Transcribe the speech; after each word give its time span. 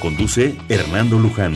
Conduce 0.00 0.54
Hernando 0.68 1.18
Luján. 1.18 1.54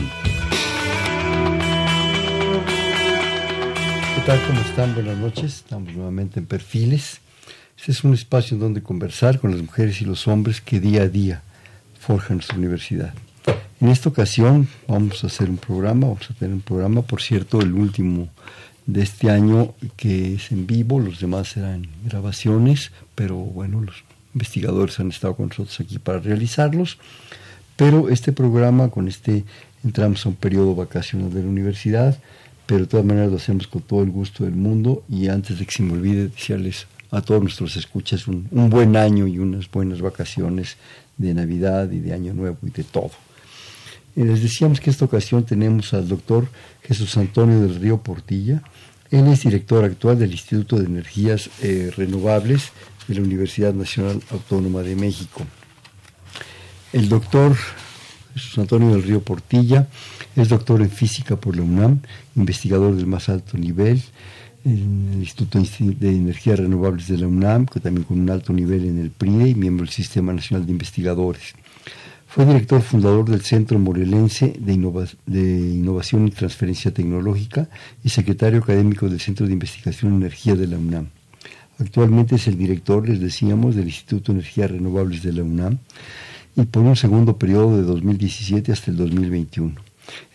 ¿Qué 4.15 4.21
tal? 4.25 4.39
¿Cómo 4.45 4.59
están? 4.59 4.93
Buenas 4.93 5.17
noches. 5.17 5.55
Estamos 5.55 5.93
nuevamente 5.93 6.41
en 6.41 6.45
Perfiles. 6.45 7.21
Este 7.77 7.93
es 7.93 8.03
un 8.03 8.13
espacio 8.13 8.55
en 8.55 8.61
donde 8.61 8.83
conversar 8.83 9.39
con 9.39 9.51
las 9.51 9.61
mujeres 9.61 10.01
y 10.01 10.05
los 10.05 10.27
hombres 10.27 10.59
que 10.59 10.81
día 10.81 11.03
a 11.03 11.07
día 11.07 11.41
forjan 12.01 12.37
nuestra 12.37 12.57
universidad. 12.57 13.13
En 13.79 13.87
esta 13.87 14.09
ocasión 14.09 14.67
vamos 14.89 15.23
a 15.23 15.27
hacer 15.27 15.49
un 15.49 15.57
programa, 15.57 16.07
vamos 16.07 16.29
a 16.29 16.33
tener 16.33 16.53
un 16.53 16.61
programa, 16.61 17.01
por 17.01 17.21
cierto, 17.21 17.61
el 17.61 17.73
último 17.73 18.27
de 18.85 19.03
este 19.03 19.29
año 19.29 19.73
que 19.95 20.33
es 20.35 20.51
en 20.51 20.67
vivo, 20.67 20.99
los 20.99 21.21
demás 21.21 21.47
serán 21.49 21.87
grabaciones, 22.03 22.91
pero 23.15 23.37
bueno, 23.37 23.81
los 23.81 24.03
investigadores 24.33 24.99
han 24.99 25.09
estado 25.09 25.35
con 25.35 25.47
nosotros 25.47 25.79
aquí 25.79 25.97
para 25.97 26.19
realizarlos. 26.19 26.97
Pero 27.75 28.09
este 28.09 28.31
programa, 28.31 28.89
con 28.89 29.07
este, 29.07 29.43
entramos 29.83 30.25
a 30.25 30.29
un 30.29 30.35
periodo 30.35 30.75
vacacional 30.75 31.33
de 31.33 31.41
la 31.41 31.49
universidad, 31.49 32.17
pero 32.65 32.81
de 32.81 32.87
todas 32.87 33.05
maneras 33.05 33.31
lo 33.31 33.37
hacemos 33.37 33.67
con 33.67 33.81
todo 33.81 34.03
el 34.03 34.11
gusto 34.11 34.43
del 34.45 34.55
mundo 34.55 35.03
y 35.09 35.27
antes 35.27 35.59
de 35.59 35.65
que 35.65 35.71
se 35.71 35.83
me 35.83 35.93
olvide 35.93 36.29
desearles 36.29 36.87
a 37.11 37.21
todos 37.21 37.41
nuestros 37.41 37.75
escuchas 37.75 38.27
un, 38.27 38.47
buen 38.69 38.95
año 38.95 39.27
y 39.27 39.37
unas 39.37 39.69
buenas 39.69 40.01
vacaciones 40.01 40.77
de 41.17 41.33
Navidad 41.33 41.91
y 41.91 41.99
de 41.99 42.13
Año 42.13 42.33
Nuevo 42.33 42.57
y 42.63 42.69
de 42.71 42.83
todo. 42.83 43.11
Y 44.15 44.23
les 44.23 44.41
decíamos 44.41 44.79
que 44.79 44.89
esta 44.89 45.05
ocasión 45.05 45.43
tenemos 45.43 45.93
al 45.93 46.07
doctor 46.07 46.47
Jesús 46.81 47.17
Antonio 47.17 47.59
del 47.59 47.75
Río 47.75 47.97
Portilla. 47.97 48.63
Él 49.11 49.27
es 49.27 49.43
director 49.43 49.83
actual 49.83 50.17
del 50.17 50.31
Instituto 50.31 50.77
de 50.77 50.85
Energías 50.85 51.49
eh, 51.61 51.91
Renovables 51.95 52.71
de 53.07 53.15
la 53.15 53.21
Universidad 53.21 53.73
Nacional 53.73 54.21
Autónoma 54.31 54.81
de 54.81 54.95
México. 54.95 55.41
El 56.93 57.09
doctor 57.09 57.57
Jesús 58.35 58.59
Antonio 58.59 58.91
del 58.91 59.01
Río 59.01 59.23
Portilla 59.23 59.87
es 60.35 60.47
doctor 60.47 60.79
en 60.79 60.91
física 60.91 61.35
por 61.35 61.55
la 61.55 61.63
UNAM, 61.63 62.01
investigador 62.35 62.95
del 62.95 63.07
más 63.07 63.29
alto 63.29 63.57
nivel 63.57 63.99
en 64.63 65.09
el 65.11 65.19
Instituto 65.19 65.59
de 65.59 66.09
Energías 66.09 66.59
Renovables 66.59 67.07
de 67.07 67.17
la 67.17 67.25
UNAM, 67.25 67.65
que 67.65 67.79
también 67.79 68.03
con 68.03 68.19
un 68.19 68.29
alto 68.29 68.53
nivel 68.53 68.85
en 68.85 68.99
el 68.99 69.09
PRIE 69.09 69.49
y 69.49 69.55
miembro 69.55 69.85
del 69.85 69.93
Sistema 69.93 70.33
Nacional 70.33 70.67
de 70.67 70.71
Investigadores. 70.71 71.55
Fue 72.27 72.45
director 72.45 72.79
fundador 72.83 73.27
del 73.27 73.41
Centro 73.41 73.79
Morelense 73.79 74.53
de, 74.59 74.73
Innovación 74.73 76.27
y 76.27 76.31
Transferencia 76.31 76.93
Tecnológica 76.93 77.69
y 78.03 78.09
secretario 78.09 78.59
académico 78.59 79.09
del 79.09 79.19
Centro 79.19 79.47
de 79.47 79.53
Investigación 79.53 80.11
en 80.11 80.17
Energía 80.17 80.55
de 80.55 80.67
la 80.67 80.77
UNAM. 80.77 81.07
Actualmente 81.79 82.35
es 82.35 82.47
el 82.47 82.55
director, 82.55 83.09
les 83.09 83.19
decíamos, 83.19 83.75
del 83.75 83.85
Instituto 83.85 84.31
de 84.31 84.39
Energías 84.39 84.69
Renovables 84.69 85.23
de 85.23 85.33
la 85.33 85.41
UNAM 85.41 85.79
y 86.55 86.63
por 86.63 86.83
un 86.83 86.95
segundo 86.95 87.37
periodo 87.37 87.77
de 87.77 87.83
2017 87.83 88.71
hasta 88.71 88.91
el 88.91 88.97
2021. 88.97 89.73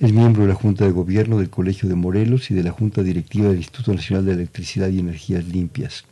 Es 0.01 0.13
miembro 0.13 0.43
de 0.43 0.49
la 0.49 0.55
Junta 0.55 0.85
de 0.85 0.91
Gobierno 0.91 1.39
del 1.39 1.51
Colegio 1.51 1.89
de 1.89 1.95
Morelos 1.95 2.51
y 2.51 2.55
de 2.55 2.63
la 2.63 2.73
Junta 2.73 3.03
Directiva 3.03 3.49
del 3.49 3.59
Instituto 3.59 3.95
Nacional 3.95 4.25
de 4.25 4.33
Electricidad 4.33 4.89
y 4.89 4.99
Energías 4.99 5.45
Limpias. 5.47 6.05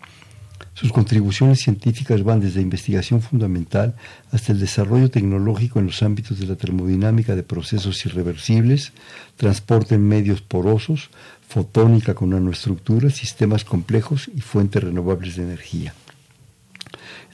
Sus 0.75 0.93
contribuciones 0.93 1.61
científicas 1.61 2.23
van 2.23 2.41
desde 2.41 2.61
investigación 2.61 3.23
fundamental 3.23 3.95
hasta 4.31 4.53
el 4.53 4.61
desarrollo 4.61 5.11
tecnológico 5.11 5.81
en 5.81 5.87
los 5.87 6.03
ámbitos 6.03 6.39
de 6.39 6.47
la 6.47 6.57
termodinámica 6.57 7.35
de 7.35 7.43
procesos 7.43 8.05
irreversibles, 8.07 8.93
transporte 9.37 9.95
en 9.95 10.07
medios 10.07 10.43
porosos, 10.43 11.11
fotónica 11.49 12.15
con 12.15 12.31
nanoestructuras, 12.31 13.15
sistemas 13.15 13.65
complejos 13.65 14.31
y 14.35 14.41
fuentes 14.41 14.85
renovables 14.85 15.37
de 15.37 15.45
energía. 15.45 15.95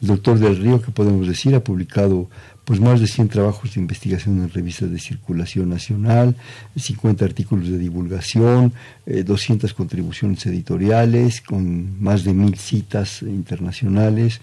El 0.00 0.08
doctor 0.08 0.38
del 0.38 0.56
Río, 0.56 0.82
que 0.82 0.90
podemos 0.90 1.28
decir, 1.28 1.54
ha 1.54 1.62
publicado 1.62 2.28
pues 2.64 2.80
más 2.80 3.00
de 3.00 3.08
100 3.08 3.28
trabajos 3.28 3.74
de 3.74 3.80
investigación 3.80 4.40
en 4.40 4.50
revistas 4.50 4.90
de 4.90 4.98
circulación 4.98 5.68
nacional, 5.68 6.36
50 6.76 7.24
artículos 7.24 7.68
de 7.68 7.78
divulgación, 7.78 8.72
200 9.06 9.70
eh, 9.70 9.74
contribuciones 9.74 10.46
editoriales, 10.46 11.40
con 11.40 12.00
más 12.00 12.22
de 12.24 12.34
mil 12.34 12.56
citas 12.56 13.22
internacionales. 13.22 14.40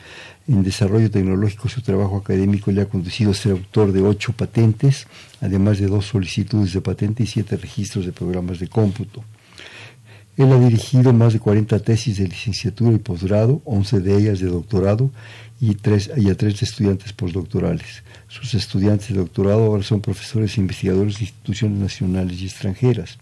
En 0.47 0.63
desarrollo 0.63 1.09
tecnológico 1.09 1.69
su 1.69 1.81
trabajo 1.81 2.17
académico 2.17 2.71
le 2.71 2.81
ha 2.81 2.89
conducido 2.89 3.31
a 3.31 3.35
ser 3.35 3.53
autor 3.53 3.93
de 3.93 4.01
ocho 4.01 4.33
patentes, 4.33 5.07
además 5.39 5.79
de 5.79 5.87
dos 5.87 6.05
solicitudes 6.07 6.73
de 6.73 6.81
patente 6.81 7.23
y 7.23 7.27
siete 7.27 7.55
registros 7.55 8.05
de 8.05 8.11
programas 8.11 8.59
de 8.59 8.67
cómputo. 8.67 9.23
Él 10.39 10.53
ha 10.53 10.57
dirigido 10.57 11.11
más 11.11 11.33
de 11.33 11.39
40 11.41 11.79
tesis 11.79 12.17
de 12.17 12.25
licenciatura 12.25 12.93
y 12.93 12.99
posgrado, 12.99 13.61
11 13.65 13.99
de 13.99 14.17
ellas 14.17 14.39
de 14.39 14.47
doctorado 14.47 15.11
y, 15.59 15.75
tres, 15.75 16.09
y 16.15 16.29
a 16.29 16.37
tres 16.37 16.63
estudiantes 16.63 17.11
postdoctorales. 17.11 18.03
Sus 18.29 18.53
estudiantes 18.53 19.09
de 19.09 19.15
doctorado 19.15 19.65
ahora 19.65 19.83
son 19.83 19.99
profesores 19.99 20.57
e 20.57 20.61
investigadores 20.61 21.17
de 21.17 21.25
instituciones 21.25 21.77
nacionales 21.77 22.39
y 22.39 22.45
extranjeras. 22.45 23.17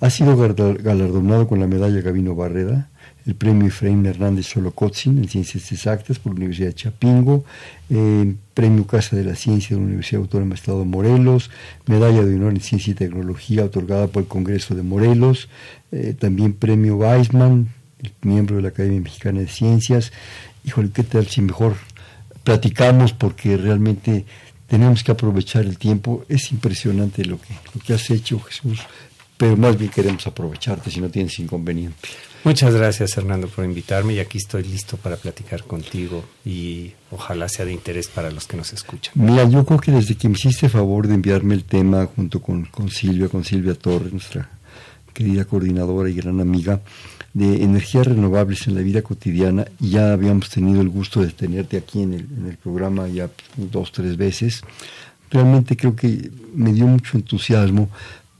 Ha 0.00 0.08
sido 0.08 0.34
galardonado 0.38 1.46
con 1.46 1.60
la 1.60 1.66
medalla 1.66 2.00
Gabino 2.00 2.34
Barreda, 2.34 2.88
el 3.26 3.34
premio 3.34 3.68
Efraín 3.68 4.04
Hernández 4.06 4.46
Solocotzin 4.46 5.18
en 5.18 5.28
Ciencias 5.28 5.70
Exactas 5.72 6.18
por 6.18 6.32
la 6.32 6.36
Universidad 6.36 6.68
de 6.68 6.74
Chapingo, 6.74 7.44
eh, 7.90 8.34
premio 8.54 8.86
Casa 8.86 9.16
de 9.16 9.24
la 9.24 9.34
Ciencia 9.34 9.76
de 9.76 9.82
la 9.82 9.86
Universidad 9.86 10.22
Autónoma 10.22 10.50
de 10.50 10.60
Estado 10.60 10.80
de 10.80 10.84
Morelos, 10.86 11.50
medalla 11.86 12.24
de 12.24 12.34
honor 12.34 12.52
en 12.52 12.60
Ciencia 12.60 12.92
y 12.92 12.94
Tecnología 12.94 13.64
otorgada 13.64 14.06
por 14.06 14.22
el 14.22 14.28
Congreso 14.28 14.74
de 14.74 14.82
Morelos, 14.82 15.48
eh, 15.92 16.14
también 16.18 16.54
premio 16.54 16.96
Weisman, 16.96 17.68
miembro 18.22 18.56
de 18.56 18.62
la 18.62 18.68
Academia 18.68 19.00
Mexicana 19.00 19.40
de 19.40 19.48
Ciencias. 19.48 20.12
Híjole, 20.64 20.90
¿qué 20.92 21.02
tal 21.02 21.26
si 21.26 21.42
mejor 21.42 21.76
platicamos 22.44 23.12
porque 23.12 23.56
realmente 23.56 24.24
tenemos 24.66 25.02
que 25.04 25.12
aprovechar 25.12 25.64
el 25.64 25.78
tiempo? 25.78 26.24
Es 26.28 26.52
impresionante 26.52 27.24
lo 27.24 27.40
que, 27.40 27.54
lo 27.74 27.80
que 27.80 27.94
has 27.94 28.10
hecho, 28.10 28.40
Jesús, 28.40 28.80
pero 29.36 29.56
más 29.56 29.76
bien 29.76 29.90
queremos 29.90 30.26
aprovecharte 30.26 30.90
si 30.90 31.00
no 31.00 31.10
tienes 31.10 31.38
inconveniente. 31.38 32.08
Muchas 32.42 32.74
gracias, 32.74 33.16
Hernando, 33.18 33.48
por 33.48 33.64
invitarme 33.66 34.14
y 34.14 34.18
aquí 34.18 34.38
estoy 34.38 34.62
listo 34.62 34.96
para 34.96 35.16
platicar 35.16 35.64
contigo 35.64 36.24
y 36.44 36.92
ojalá 37.10 37.48
sea 37.48 37.66
de 37.66 37.72
interés 37.72 38.08
para 38.08 38.30
los 38.30 38.46
que 38.46 38.56
nos 38.56 38.72
escuchan. 38.72 39.12
Mira, 39.14 39.44
yo 39.44 39.64
creo 39.66 39.78
que 39.78 39.92
desde 39.92 40.14
que 40.14 40.28
me 40.28 40.36
hiciste 40.36 40.70
favor 40.70 41.06
de 41.06 41.14
enviarme 41.14 41.54
el 41.54 41.64
tema 41.64 42.06
junto 42.06 42.40
con, 42.40 42.64
con 42.64 42.90
Silvia, 42.90 43.28
con 43.28 43.44
Silvia 43.44 43.74
Torres, 43.74 44.12
nuestra 44.12 44.48
querida 45.12 45.44
coordinadora 45.44 46.08
y 46.08 46.14
gran 46.14 46.40
amiga 46.40 46.80
de 47.34 47.62
energías 47.62 48.06
renovables 48.06 48.66
en 48.66 48.74
la 48.74 48.80
vida 48.80 49.02
cotidiana. 49.02 49.66
Ya 49.78 50.12
habíamos 50.12 50.48
tenido 50.48 50.80
el 50.80 50.88
gusto 50.88 51.20
de 51.20 51.28
tenerte 51.28 51.76
aquí 51.76 52.02
en 52.02 52.14
el, 52.14 52.26
en 52.38 52.46
el 52.48 52.56
programa 52.56 53.06
ya 53.08 53.28
dos, 53.56 53.92
tres 53.92 54.16
veces. 54.16 54.62
Realmente 55.30 55.76
creo 55.76 55.94
que 55.94 56.30
me 56.54 56.72
dio 56.72 56.86
mucho 56.86 57.16
entusiasmo 57.16 57.90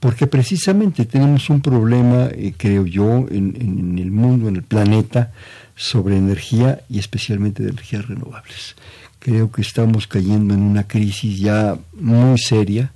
porque 0.01 0.25
precisamente 0.25 1.05
tenemos 1.05 1.51
un 1.51 1.61
problema, 1.61 2.25
eh, 2.31 2.55
creo 2.57 2.87
yo, 2.87 3.27
en, 3.29 3.99
el 3.99 4.09
mundo, 4.11 4.49
en 4.49 4.55
el 4.55 4.63
planeta, 4.63 5.31
sobre 5.75 6.17
energía 6.17 6.81
y 6.89 6.97
especialmente 6.97 7.61
de 7.61 7.69
energías 7.69 8.07
renovables. 8.07 8.75
Creo 9.19 9.51
que 9.51 9.61
estamos 9.61 10.07
cayendo 10.07 10.55
en 10.55 10.61
una 10.63 10.87
crisis 10.87 11.39
ya 11.39 11.77
muy 11.93 12.39
seria, 12.39 12.91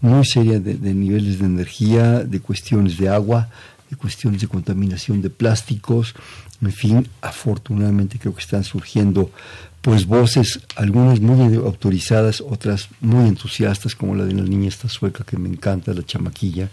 muy 0.00 0.24
seria 0.24 0.58
de, 0.58 0.94
niveles 0.94 1.38
de 1.40 1.44
energía, 1.44 2.20
de 2.20 2.40
cuestiones 2.40 2.96
de 2.96 3.10
agua, 3.10 3.50
de 3.90 3.96
cuestiones 3.96 4.40
de 4.40 4.48
contaminación 4.48 5.20
de 5.20 5.28
plásticos, 5.28 6.14
en 6.62 6.72
fin, 6.72 7.06
afortunadamente 7.20 8.18
creo 8.18 8.34
que 8.34 8.40
están 8.40 8.64
surgiendo 8.64 9.30
pues 9.86 10.04
voces, 10.04 10.58
algunas 10.74 11.20
muy 11.20 11.54
autorizadas, 11.54 12.40
otras 12.40 12.88
muy 13.00 13.28
entusiastas, 13.28 13.94
como 13.94 14.16
la 14.16 14.24
de 14.24 14.34
la 14.34 14.42
niña 14.42 14.66
esta 14.66 14.88
sueca 14.88 15.22
que 15.22 15.36
me 15.36 15.48
encanta, 15.48 15.94
la 15.94 16.04
chamaquilla, 16.04 16.68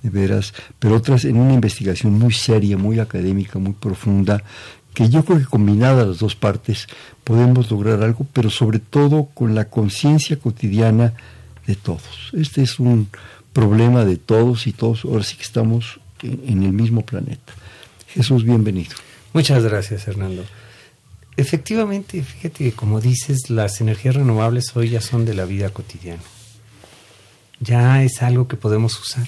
de 0.00 0.10
veras, 0.10 0.54
pero 0.78 0.94
otras 0.94 1.24
en 1.24 1.38
una 1.38 1.54
investigación 1.54 2.12
muy 2.12 2.32
seria, 2.32 2.78
muy 2.78 3.00
académica, 3.00 3.58
muy 3.58 3.72
profunda, 3.72 4.44
que 4.94 5.08
yo 5.08 5.24
creo 5.24 5.40
que 5.40 5.46
combinada 5.46 6.06
las 6.06 6.20
dos 6.20 6.36
partes 6.36 6.86
podemos 7.24 7.68
lograr 7.68 8.00
algo, 8.00 8.28
pero 8.32 8.48
sobre 8.48 8.78
todo 8.78 9.24
con 9.34 9.56
la 9.56 9.64
conciencia 9.64 10.38
cotidiana 10.38 11.14
de 11.66 11.74
todos. 11.74 12.30
Este 12.32 12.62
es 12.62 12.78
un 12.78 13.08
problema 13.52 14.04
de 14.04 14.18
todos 14.18 14.68
y 14.68 14.72
todos 14.72 15.04
ahora 15.04 15.24
sí 15.24 15.34
que 15.34 15.42
estamos 15.42 15.98
en, 16.22 16.62
el 16.62 16.72
mismo 16.72 17.04
planeta. 17.04 17.54
Jesús, 18.06 18.44
bienvenido. 18.44 18.94
Muchas 19.32 19.64
gracias, 19.64 20.06
Hernando. 20.06 20.44
Efectivamente, 21.36 22.22
fíjate 22.22 22.64
que 22.64 22.72
como 22.72 23.00
dices, 23.00 23.48
las 23.48 23.80
energías 23.80 24.16
renovables 24.16 24.76
hoy 24.76 24.90
ya 24.90 25.00
son 25.00 25.24
de 25.24 25.34
la 25.34 25.44
vida 25.44 25.70
cotidiana. 25.70 26.22
ya 27.60 28.02
es 28.02 28.22
algo 28.22 28.48
que 28.48 28.56
podemos 28.56 28.98
usar. 29.00 29.26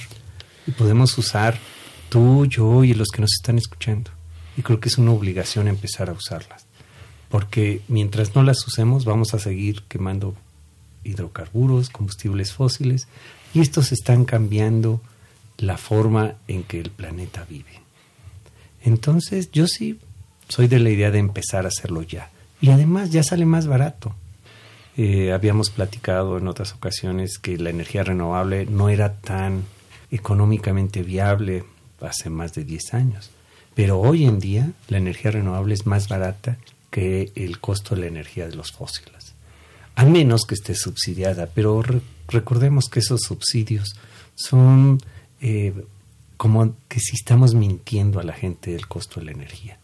Y 0.66 0.72
podemos 0.72 1.16
usar 1.18 1.58
tú, 2.08 2.46
yo 2.46 2.84
y 2.84 2.94
los 2.94 3.08
que 3.08 3.20
nos 3.20 3.32
están 3.32 3.58
escuchando. 3.58 4.10
Y 4.56 4.62
creo 4.62 4.80
que 4.80 4.88
es 4.88 4.98
una 4.98 5.12
obligación 5.12 5.68
empezar 5.68 6.10
a 6.10 6.14
usarlas. 6.14 6.66
Porque 7.28 7.82
mientras 7.88 8.34
no 8.34 8.42
las 8.42 8.66
usemos 8.66 9.04
vamos 9.04 9.34
a 9.34 9.38
seguir 9.38 9.82
quemando 9.88 10.34
hidrocarburos, 11.04 11.90
combustibles 11.90 12.52
fósiles, 12.52 13.08
y 13.52 13.60
estos 13.60 13.92
están 13.92 14.24
cambiando 14.24 15.00
la 15.58 15.78
forma 15.78 16.34
en 16.48 16.64
que 16.64 16.80
el 16.80 16.90
planeta 16.90 17.46
vive. 17.48 17.82
Entonces 18.82 19.50
yo 19.52 19.66
sí 19.66 19.98
soy 20.48 20.68
de 20.68 20.78
la 20.78 20.90
idea 20.90 21.10
de 21.10 21.18
empezar 21.18 21.64
a 21.64 21.68
hacerlo 21.68 22.02
ya. 22.02 22.30
Y 22.60 22.70
además 22.70 23.10
ya 23.10 23.22
sale 23.22 23.44
más 23.46 23.66
barato. 23.66 24.14
Eh, 24.96 25.32
habíamos 25.32 25.70
platicado 25.70 26.38
en 26.38 26.46
otras 26.46 26.72
ocasiones 26.72 27.38
que 27.38 27.58
la 27.58 27.70
energía 27.70 28.04
renovable 28.04 28.66
no 28.66 28.88
era 28.88 29.14
tan 29.14 29.64
económicamente 30.10 31.02
viable 31.02 31.64
hace 32.00 32.30
más 32.30 32.54
de 32.54 32.64
10 32.64 32.94
años. 32.94 33.30
Pero 33.74 33.98
hoy 33.98 34.24
en 34.24 34.38
día 34.38 34.70
la 34.88 34.98
energía 34.98 35.32
renovable 35.32 35.74
es 35.74 35.86
más 35.86 36.08
barata 36.08 36.58
que 36.90 37.32
el 37.34 37.58
costo 37.58 37.94
de 37.94 38.02
la 38.02 38.06
energía 38.06 38.46
de 38.46 38.54
los 38.54 38.70
fósiles. 38.70 39.34
A 39.96 40.04
menos 40.04 40.44
que 40.46 40.54
esté 40.54 40.74
subsidiada, 40.74 41.48
pero 41.52 41.82
recordemos 42.28 42.88
que 42.88 43.00
esos 43.00 43.22
subsidios 43.22 43.96
son 44.36 45.00
eh, 45.40 45.74
como 46.36 46.76
que 46.88 47.00
si 47.00 47.16
estamos 47.16 47.54
mintiendo 47.54 48.20
a 48.20 48.24
la 48.24 48.32
gente 48.32 48.72
del 48.72 48.86
costo 48.86 49.20
de 49.20 49.26
la 49.26 49.32
energía. 49.32 49.78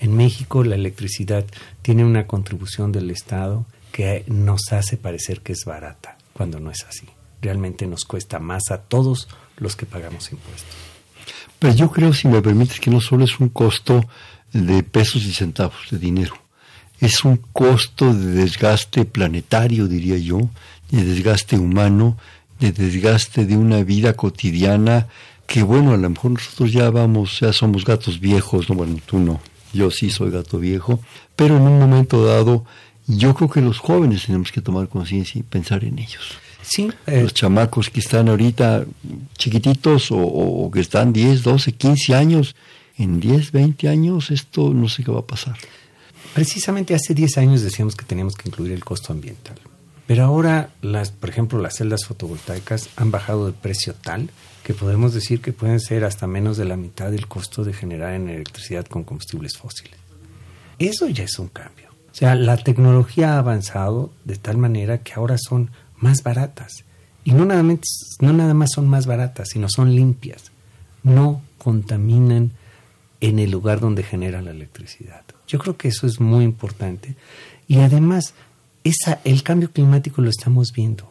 En 0.00 0.16
México 0.16 0.64
la 0.64 0.74
electricidad 0.74 1.44
tiene 1.82 2.04
una 2.04 2.26
contribución 2.26 2.90
del 2.90 3.10
Estado 3.10 3.66
que 3.92 4.24
nos 4.26 4.72
hace 4.72 4.96
parecer 4.96 5.42
que 5.42 5.52
es 5.52 5.64
barata, 5.66 6.16
cuando 6.32 6.58
no 6.58 6.70
es 6.70 6.84
así. 6.84 7.06
Realmente 7.42 7.86
nos 7.86 8.04
cuesta 8.04 8.38
más 8.38 8.70
a 8.70 8.78
todos 8.78 9.28
los 9.58 9.76
que 9.76 9.86
pagamos 9.86 10.32
impuestos. 10.32 10.74
Pero 11.58 11.74
yo 11.74 11.90
creo, 11.90 12.14
si 12.14 12.28
me 12.28 12.40
permites, 12.40 12.80
que 12.80 12.90
no 12.90 13.02
solo 13.02 13.24
es 13.24 13.38
un 13.40 13.50
costo 13.50 14.08
de 14.52 14.82
pesos 14.82 15.24
y 15.24 15.34
centavos 15.34 15.90
de 15.90 15.98
dinero, 15.98 16.34
es 16.98 17.24
un 17.24 17.36
costo 17.36 18.14
de 18.14 18.32
desgaste 18.32 19.04
planetario, 19.04 19.86
diría 19.86 20.16
yo, 20.16 20.40
de 20.90 21.04
desgaste 21.04 21.56
humano, 21.56 22.16
de 22.58 22.72
desgaste 22.72 23.44
de 23.44 23.56
una 23.56 23.82
vida 23.84 24.14
cotidiana 24.14 25.08
que 25.46 25.62
bueno, 25.62 25.92
a 25.92 25.96
lo 25.96 26.08
mejor 26.08 26.30
nosotros 26.30 26.72
ya 26.72 26.90
vamos, 26.90 27.40
ya 27.40 27.52
somos 27.52 27.84
gatos 27.84 28.20
viejos, 28.20 28.68
no, 28.70 28.76
bueno, 28.76 28.98
tú 29.04 29.18
no, 29.18 29.40
yo 29.72 29.90
sí 29.90 30.10
soy 30.10 30.30
gato 30.30 30.58
viejo, 30.58 31.00
pero 31.36 31.56
en 31.56 31.62
un 31.62 31.78
momento 31.78 32.24
dado 32.24 32.64
yo 33.06 33.34
creo 33.34 33.50
que 33.50 33.60
los 33.60 33.78
jóvenes 33.78 34.26
tenemos 34.26 34.52
que 34.52 34.60
tomar 34.60 34.88
conciencia 34.88 35.38
y 35.38 35.42
pensar 35.42 35.84
en 35.84 35.98
ellos. 35.98 36.38
Sí, 36.62 36.90
eh, 37.06 37.22
los 37.22 37.34
chamacos 37.34 37.90
que 37.90 38.00
están 38.00 38.28
ahorita 38.28 38.84
chiquititos 39.36 40.10
o, 40.10 40.18
o, 40.18 40.70
que 40.70 40.80
están 40.80 41.12
10, 41.12 41.42
12, 41.42 41.72
15 41.72 42.14
años, 42.14 42.54
en 42.98 43.18
10, 43.18 43.52
20 43.52 43.88
años 43.88 44.30
esto 44.30 44.72
no 44.72 44.88
sé 44.88 45.02
qué 45.02 45.10
va 45.10 45.20
a 45.20 45.26
pasar. 45.26 45.56
Precisamente 46.34 46.94
hace 46.94 47.14
10 47.14 47.38
años 47.38 47.62
decíamos 47.62 47.96
que 47.96 48.04
teníamos 48.04 48.36
que 48.36 48.48
incluir 48.48 48.72
el 48.72 48.84
costo 48.84 49.12
ambiental. 49.12 49.56
Pero 50.06 50.24
ahora, 50.24 50.70
las, 50.82 51.10
por 51.10 51.30
ejemplo, 51.30 51.60
las 51.60 51.76
celdas 51.76 52.04
fotovoltaicas 52.04 52.88
han 52.96 53.10
bajado 53.10 53.46
de 53.46 53.52
precio 53.52 53.94
tal 53.94 54.28
que 54.62 54.74
podemos 54.74 55.14
decir 55.14 55.40
que 55.40 55.52
pueden 55.52 55.80
ser 55.80 56.04
hasta 56.04 56.26
menos 56.26 56.56
de 56.56 56.64
la 56.64 56.76
mitad 56.76 57.10
del 57.10 57.26
costo 57.26 57.64
de 57.64 57.72
generar 57.72 58.14
electricidad 58.14 58.86
con 58.86 59.04
combustibles 59.04 59.56
fósiles. 59.56 59.98
Eso 60.78 61.08
ya 61.08 61.24
es 61.24 61.38
un 61.38 61.48
cambio. 61.48 61.90
O 62.10 62.14
sea, 62.14 62.34
la 62.34 62.56
tecnología 62.56 63.34
ha 63.34 63.38
avanzado 63.38 64.12
de 64.24 64.36
tal 64.36 64.56
manera 64.56 64.98
que 64.98 65.12
ahora 65.14 65.36
son 65.38 65.70
más 65.96 66.22
baratas. 66.22 66.84
Y 67.24 67.32
no 67.32 67.44
nada, 67.44 67.62
más, 67.62 67.78
no 68.20 68.32
nada 68.32 68.54
más 68.54 68.70
son 68.74 68.88
más 68.88 69.06
baratas, 69.06 69.50
sino 69.50 69.68
son 69.68 69.94
limpias. 69.94 70.50
No 71.02 71.42
contaminan 71.58 72.52
en 73.20 73.38
el 73.38 73.50
lugar 73.50 73.80
donde 73.80 74.02
generan 74.02 74.46
la 74.46 74.50
electricidad. 74.50 75.22
Yo 75.46 75.58
creo 75.58 75.76
que 75.76 75.88
eso 75.88 76.06
es 76.06 76.20
muy 76.20 76.44
importante. 76.44 77.16
Y 77.68 77.78
además, 77.80 78.34
esa, 78.84 79.20
el 79.24 79.42
cambio 79.42 79.70
climático 79.70 80.22
lo 80.22 80.30
estamos 80.30 80.72
viendo 80.74 81.09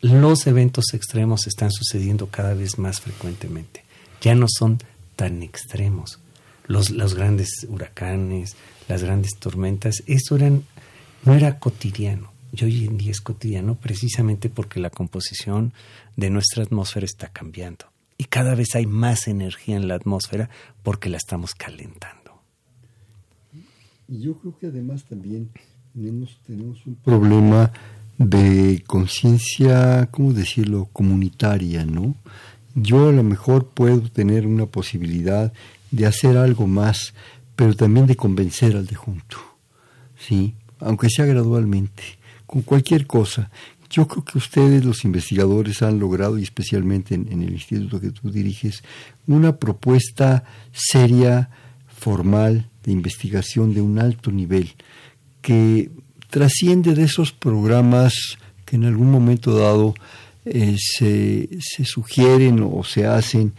los 0.00 0.46
eventos 0.46 0.94
extremos 0.94 1.46
están 1.46 1.70
sucediendo 1.70 2.28
cada 2.28 2.54
vez 2.54 2.78
más 2.78 3.00
frecuentemente. 3.00 3.84
Ya 4.20 4.34
no 4.34 4.46
son 4.48 4.78
tan 5.16 5.42
extremos. 5.42 6.20
Los, 6.66 7.14
grandes 7.14 7.66
huracanes, 7.68 8.56
las 8.88 9.02
grandes 9.02 9.36
tormentas, 9.38 10.02
eso 10.06 10.36
eran, 10.36 10.64
no 11.24 11.34
era 11.34 11.58
cotidiano. 11.58 12.32
Y 12.52 12.64
hoy 12.64 12.86
en 12.86 12.98
día 12.98 13.10
es 13.10 13.20
cotidiano 13.20 13.74
precisamente 13.74 14.48
porque 14.48 14.80
la 14.80 14.90
composición 14.90 15.72
de 16.16 16.30
nuestra 16.30 16.62
atmósfera 16.62 17.04
está 17.04 17.28
cambiando. 17.28 17.86
Y 18.16 18.24
cada 18.24 18.54
vez 18.54 18.74
hay 18.74 18.86
más 18.86 19.28
energía 19.28 19.76
en 19.76 19.88
la 19.88 19.94
atmósfera 19.94 20.50
porque 20.82 21.08
la 21.08 21.16
estamos 21.16 21.54
calentando. 21.54 22.42
Y 24.08 24.20
yo 24.20 24.38
creo 24.38 24.56
que 24.58 24.66
además 24.68 25.04
también 25.04 25.50
tenemos 26.46 26.86
un 26.86 26.96
problema 26.96 27.72
de 28.18 28.82
conciencia, 28.86 30.08
¿cómo 30.10 30.32
decirlo?, 30.32 30.88
comunitaria, 30.92 31.84
¿no? 31.86 32.16
Yo 32.74 33.08
a 33.08 33.12
lo 33.12 33.22
mejor 33.22 33.68
puedo 33.68 34.02
tener 34.10 34.46
una 34.46 34.66
posibilidad 34.66 35.52
de 35.90 36.06
hacer 36.06 36.36
algo 36.36 36.66
más, 36.66 37.14
pero 37.56 37.74
también 37.74 38.06
de 38.06 38.16
convencer 38.16 38.76
al 38.76 38.86
de 38.86 38.96
junto, 38.96 39.38
¿sí? 40.18 40.54
Aunque 40.80 41.08
sea 41.08 41.24
gradualmente, 41.24 42.02
con 42.46 42.62
cualquier 42.62 43.06
cosa. 43.06 43.50
Yo 43.90 44.06
creo 44.06 44.24
que 44.24 44.38
ustedes, 44.38 44.84
los 44.84 45.04
investigadores, 45.04 45.82
han 45.82 45.98
logrado, 45.98 46.38
y 46.38 46.42
especialmente 46.42 47.14
en, 47.14 47.32
en 47.32 47.42
el 47.42 47.52
instituto 47.52 48.00
que 48.00 48.10
tú 48.10 48.30
diriges, 48.30 48.82
una 49.26 49.56
propuesta 49.56 50.44
seria, 50.72 51.50
formal, 51.86 52.68
de 52.84 52.92
investigación 52.92 53.74
de 53.74 53.80
un 53.80 53.98
alto 53.98 54.30
nivel, 54.30 54.74
que 55.40 55.90
trasciende 56.28 56.94
de 56.94 57.04
esos 57.04 57.32
programas 57.32 58.38
que 58.64 58.76
en 58.76 58.84
algún 58.84 59.10
momento 59.10 59.58
dado 59.58 59.94
eh, 60.44 60.76
se, 60.78 61.48
se, 61.60 61.84
sugieren 61.84 62.60
o 62.62 62.84
se 62.84 63.06
hacen, 63.06 63.54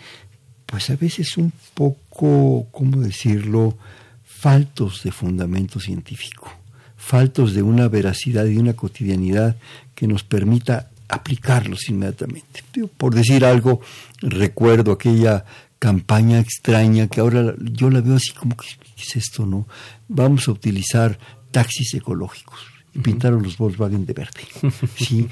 pues 0.65 0.89
a 0.89 0.95
veces 0.95 1.37
un 1.37 1.51
poco, 1.73 2.67
¿cómo 2.71 3.01
decirlo?, 3.01 3.77
faltos 4.23 5.03
de 5.03 5.11
fundamento 5.11 5.79
científico, 5.81 6.49
faltos 6.95 7.53
de 7.53 7.61
una 7.61 7.89
veracidad 7.89 8.45
y 8.45 8.57
una 8.57 8.73
cotidianidad 8.73 9.57
que 9.93 10.07
nos 10.07 10.23
permita 10.23 10.89
aplicarlos 11.09 11.89
inmediatamente. 11.89 12.63
Por 12.97 13.13
decir 13.13 13.43
algo, 13.43 13.81
recuerdo 14.21 14.93
aquella 14.93 15.43
campaña 15.79 16.39
extraña 16.39 17.07
que 17.07 17.19
ahora 17.19 17.53
yo 17.59 17.89
la 17.89 18.01
veo 18.01 18.15
así 18.15 18.31
como 18.31 18.55
que 18.55 18.67
¿qué 18.95 19.01
es 19.01 19.15
esto, 19.15 19.45
no? 19.45 19.67
Vamos 20.07 20.47
a 20.47 20.51
utilizar 20.51 21.19
taxis 21.51 21.93
ecológicos 21.93 22.59
y 22.93 22.99
pintaron 22.99 23.43
los 23.43 23.57
Volkswagen 23.57 24.05
de 24.05 24.13
verde. 24.13 24.41
Sí, 24.97 25.27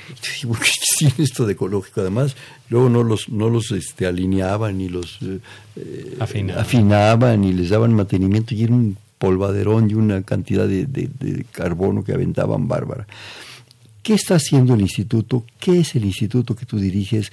porque 0.47 0.69
tiene 0.97 1.15
esto 1.19 1.45
de 1.45 1.53
ecológico. 1.53 2.01
Además, 2.01 2.35
luego 2.69 2.89
no 2.89 3.03
los, 3.03 3.29
no 3.29 3.49
los 3.49 3.71
este, 3.71 4.05
alineaban 4.05 4.77
ni 4.77 4.89
los 4.89 5.19
eh, 5.21 6.17
afinaban. 6.19 6.61
afinaban 6.61 7.43
y 7.43 7.53
les 7.53 7.69
daban 7.69 7.93
mantenimiento 7.93 8.53
y 8.53 8.63
era 8.63 8.73
un 8.73 8.97
polvaderón 9.17 9.89
y 9.89 9.95
una 9.95 10.21
cantidad 10.21 10.67
de, 10.67 10.85
de, 10.85 11.09
de 11.19 11.43
carbono 11.45 12.03
que 12.03 12.13
aventaban 12.13 12.67
bárbara. 12.67 13.07
¿Qué 14.03 14.13
está 14.13 14.35
haciendo 14.35 14.75
el 14.75 14.81
instituto? 14.81 15.43
¿Qué 15.59 15.79
es 15.79 15.95
el 15.95 16.05
instituto 16.05 16.55
que 16.55 16.65
tú 16.65 16.77
diriges? 16.79 17.31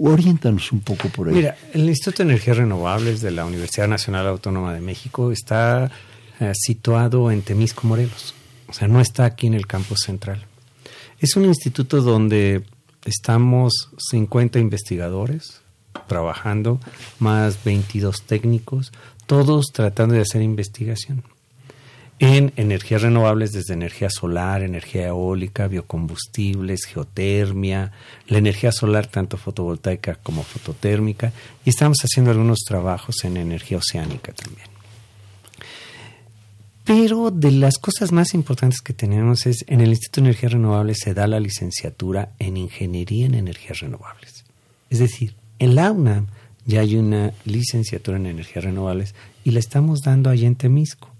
Oriéntanos 0.00 0.72
un 0.72 0.80
poco 0.80 1.08
por 1.08 1.28
ahí. 1.28 1.34
Mira, 1.34 1.56
el 1.72 1.88
Instituto 1.88 2.22
de 2.22 2.30
Energías 2.30 2.56
Renovables 2.56 3.20
de 3.20 3.30
la 3.30 3.44
Universidad 3.44 3.88
Nacional 3.88 4.26
Autónoma 4.26 4.72
de 4.72 4.80
México 4.80 5.32
está 5.32 5.90
eh, 6.40 6.52
situado 6.54 7.30
en 7.30 7.42
Temisco, 7.42 7.86
Morelos. 7.86 8.34
O 8.68 8.72
sea, 8.72 8.88
no 8.88 9.00
está 9.00 9.24
aquí 9.24 9.46
en 9.46 9.54
el 9.54 9.66
campus 9.66 10.00
central. 10.04 10.46
Es 11.18 11.36
un 11.36 11.44
instituto 11.44 12.00
donde 12.02 12.64
estamos 13.04 13.90
50 14.10 14.58
investigadores 14.58 15.62
trabajando, 16.06 16.80
más 17.18 17.62
22 17.64 18.22
técnicos, 18.22 18.92
todos 19.26 19.66
tratando 19.72 20.14
de 20.14 20.22
hacer 20.22 20.42
investigación 20.42 21.24
en 22.18 22.52
energías 22.56 23.02
renovables 23.02 23.52
desde 23.52 23.74
energía 23.74 24.10
solar, 24.10 24.62
energía 24.62 25.08
eólica, 25.08 25.68
biocombustibles, 25.68 26.84
geotermia, 26.84 27.92
la 28.26 28.38
energía 28.38 28.72
solar 28.72 29.06
tanto 29.06 29.36
fotovoltaica 29.36 30.16
como 30.16 30.42
fototérmica 30.42 31.32
y 31.64 31.70
estamos 31.70 31.98
haciendo 32.02 32.32
algunos 32.32 32.60
trabajos 32.66 33.24
en 33.24 33.36
energía 33.36 33.78
oceánica 33.78 34.32
también. 34.32 34.77
Pero 36.88 37.30
de 37.30 37.50
las 37.50 37.76
cosas 37.76 38.12
más 38.12 38.32
importantes 38.32 38.80
que 38.80 38.94
tenemos 38.94 39.44
es, 39.44 39.62
en 39.66 39.82
el 39.82 39.90
Instituto 39.90 40.22
de 40.22 40.28
Energías 40.28 40.52
Renovables 40.52 41.00
se 41.04 41.12
da 41.12 41.26
la 41.26 41.38
licenciatura 41.38 42.32
en 42.38 42.56
Ingeniería 42.56 43.26
en 43.26 43.34
Energías 43.34 43.80
Renovables. 43.80 44.46
Es 44.88 44.98
decir, 44.98 45.34
en 45.58 45.74
la 45.74 45.92
UNAM 45.92 46.28
ya 46.64 46.80
hay 46.80 46.96
una 46.96 47.34
licenciatura 47.44 48.16
en 48.16 48.24
Energías 48.24 48.64
Renovables 48.64 49.14
y 49.44 49.50
la 49.50 49.58
estamos 49.58 50.00
dando 50.00 50.30
allá 50.30 50.46
en 50.46 50.56
Temisco. 50.56 51.10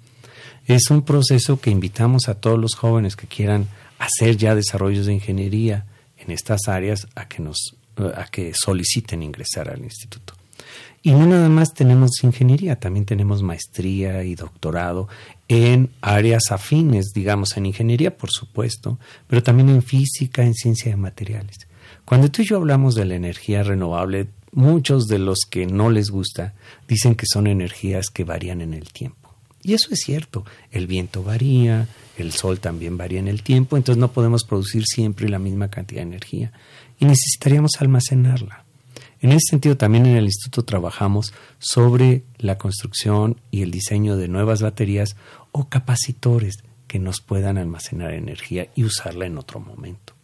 Es 0.64 0.90
un 0.90 1.02
proceso 1.02 1.60
que 1.60 1.68
invitamos 1.68 2.30
a 2.30 2.34
todos 2.36 2.58
los 2.58 2.74
jóvenes 2.74 3.14
que 3.14 3.26
quieran 3.26 3.68
hacer 3.98 4.38
ya 4.38 4.54
desarrollos 4.54 5.04
de 5.04 5.12
ingeniería 5.12 5.84
en 6.16 6.30
estas 6.30 6.66
áreas 6.66 7.06
a 7.14 7.28
que 7.28 7.42
nos 7.42 7.76
a 8.16 8.24
que 8.30 8.54
soliciten 8.54 9.22
ingresar 9.22 9.68
al 9.68 9.84
instituto. 9.84 10.37
Y 11.02 11.12
no 11.12 11.26
nada 11.26 11.48
más 11.48 11.74
tenemos 11.74 12.22
ingeniería, 12.22 12.76
también 12.76 13.06
tenemos 13.06 13.42
maestría 13.42 14.24
y 14.24 14.34
doctorado 14.34 15.08
en 15.46 15.90
áreas 16.00 16.50
afines, 16.50 17.12
digamos, 17.14 17.56
en 17.56 17.66
ingeniería, 17.66 18.16
por 18.16 18.30
supuesto, 18.30 18.98
pero 19.26 19.42
también 19.42 19.68
en 19.68 19.82
física, 19.82 20.42
en 20.42 20.54
ciencia 20.54 20.90
de 20.90 20.96
materiales. 20.96 21.68
Cuando 22.04 22.30
tú 22.30 22.42
y 22.42 22.46
yo 22.46 22.56
hablamos 22.56 22.94
de 22.94 23.04
la 23.04 23.14
energía 23.14 23.62
renovable, 23.62 24.28
muchos 24.52 25.06
de 25.06 25.18
los 25.18 25.40
que 25.48 25.66
no 25.66 25.90
les 25.90 26.10
gusta 26.10 26.54
dicen 26.88 27.14
que 27.14 27.26
son 27.30 27.46
energías 27.46 28.08
que 28.10 28.24
varían 28.24 28.60
en 28.60 28.74
el 28.74 28.92
tiempo. 28.92 29.34
Y 29.62 29.74
eso 29.74 29.88
es 29.90 30.00
cierto, 30.00 30.44
el 30.70 30.86
viento 30.86 31.22
varía, 31.22 31.88
el 32.16 32.32
sol 32.32 32.60
también 32.60 32.96
varía 32.96 33.18
en 33.18 33.28
el 33.28 33.42
tiempo, 33.42 33.76
entonces 33.76 34.00
no 34.00 34.12
podemos 34.12 34.44
producir 34.44 34.84
siempre 34.86 35.28
la 35.28 35.38
misma 35.38 35.68
cantidad 35.68 36.00
de 36.00 36.08
energía 36.08 36.52
y 36.98 37.04
necesitaríamos 37.04 37.72
almacenarla. 37.78 38.64
En 39.20 39.32
ese 39.32 39.50
sentido, 39.50 39.76
también 39.76 40.06
en 40.06 40.16
el 40.16 40.26
instituto 40.26 40.64
trabajamos 40.64 41.34
sobre 41.58 42.24
la 42.38 42.56
construcción 42.56 43.40
y 43.50 43.62
el 43.62 43.70
diseño 43.70 44.16
de 44.16 44.28
nuevas 44.28 44.62
baterías 44.62 45.16
o 45.50 45.68
capacitores 45.68 46.58
que 46.86 46.98
nos 46.98 47.20
puedan 47.20 47.58
almacenar 47.58 48.14
energía 48.14 48.68
y 48.76 48.84
usarla 48.84 49.26
en 49.26 49.38
otro 49.38 49.60
momento. 49.60 50.14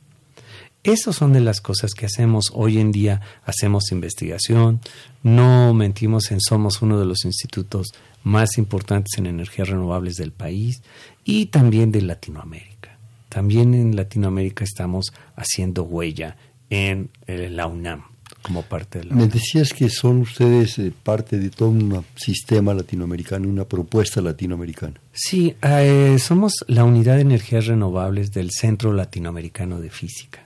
Esas 0.85 1.17
son 1.17 1.33
de 1.33 1.41
las 1.41 1.61
cosas 1.61 1.93
que 1.93 2.07
hacemos 2.07 2.53
hoy 2.53 2.79
en 2.79 2.93
día. 2.93 3.21
Hacemos 3.45 3.91
investigación, 3.91 4.81
no 5.23 5.73
mentimos 5.73 6.31
en 6.31 6.41
somos 6.41 6.83
uno 6.83 7.01
de 7.01 7.07
los 7.07 7.25
institutos 7.25 7.89
más 8.23 8.59
importantes 8.59 9.19
en 9.19 9.27
energías 9.27 9.69
renovables 9.69 10.17
del 10.17 10.33
país 10.33 10.83
y 11.25 11.47
también 11.47 11.91
de 11.91 12.03
Latinoamérica. 12.03 12.99
También 13.29 13.75
en 13.75 13.97
Latinoamérica 13.97 14.63
estamos 14.63 15.13
haciendo 15.37 15.85
huella 15.85 16.37
en 16.71 17.11
eh, 17.27 17.49
la 17.51 17.67
UNAM 17.67 18.14
como 18.45 18.63
parte 18.63 18.99
de 18.99 19.07
la 19.07 19.15
Me 19.17 19.27
decías 19.27 19.73
que 19.73 19.89
son 19.89 20.19
ustedes 20.21 20.79
eh, 20.79 20.93
parte 21.03 21.39
de 21.39 21.49
todo 21.49 21.71
un 21.71 22.05
sistema 22.15 22.75
latinoamericano, 22.75 23.49
una 23.49 23.65
propuesta 23.65 24.21
latinoamericana. 24.21 25.01
Sí, 25.13 25.57
eh, 25.63 26.19
somos 26.19 26.65
la 26.69 26.85
unidad 26.85 27.15
de 27.15 27.23
energías 27.23 27.67
renovables 27.67 28.33
del 28.33 28.51
Centro 28.51 28.93
Latinoamericano 28.93 29.81
de 29.81 29.89
Física. 29.89 30.45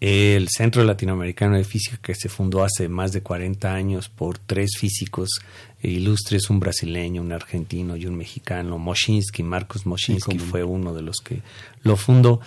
El 0.00 0.48
Centro 0.48 0.84
Latinoamericano 0.84 1.56
de 1.56 1.64
Física 1.64 1.98
que 2.00 2.14
se 2.14 2.28
fundó 2.28 2.62
hace 2.62 2.88
más 2.88 3.12
de 3.12 3.22
40 3.22 3.74
años 3.74 4.08
por 4.10 4.38
tres 4.38 4.76
físicos 4.78 5.40
ilustres, 5.82 6.50
un 6.50 6.60
brasileño, 6.60 7.22
un 7.22 7.32
argentino 7.32 7.96
y 7.96 8.06
un 8.06 8.16
mexicano, 8.16 8.78
Moshinsky, 8.78 9.42
Marcos 9.42 9.86
Moshinsky 9.86 10.38
fue 10.38 10.62
uno 10.62 10.92
de 10.94 11.02
los 11.02 11.16
que 11.16 11.42
lo 11.82 11.96
fundó. 11.96 12.40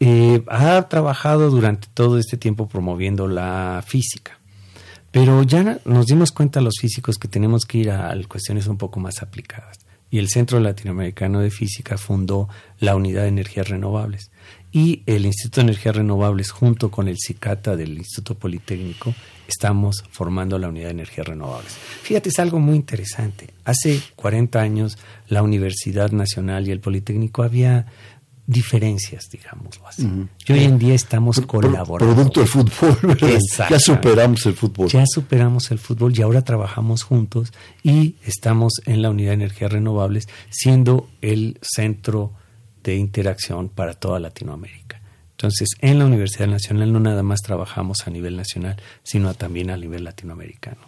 Eh, 0.00 0.42
ha 0.46 0.88
trabajado 0.88 1.50
durante 1.50 1.88
todo 1.92 2.18
este 2.18 2.36
tiempo 2.36 2.68
promoviendo 2.68 3.26
la 3.26 3.82
física. 3.86 4.38
Pero 5.10 5.42
ya 5.42 5.80
nos 5.84 6.06
dimos 6.06 6.32
cuenta 6.32 6.60
los 6.60 6.74
físicos 6.80 7.16
que 7.16 7.28
tenemos 7.28 7.64
que 7.64 7.78
ir 7.78 7.90
a, 7.90 8.14
cuestiones 8.28 8.66
un 8.66 8.76
poco 8.76 9.00
más 9.00 9.22
aplicadas. 9.22 9.78
Y 10.10 10.18
el 10.18 10.28
Centro 10.28 10.60
Latinoamericano 10.60 11.40
de 11.40 11.50
Física 11.50 11.98
fundó 11.98 12.48
la 12.78 12.96
Unidad 12.96 13.22
de 13.22 13.28
Energías 13.28 13.68
Renovables. 13.68 14.30
Y 14.72 15.02
el 15.06 15.26
Instituto 15.26 15.60
de 15.60 15.68
Energías 15.68 15.96
Renovables, 15.96 16.50
junto 16.50 16.90
con 16.90 17.08
el 17.08 17.16
CICATA 17.18 17.76
del 17.76 17.98
Instituto 17.98 18.34
Politécnico, 18.34 19.14
estamos 19.46 20.04
formando 20.10 20.58
la 20.58 20.68
Unidad 20.68 20.86
de 20.86 20.92
Energías 20.92 21.26
Renovables. 21.26 21.72
Fíjate, 22.02 22.28
es 22.28 22.38
algo 22.38 22.58
muy 22.58 22.76
interesante. 22.76 23.50
Hace 23.64 24.00
40 24.16 24.60
años 24.60 24.98
la 25.26 25.42
Universidad 25.42 26.10
Nacional 26.10 26.68
y 26.68 26.70
el 26.70 26.80
Politécnico 26.80 27.42
había 27.42 27.86
diferencias, 28.48 29.28
digámoslo 29.30 29.86
así. 29.86 30.08
Y 30.46 30.52
hoy 30.52 30.64
en 30.64 30.78
día 30.78 30.94
estamos 30.94 31.38
colaborando. 31.42 32.14
Producto 32.14 32.40
del 32.40 32.48
fútbol, 32.48 32.98
¿verdad? 33.02 33.38
Ya 33.68 33.78
superamos 33.78 34.46
el 34.46 34.54
fútbol. 34.54 34.88
Ya 34.88 35.04
superamos 35.06 35.70
el 35.70 35.78
fútbol 35.78 36.18
y 36.18 36.22
ahora 36.22 36.42
trabajamos 36.42 37.02
juntos 37.02 37.52
y 37.82 38.16
estamos 38.24 38.72
en 38.86 39.02
la 39.02 39.10
Unidad 39.10 39.32
de 39.32 39.34
Energías 39.34 39.70
Renovables 39.70 40.28
siendo 40.48 41.10
el 41.20 41.58
centro 41.60 42.32
de 42.82 42.96
interacción 42.96 43.68
para 43.68 43.92
toda 43.92 44.18
Latinoamérica. 44.18 45.02
Entonces, 45.32 45.68
en 45.80 45.98
la 45.98 46.06
Universidad 46.06 46.48
Nacional 46.48 46.90
no 46.90 47.00
nada 47.00 47.22
más 47.22 47.42
trabajamos 47.42 48.06
a 48.06 48.10
nivel 48.10 48.34
nacional, 48.34 48.80
sino 49.02 49.34
también 49.34 49.68
a 49.68 49.76
nivel 49.76 50.04
latinoamericano. 50.04 50.80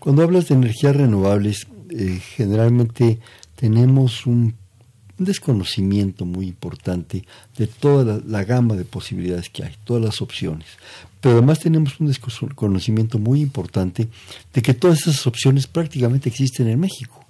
Cuando 0.00 0.24
hablas 0.24 0.48
de 0.48 0.56
energías 0.56 0.96
renovables, 0.96 1.68
eh, 1.90 2.20
generalmente 2.20 3.20
tenemos 3.54 4.26
un 4.26 4.56
un 5.18 5.24
desconocimiento 5.24 6.24
muy 6.24 6.46
importante 6.46 7.24
de 7.56 7.66
toda 7.66 8.20
la, 8.24 8.44
gama 8.44 8.76
de 8.76 8.84
posibilidades 8.84 9.48
que 9.48 9.64
hay, 9.64 9.74
todas 9.84 10.02
las 10.02 10.22
opciones. 10.22 10.68
Pero 11.20 11.38
además 11.38 11.58
tenemos 11.58 11.98
un 12.00 12.06
desconocimiento 12.06 13.18
muy 13.18 13.40
importante 13.40 14.08
de 14.54 14.62
que 14.62 14.74
todas 14.74 15.00
esas 15.00 15.26
opciones 15.26 15.66
prácticamente 15.66 16.28
existen 16.28 16.68
en 16.68 16.78
México. 16.78 17.24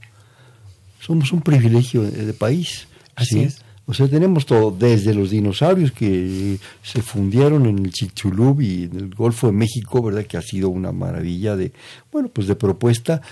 Somos 1.00 1.32
un 1.32 1.40
privilegio 1.40 2.02
de, 2.02 2.32
país. 2.34 2.86
Así 3.14 3.40
es. 3.40 3.62
O 3.86 3.94
sea, 3.94 4.06
tenemos 4.06 4.44
todo, 4.44 4.70
desde 4.70 5.14
los 5.14 5.30
dinosaurios 5.30 5.92
que 5.92 6.58
se 6.82 7.00
fundieron 7.00 7.64
en 7.64 7.78
el 7.78 7.90
Chicxulub 7.90 8.60
y 8.60 8.84
en 8.84 8.96
el 8.96 9.14
Golfo 9.14 9.46
de 9.46 9.54
México, 9.54 10.02
¿verdad? 10.02 10.26
Que 10.26 10.36
ha 10.36 10.42
sido 10.42 10.68
una 10.68 10.92
maravilla 10.92 11.56
de, 11.56 11.72
bueno, 12.12 12.28
pues 12.28 12.46
de 12.48 12.54
propuesta, 12.54 13.22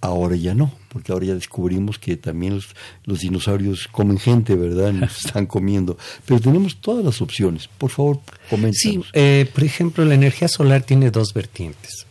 Ahora 0.00 0.36
ya 0.36 0.54
no, 0.54 0.72
porque 0.90 1.12
ahora 1.12 1.26
ya 1.26 1.34
descubrimos 1.34 1.98
que 1.98 2.16
también 2.16 2.60
los, 3.04 3.20
dinosaurios 3.20 3.88
comen 3.88 4.18
gente, 4.18 4.54
¿verdad? 4.54 4.92
Nos 4.92 5.18
están 5.26 5.46
comiendo. 5.46 5.98
Pero 6.24 6.40
tenemos 6.40 6.76
todas 6.80 7.04
las 7.04 7.20
opciones. 7.20 7.68
Por 7.68 7.90
favor, 7.90 8.20
coméntanos. 8.48 8.76
Sí, 8.76 9.00
eh, 9.12 9.50
por 9.52 9.64
ejemplo, 9.64 10.04
la 10.04 10.14
energía 10.14 10.46
solar 10.46 10.82
tiene 10.82 11.10
dos 11.10 11.34
vertientes. 11.34 12.06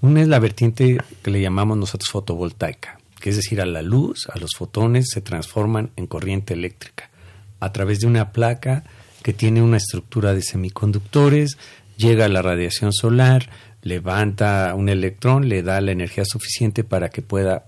Una 0.00 0.22
es 0.22 0.28
la 0.28 0.38
vertiente 0.38 0.98
que 1.22 1.30
le 1.30 1.42
llamamos 1.42 1.76
nosotros 1.76 2.08
fotovoltaica, 2.08 2.98
que 3.20 3.30
es 3.30 3.36
decir, 3.36 3.60
a 3.60 3.66
la 3.66 3.82
luz, 3.82 4.28
a 4.32 4.38
los 4.38 4.52
fotones 4.56 5.10
se 5.10 5.20
transforman 5.20 5.90
en 5.96 6.06
corriente 6.06 6.54
eléctrica 6.54 7.10
a 7.60 7.72
través 7.72 8.00
de 8.00 8.06
una 8.06 8.32
placa 8.32 8.84
que 9.22 9.32
tiene 9.32 9.62
una 9.62 9.76
estructura 9.76 10.34
de 10.34 10.42
semiconductores, 10.42 11.58
llega 11.96 12.28
la 12.28 12.42
radiación 12.42 12.92
solar, 12.92 13.50
levanta 13.82 14.74
un 14.74 14.88
electrón, 14.88 15.48
le 15.48 15.62
da 15.62 15.80
la 15.80 15.92
energía 15.92 16.24
suficiente 16.24 16.84
para 16.84 17.08
que 17.08 17.22
pueda 17.22 17.64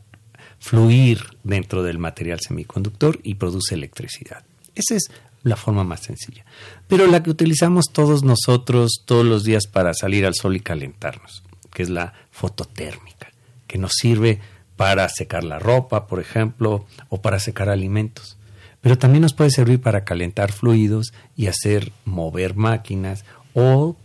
fluir 0.58 1.20
dentro 1.42 1.82
del 1.82 1.98
material 1.98 2.40
semiconductor 2.40 3.18
y 3.22 3.34
produce 3.34 3.74
electricidad. 3.74 4.44
Esa 4.74 4.94
es 4.94 5.10
la 5.42 5.56
forma 5.56 5.84
más 5.84 6.00
sencilla. 6.00 6.44
Pero 6.86 7.06
la 7.06 7.22
que 7.22 7.30
utilizamos 7.30 7.86
todos 7.92 8.22
nosotros 8.22 9.02
todos 9.04 9.24
los 9.24 9.44
días 9.44 9.66
para 9.66 9.92
salir 9.94 10.24
al 10.24 10.34
sol 10.34 10.56
y 10.56 10.60
calentarnos, 10.60 11.42
que 11.72 11.82
es 11.82 11.90
la 11.90 12.14
fototérmica, 12.30 13.32
que 13.66 13.78
nos 13.78 13.92
sirve 13.98 14.40
para 14.76 15.08
secar 15.08 15.44
la 15.44 15.58
ropa, 15.58 16.06
por 16.06 16.20
ejemplo, 16.20 16.86
o 17.08 17.20
para 17.20 17.38
secar 17.38 17.68
alimentos. 17.68 18.36
Pero 18.80 18.98
también 18.98 19.22
nos 19.22 19.34
puede 19.34 19.50
servir 19.50 19.80
para 19.80 20.04
calentar 20.04 20.52
fluidos 20.52 21.12
y 21.36 21.46
hacer 21.46 21.92
mover 22.04 22.54
máquinas 22.56 23.24
o 23.54 23.96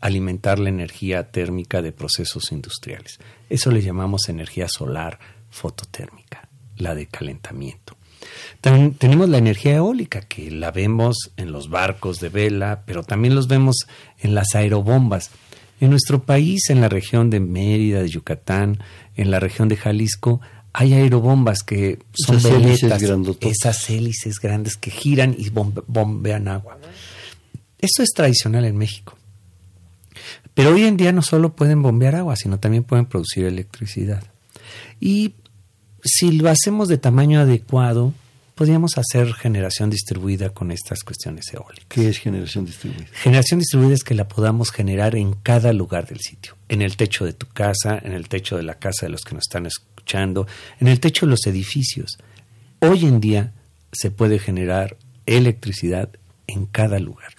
alimentar 0.00 0.58
la 0.58 0.68
energía 0.68 1.30
térmica 1.30 1.82
de 1.82 1.92
procesos 1.92 2.52
industriales. 2.52 3.18
Eso 3.48 3.70
le 3.70 3.82
llamamos 3.82 4.28
energía 4.28 4.68
solar 4.68 5.18
fototérmica, 5.50 6.48
la 6.76 6.94
de 6.94 7.06
calentamiento. 7.06 7.96
También 8.60 8.94
tenemos 8.94 9.28
la 9.28 9.38
energía 9.38 9.76
eólica, 9.76 10.22
que 10.22 10.50
la 10.50 10.70
vemos 10.70 11.32
en 11.36 11.52
los 11.52 11.68
barcos 11.68 12.20
de 12.20 12.28
vela, 12.28 12.82
pero 12.86 13.02
también 13.02 13.34
los 13.34 13.48
vemos 13.48 13.86
en 14.18 14.34
las 14.34 14.54
aerobombas. 14.54 15.30
En 15.80 15.90
nuestro 15.90 16.22
país, 16.22 16.70
en 16.70 16.80
la 16.80 16.88
región 16.88 17.30
de 17.30 17.40
Mérida, 17.40 18.00
de 18.00 18.08
Yucatán, 18.08 18.82
en 19.14 19.30
la 19.30 19.40
región 19.40 19.68
de 19.68 19.76
Jalisco, 19.76 20.40
hay 20.72 20.94
aerobombas 20.94 21.62
que 21.62 21.98
son 22.12 22.36
esas 22.36 22.52
hélices, 22.52 23.02
esas 23.40 23.90
hélices 23.90 24.40
grandes 24.40 24.76
que 24.76 24.90
giran 24.90 25.34
y 25.38 25.48
bombean 25.50 26.48
agua. 26.48 26.78
Eso 27.78 28.02
es 28.02 28.10
tradicional 28.10 28.64
en 28.64 28.76
México. 28.76 29.15
Pero 30.56 30.72
hoy 30.72 30.84
en 30.84 30.96
día 30.96 31.12
no 31.12 31.20
solo 31.20 31.54
pueden 31.54 31.82
bombear 31.82 32.14
agua, 32.14 32.34
sino 32.34 32.58
también 32.58 32.82
pueden 32.82 33.04
producir 33.04 33.44
electricidad. 33.44 34.24
Y 34.98 35.34
si 36.02 36.32
lo 36.32 36.48
hacemos 36.48 36.88
de 36.88 36.96
tamaño 36.96 37.40
adecuado, 37.40 38.14
podríamos 38.54 38.96
hacer 38.96 39.34
generación 39.34 39.90
distribuida 39.90 40.48
con 40.48 40.70
estas 40.70 41.04
cuestiones 41.04 41.52
eólicas. 41.52 41.84
¿Qué 41.90 42.08
es 42.08 42.16
generación 42.16 42.64
distribuida? 42.64 43.04
Generación 43.12 43.60
distribuida 43.60 43.92
es 43.92 44.02
que 44.02 44.14
la 44.14 44.28
podamos 44.28 44.70
generar 44.70 45.14
en 45.14 45.34
cada 45.34 45.74
lugar 45.74 46.06
del 46.06 46.20
sitio, 46.20 46.54
en 46.70 46.80
el 46.80 46.96
techo 46.96 47.26
de 47.26 47.34
tu 47.34 47.46
casa, 47.48 47.98
en 48.02 48.12
el 48.12 48.30
techo 48.30 48.56
de 48.56 48.62
la 48.62 48.76
casa 48.76 49.04
de 49.04 49.10
los 49.10 49.24
que 49.24 49.34
nos 49.34 49.42
están 49.42 49.66
escuchando, 49.66 50.46
en 50.80 50.88
el 50.88 51.00
techo 51.00 51.26
de 51.26 51.32
los 51.32 51.46
edificios. 51.46 52.16
Hoy 52.78 53.04
en 53.04 53.20
día 53.20 53.52
se 53.92 54.10
puede 54.10 54.38
generar 54.38 54.96
electricidad 55.26 56.08
en 56.46 56.64
cada 56.64 56.98
lugar. 56.98 57.34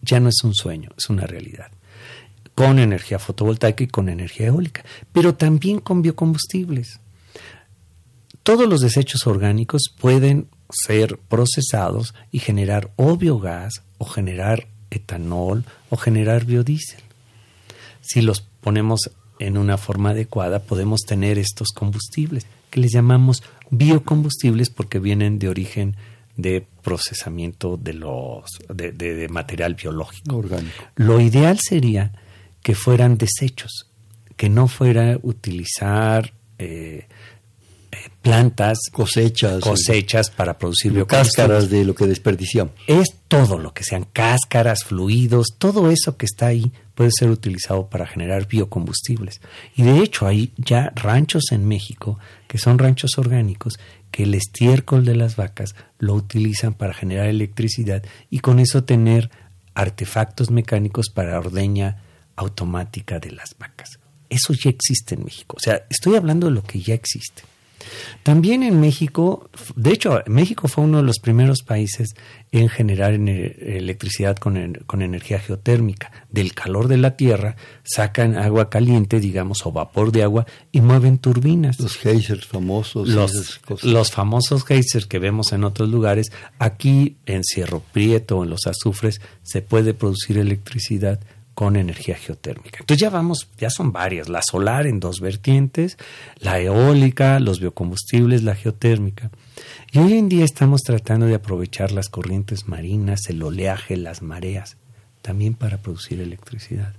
Ya 0.00 0.18
no 0.18 0.30
es 0.30 0.42
un 0.44 0.54
sueño, 0.54 0.88
es 0.96 1.10
una 1.10 1.26
realidad 1.26 1.72
con 2.58 2.80
energía 2.80 3.20
fotovoltaica 3.20 3.84
y 3.84 3.86
con 3.86 4.08
energía 4.08 4.48
eólica, 4.48 4.84
pero 5.12 5.36
también 5.36 5.78
con 5.78 6.02
biocombustibles. 6.02 6.98
Todos 8.42 8.68
los 8.68 8.80
desechos 8.80 9.28
orgánicos 9.28 9.94
pueden 9.96 10.48
ser 10.68 11.18
procesados 11.28 12.14
y 12.32 12.40
generar 12.40 12.90
o 12.96 13.16
biogás 13.16 13.82
o 13.98 14.06
generar 14.06 14.66
etanol 14.90 15.66
o 15.88 15.96
generar 15.96 16.46
biodiesel. 16.46 17.00
si 18.00 18.22
los 18.22 18.40
ponemos 18.40 19.12
en 19.38 19.56
una 19.56 19.78
forma 19.78 20.10
adecuada, 20.10 20.58
podemos 20.58 21.02
tener 21.02 21.38
estos 21.38 21.68
combustibles, 21.68 22.44
que 22.70 22.80
les 22.80 22.90
llamamos 22.90 23.44
biocombustibles 23.70 24.68
porque 24.70 24.98
vienen 24.98 25.38
de 25.38 25.48
origen 25.48 25.94
de 26.36 26.66
procesamiento 26.82 27.76
de 27.76 27.92
los 27.92 28.58
de, 28.68 29.28
material 29.30 29.76
biológico. 29.76 30.38
Orgánico. 30.38 30.82
Lo 30.96 31.20
ideal 31.20 31.60
sería 31.60 32.10
que 32.68 32.74
fueran 32.74 33.16
desechos, 33.16 33.86
que 34.36 34.50
no 34.50 34.68
fuera 34.68 35.18
utilizar 35.22 36.34
eh, 36.58 37.08
eh, 37.90 37.96
plantas, 38.20 38.76
cosechas, 38.92 39.60
cosechas 39.60 40.28
para 40.28 40.58
producir 40.58 40.92
cáscaras 41.06 41.70
de 41.70 41.86
lo 41.86 41.94
que 41.94 42.06
desperdiciamos. 42.06 42.74
Es 42.86 43.06
todo 43.26 43.56
lo 43.58 43.72
que 43.72 43.84
sean 43.84 44.04
cáscaras, 44.12 44.84
fluidos, 44.84 45.54
todo 45.56 45.90
eso 45.90 46.18
que 46.18 46.26
está 46.26 46.48
ahí 46.48 46.70
puede 46.94 47.10
ser 47.10 47.30
utilizado 47.30 47.88
para 47.88 48.06
generar 48.06 48.46
biocombustibles. 48.46 49.40
Y 49.74 49.84
de 49.84 50.00
hecho 50.00 50.26
hay 50.26 50.52
ya 50.58 50.92
ranchos 50.94 51.44
en 51.52 51.66
México 51.66 52.18
que 52.48 52.58
son 52.58 52.78
ranchos 52.78 53.12
orgánicos 53.16 53.78
que 54.10 54.24
el 54.24 54.34
estiércol 54.34 55.06
de 55.06 55.16
las 55.16 55.36
vacas 55.36 55.74
lo 55.98 56.12
utilizan 56.12 56.74
para 56.74 56.92
generar 56.92 57.28
electricidad 57.28 58.02
y 58.28 58.40
con 58.40 58.58
eso 58.58 58.84
tener 58.84 59.30
artefactos 59.72 60.50
mecánicos 60.50 61.08
para 61.08 61.38
ordeña 61.38 62.02
automática 62.38 63.18
de 63.18 63.32
las 63.32 63.56
vacas. 63.58 63.98
Eso 64.30 64.52
ya 64.52 64.70
existe 64.70 65.14
en 65.14 65.24
México. 65.24 65.56
O 65.58 65.60
sea, 65.60 65.86
estoy 65.90 66.16
hablando 66.16 66.46
de 66.46 66.52
lo 66.52 66.62
que 66.62 66.80
ya 66.80 66.94
existe. 66.94 67.42
También 68.22 68.62
en 68.62 68.80
México, 68.80 69.48
de 69.76 69.92
hecho, 69.92 70.22
México 70.26 70.68
fue 70.68 70.84
uno 70.84 70.98
de 70.98 71.04
los 71.04 71.20
primeros 71.20 71.62
países 71.62 72.14
en 72.52 72.68
generar 72.68 73.14
electricidad 73.14 74.36
con, 74.36 74.56
energía 75.00 75.38
geotérmica. 75.38 76.12
Del 76.30 76.52
calor 76.52 76.88
de 76.88 76.98
la 76.98 77.16
tierra 77.16 77.56
sacan 77.84 78.36
agua 78.36 78.68
caliente, 78.68 79.20
digamos, 79.20 79.64
o 79.64 79.72
vapor 79.72 80.12
de 80.12 80.22
agua 80.22 80.46
y 80.70 80.80
mueven 80.80 81.18
turbinas. 81.18 81.80
Los 81.80 81.96
geysers 81.96 82.46
famosos. 82.46 83.08
Los, 83.08 83.60
los 83.82 84.10
famosos 84.10 84.64
geysers 84.64 85.06
que 85.06 85.18
vemos 85.18 85.52
en 85.52 85.64
otros 85.64 85.88
lugares. 85.88 86.30
Aquí 86.58 87.16
en 87.24 87.42
Cerro 87.44 87.80
Prieto, 87.92 88.42
en 88.44 88.50
los 88.50 88.66
azufres, 88.66 89.20
se 89.42 89.62
puede 89.62 89.94
producir 89.94 90.36
electricidad 90.36 91.20
con 91.58 91.74
energía 91.74 92.14
geotérmica. 92.14 92.78
Entonces 92.78 93.00
ya 93.00 93.10
vamos, 93.10 93.48
ya 93.58 93.68
son 93.68 93.90
varias, 93.90 94.28
la 94.28 94.42
solar 94.48 94.86
en 94.86 95.00
dos 95.00 95.18
vertientes, 95.18 95.98
la 96.38 96.60
eólica, 96.60 97.40
los 97.40 97.58
biocombustibles, 97.58 98.44
la 98.44 98.54
geotérmica. 98.54 99.32
Y 99.90 99.98
hoy 99.98 100.18
en 100.18 100.28
día 100.28 100.44
estamos 100.44 100.82
tratando 100.82 101.26
de 101.26 101.34
aprovechar 101.34 101.90
las 101.90 102.10
corrientes 102.10 102.68
marinas, 102.68 103.28
el 103.28 103.42
oleaje, 103.42 103.96
las 103.96 104.22
mareas, 104.22 104.76
también 105.20 105.54
para 105.54 105.78
producir 105.78 106.20
electricidad. 106.20 106.94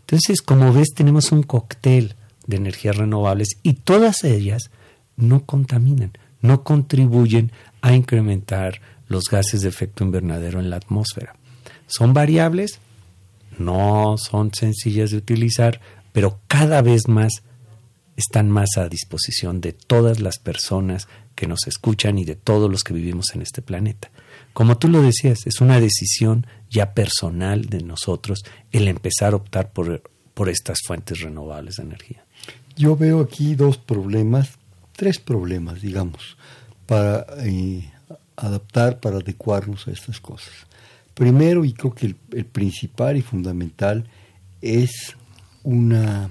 Entonces, 0.00 0.40
como 0.40 0.72
ves, 0.72 0.94
tenemos 0.94 1.30
un 1.30 1.42
cóctel 1.42 2.14
de 2.46 2.56
energías 2.56 2.96
renovables 2.96 3.58
y 3.62 3.74
todas 3.74 4.24
ellas 4.24 4.70
no 5.18 5.44
contaminan, 5.44 6.12
no 6.40 6.64
contribuyen 6.64 7.52
a 7.82 7.92
incrementar 7.92 8.80
los 9.06 9.24
gases 9.24 9.60
de 9.60 9.68
efecto 9.68 10.02
invernadero 10.02 10.60
en 10.60 10.70
la 10.70 10.76
atmósfera. 10.76 11.36
Son 11.86 12.14
variables, 12.14 12.80
no 13.58 14.16
son 14.18 14.52
sencillas 14.54 15.10
de 15.10 15.18
utilizar, 15.18 15.80
pero 16.12 16.40
cada 16.46 16.82
vez 16.82 17.08
más 17.08 17.42
están 18.16 18.50
más 18.50 18.70
a 18.76 18.88
disposición 18.88 19.60
de 19.60 19.72
todas 19.72 20.20
las 20.20 20.38
personas 20.38 21.08
que 21.34 21.46
nos 21.46 21.68
escuchan 21.68 22.18
y 22.18 22.24
de 22.24 22.34
todos 22.34 22.68
los 22.68 22.82
que 22.82 22.92
vivimos 22.92 23.26
en 23.34 23.42
este 23.42 23.62
planeta. 23.62 24.10
Como 24.52 24.76
tú 24.76 24.88
lo 24.88 25.02
decías, 25.02 25.46
es 25.46 25.60
una 25.60 25.80
decisión 25.80 26.46
ya 26.68 26.94
personal 26.94 27.66
de 27.66 27.80
nosotros 27.82 28.42
el 28.72 28.88
empezar 28.88 29.32
a 29.32 29.36
optar 29.36 29.72
por, 29.72 30.02
por 30.34 30.48
estas 30.48 30.78
fuentes 30.84 31.20
renovables 31.20 31.76
de 31.76 31.84
energía. 31.84 32.24
Yo 32.76 32.96
veo 32.96 33.20
aquí 33.20 33.54
dos 33.54 33.78
problemas, 33.78 34.50
tres 34.96 35.20
problemas, 35.20 35.80
digamos, 35.80 36.36
para 36.86 37.24
eh, 37.44 37.88
adaptar, 38.34 38.98
para 38.98 39.18
adecuarnos 39.18 39.86
a 39.86 39.92
estas 39.92 40.20
cosas. 40.20 40.67
Primero, 41.18 41.64
y 41.64 41.72
creo 41.72 41.92
que 41.92 42.14
el, 42.30 42.44
principal 42.44 43.16
y 43.16 43.22
fundamental 43.22 44.04
es 44.62 45.16
una 45.64 46.30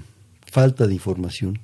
falta 0.49 0.87
de 0.87 0.93
información, 0.93 1.59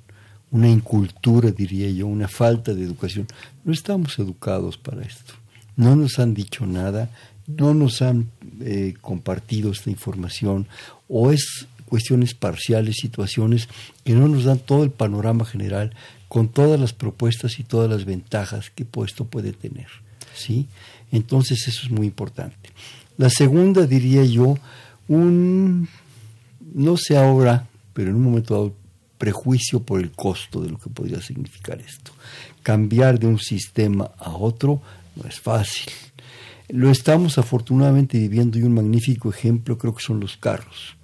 una 0.50 0.68
incultura, 0.68 1.50
diría 1.50 1.88
yo, 1.88 2.06
una 2.06 2.28
falta 2.28 2.74
de 2.74 2.84
educación. 2.84 3.26
No 3.64 3.72
estamos 3.72 4.18
educados 4.18 4.76
para 4.76 5.00
esto. 5.00 5.32
No 5.74 5.96
nos 5.96 6.18
han 6.18 6.34
dicho 6.34 6.66
nada, 6.66 7.08
no 7.46 7.72
nos 7.72 8.02
han 8.02 8.28
eh, 8.60 8.92
compartido 9.00 9.72
esta 9.72 9.88
información, 9.88 10.68
o 11.08 11.32
es 11.32 11.66
cuestiones 11.86 12.34
parciales, 12.34 12.96
situaciones 13.00 13.70
que 14.04 14.12
no 14.12 14.28
nos 14.28 14.44
dan 14.44 14.58
todo 14.58 14.84
el 14.84 14.90
panorama 14.90 15.46
general 15.46 15.94
con 16.28 16.50
todas 16.50 16.78
las 16.78 16.92
propuestas 16.92 17.58
y 17.58 17.62
todas 17.62 17.88
las 17.88 18.04
ventajas 18.04 18.68
que 18.68 18.86
esto 19.06 19.24
puede 19.24 19.54
tener. 19.54 19.88
¿sí? 20.34 20.68
Entonces 21.10 21.66
eso 21.68 21.86
es 21.86 21.90
muy 21.90 22.06
importante. 22.06 22.70
La 23.16 23.30
segunda, 23.30 23.86
diría 23.86 24.24
yo, 24.24 24.56
un, 25.08 25.88
no 26.74 26.96
sé 26.96 27.16
ahora, 27.16 27.66
pero 27.92 28.10
en 28.10 28.16
un 28.16 28.22
momento 28.22 28.54
dado, 28.54 28.74
prejuicio 29.18 29.80
por 29.80 30.00
el 30.00 30.10
costo 30.10 30.60
de 30.60 30.70
lo 30.70 30.78
que 30.78 30.90
podría 30.90 31.20
significar 31.20 31.80
esto. 31.80 32.12
Cambiar 32.62 33.18
de 33.18 33.26
un 33.26 33.38
sistema 33.38 34.10
a 34.18 34.30
otro 34.30 34.82
no 35.16 35.28
es 35.28 35.40
fácil. 35.40 35.92
Lo 36.68 36.90
estamos 36.90 37.38
afortunadamente 37.38 38.18
viviendo 38.18 38.58
y 38.58 38.62
un 38.62 38.74
magnífico 38.74 39.30
ejemplo 39.30 39.78
creo 39.78 39.94
que 39.94 40.02
son 40.02 40.20
los 40.20 40.36
carros. 40.36 40.96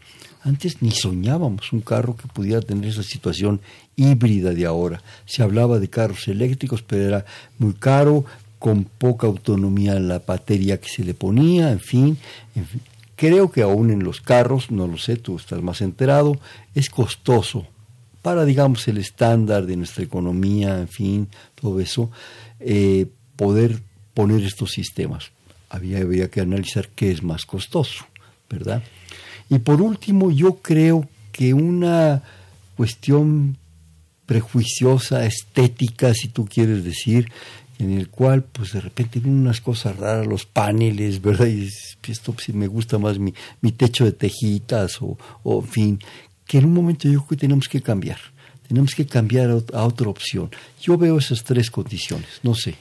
Antes 0.42 0.80
ni 0.80 0.90
soñábamos 0.90 1.72
un 1.72 1.80
carro 1.80 2.16
que 2.16 2.26
pudiera 2.26 2.62
tener 2.62 2.90
esa 2.90 3.02
situación 3.02 3.60
híbrida 3.94 4.52
de 4.52 4.64
ahora. 4.64 5.02
Se 5.26 5.42
hablaba 5.42 5.78
de 5.78 5.90
carros 5.90 6.28
eléctricos, 6.28 6.82
pero 6.82 7.04
era 7.04 7.24
muy 7.58 7.74
caro, 7.74 8.24
con 8.60 8.84
poca 8.84 9.26
autonomía 9.26 9.98
la 9.98 10.20
batería 10.20 10.80
que 10.80 10.88
se 10.88 11.02
le 11.02 11.14
ponía, 11.14 11.72
en 11.72 11.80
fin, 11.80 12.18
Creo 13.20 13.50
que 13.50 13.60
aún 13.60 13.90
en 13.90 14.02
los 14.02 14.22
carros, 14.22 14.70
no 14.70 14.86
lo 14.86 14.96
sé, 14.96 15.16
tú 15.16 15.36
estás 15.36 15.60
más 15.60 15.82
enterado, 15.82 16.40
es 16.74 16.88
costoso 16.88 17.66
para, 18.22 18.46
digamos, 18.46 18.88
el 18.88 18.96
estándar 18.96 19.66
de 19.66 19.76
nuestra 19.76 20.02
economía, 20.02 20.78
en 20.78 20.88
fin, 20.88 21.28
todo 21.54 21.80
eso, 21.80 22.10
eh, 22.60 23.08
poder 23.36 23.82
poner 24.14 24.42
estos 24.42 24.70
sistemas. 24.70 25.32
Había, 25.68 25.98
había 25.98 26.30
que 26.30 26.40
analizar 26.40 26.88
qué 26.88 27.10
es 27.10 27.22
más 27.22 27.44
costoso, 27.44 28.06
¿verdad? 28.48 28.82
Y 29.50 29.58
por 29.58 29.82
último, 29.82 30.30
yo 30.30 30.62
creo 30.62 31.06
que 31.30 31.52
una 31.52 32.22
cuestión 32.74 33.58
prejuiciosa, 34.24 35.26
estética, 35.26 36.14
si 36.14 36.28
tú 36.28 36.46
quieres 36.46 36.84
decir, 36.84 37.30
en 37.80 37.96
el 37.96 38.08
cual 38.08 38.44
pues 38.44 38.72
de 38.72 38.80
repente 38.80 39.20
ven 39.20 39.32
unas 39.32 39.60
cosas 39.60 39.96
raras, 39.96 40.26
los 40.26 40.46
paneles, 40.46 41.20
¿verdad? 41.20 41.46
Y 41.46 41.68
esto 42.08 42.32
pues, 42.32 42.48
me 42.50 42.66
gusta 42.66 42.98
más 42.98 43.18
mi, 43.18 43.32
techo 43.72 44.04
de 44.04 44.12
tejitas 44.12 45.00
o, 45.02 45.18
o, 45.42 45.60
en 45.60 45.68
fin, 45.68 45.98
que 46.46 46.58
en 46.58 46.66
un 46.66 46.74
momento 46.74 47.08
yo 47.08 47.20
creo 47.20 47.28
que 47.28 47.36
tenemos 47.36 47.68
que 47.68 47.80
cambiar, 47.80 48.18
tenemos 48.66 48.94
que 48.94 49.06
cambiar 49.06 49.50
a, 49.50 49.84
otra 49.84 50.08
opción. 50.08 50.50
Yo 50.80 50.98
veo 50.98 51.18
esas 51.18 51.44
tres 51.44 51.70
condiciones, 51.70 52.40
no 52.42 52.54
sé. 52.54 52.76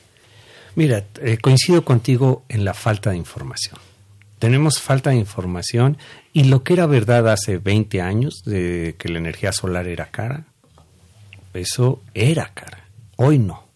Mira, 0.75 1.05
eh, 1.21 1.37
coincido 1.37 1.83
contigo 1.83 2.45
en 2.47 2.63
la 2.63 2.73
falta 2.73 3.11
de 3.11 3.17
información. 3.17 3.77
Tenemos 4.37 4.79
falta 4.79 5.09
de 5.09 5.17
información 5.17 5.97
y 6.31 6.45
lo 6.45 6.63
que 6.63 6.73
era 6.73 6.85
verdad 6.85 7.27
hace 7.29 7.57
20 7.57 8.01
años 8.01 8.43
de 8.45 8.95
que 8.97 9.09
la 9.09 9.17
energía 9.17 9.51
solar 9.51 9.87
era 9.87 10.05
cara, 10.11 10.45
eso 11.53 12.01
era 12.13 12.53
cara, 12.53 12.87
hoy 13.17 13.39
no 13.39 13.68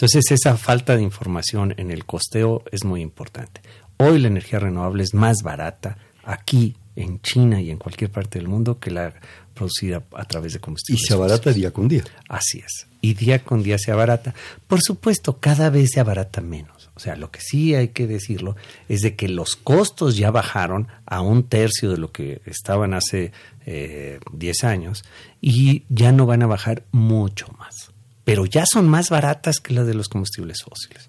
entonces 0.00 0.30
esa 0.30 0.56
falta 0.56 0.96
de 0.96 1.02
información 1.02 1.74
en 1.76 1.90
el 1.90 2.06
costeo 2.06 2.64
es 2.72 2.86
muy 2.86 3.02
importante. 3.02 3.60
Hoy 3.98 4.18
la 4.18 4.28
energía 4.28 4.58
renovable 4.58 5.02
es 5.02 5.12
más 5.12 5.42
barata 5.42 5.98
aquí 6.24 6.74
en 6.96 7.20
China 7.20 7.60
y 7.60 7.70
en 7.70 7.76
cualquier 7.76 8.10
parte 8.10 8.38
del 8.38 8.48
mundo 8.48 8.78
que 8.78 8.90
la 8.90 9.12
producida 9.52 10.02
a 10.14 10.24
través 10.24 10.54
de 10.54 10.58
combustibles. 10.58 11.02
Y 11.02 11.06
se 11.06 11.12
abarata 11.12 11.52
día 11.52 11.70
con 11.70 11.86
día. 11.86 12.04
Así 12.30 12.60
es. 12.60 12.86
Y 13.02 13.12
día 13.12 13.44
con 13.44 13.62
día 13.62 13.76
se 13.76 13.92
abarata. 13.92 14.34
Por 14.66 14.80
supuesto, 14.80 15.38
cada 15.38 15.68
vez 15.68 15.90
se 15.92 16.00
abarata 16.00 16.40
menos. 16.40 16.88
O 16.94 16.98
sea, 16.98 17.14
lo 17.14 17.30
que 17.30 17.42
sí 17.42 17.74
hay 17.74 17.88
que 17.88 18.06
decirlo 18.06 18.56
es 18.88 19.02
de 19.02 19.16
que 19.16 19.28
los 19.28 19.54
costos 19.54 20.16
ya 20.16 20.30
bajaron 20.30 20.88
a 21.04 21.20
un 21.20 21.42
tercio 21.42 21.90
de 21.90 21.98
lo 21.98 22.10
que 22.10 22.40
estaban 22.46 22.94
hace 22.94 23.32
10 23.66 23.66
eh, 23.66 24.66
años 24.66 25.04
y 25.42 25.84
ya 25.90 26.10
no 26.10 26.24
van 26.24 26.42
a 26.42 26.46
bajar 26.46 26.84
mucho 26.90 27.48
más 27.58 27.79
pero 28.24 28.46
ya 28.46 28.64
son 28.70 28.88
más 28.88 29.10
baratas 29.10 29.60
que 29.60 29.74
las 29.74 29.86
de 29.86 29.94
los 29.94 30.08
combustibles 30.08 30.62
fósiles. 30.62 31.08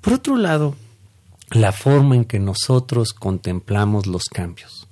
Por 0.00 0.12
otro 0.12 0.36
lado, 0.36 0.76
la 1.50 1.72
forma 1.72 2.14
en 2.14 2.24
que 2.24 2.38
nosotros 2.38 3.12
contemplamos 3.12 4.06
los 4.06 4.24
cambios. 4.24 4.88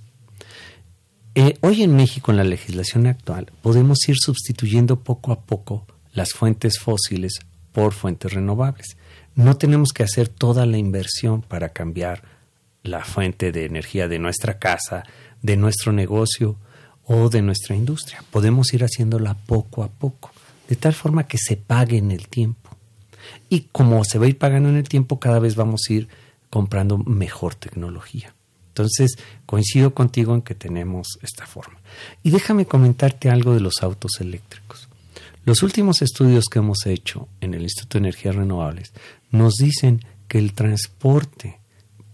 Eh, 1.34 1.58
hoy 1.60 1.82
en 1.82 1.94
México, 1.94 2.30
en 2.30 2.38
la 2.38 2.44
legislación 2.44 3.06
actual, 3.06 3.52
podemos 3.60 3.98
ir 4.08 4.16
sustituyendo 4.18 5.00
poco 5.00 5.32
a 5.32 5.40
poco 5.40 5.86
las 6.12 6.32
fuentes 6.32 6.78
fósiles 6.78 7.34
por 7.72 7.92
fuentes 7.92 8.32
renovables. 8.32 8.96
No 9.34 9.58
tenemos 9.58 9.92
que 9.92 10.02
hacer 10.02 10.28
toda 10.28 10.64
la 10.64 10.78
inversión 10.78 11.42
para 11.42 11.68
cambiar 11.68 12.22
la 12.82 13.04
fuente 13.04 13.52
de 13.52 13.66
energía 13.66 14.08
de 14.08 14.18
nuestra 14.18 14.58
casa, 14.58 15.04
de 15.42 15.58
nuestro 15.58 15.92
negocio 15.92 16.56
o 17.04 17.28
de 17.28 17.42
nuestra 17.42 17.76
industria. 17.76 18.24
Podemos 18.30 18.72
ir 18.72 18.82
haciéndola 18.82 19.34
poco 19.34 19.82
a 19.82 19.88
poco, 19.88 20.32
de 20.68 20.76
tal 20.76 20.94
forma 20.94 21.26
que 21.26 21.38
se 21.38 21.56
pague 21.56 21.98
en 21.98 22.10
el 22.10 22.28
tiempo. 22.28 22.70
Y 23.48 23.68
como 23.72 24.04
se 24.04 24.18
va 24.18 24.26
a 24.26 24.28
ir 24.28 24.38
pagando 24.38 24.68
en 24.68 24.76
el 24.76 24.88
tiempo, 24.88 25.20
cada 25.20 25.38
vez 25.38 25.56
vamos 25.56 25.82
a 25.88 25.92
ir 25.92 26.08
comprando 26.50 26.98
mejor 26.98 27.54
tecnología. 27.54 28.34
Entonces, 28.68 29.16
coincido 29.46 29.94
contigo 29.94 30.34
en 30.34 30.42
que 30.42 30.54
tenemos 30.54 31.18
esta 31.22 31.46
forma. 31.46 31.80
Y 32.22 32.30
déjame 32.30 32.66
comentarte 32.66 33.30
algo 33.30 33.54
de 33.54 33.60
los 33.60 33.82
autos 33.82 34.20
eléctricos. 34.20 34.88
Los 35.46 35.62
últimos 35.62 36.02
estudios 36.02 36.46
que 36.50 36.58
hemos 36.58 36.84
hecho 36.86 37.28
en 37.40 37.54
el 37.54 37.62
Instituto 37.62 37.98
de 37.98 38.08
Energías 38.08 38.34
Renovables 38.34 38.92
nos 39.30 39.54
dicen 39.54 40.04
que 40.28 40.38
el 40.38 40.52
transporte 40.52 41.60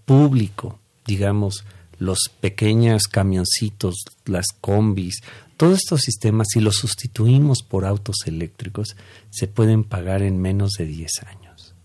público, 0.05 0.79
digamos, 1.07 1.65
los 1.99 2.19
pequeños 2.41 3.05
camioncitos, 3.05 4.05
las 4.25 4.47
combis, 4.61 5.23
todos 5.63 5.79
estos 5.79 6.01
sistemas, 6.01 6.49
si 6.53 6.59
los 6.59 6.75
sustituimos 6.75 7.63
por 7.63 7.85
autos 7.85 8.17
eléctricos, 8.27 8.97
se 9.31 9.47
pueden 9.47 9.85
pagar 9.85 10.23
en 10.23 10.43
menos 10.43 10.73
de 10.73 10.87
10 10.87 11.23
años. 11.25 11.77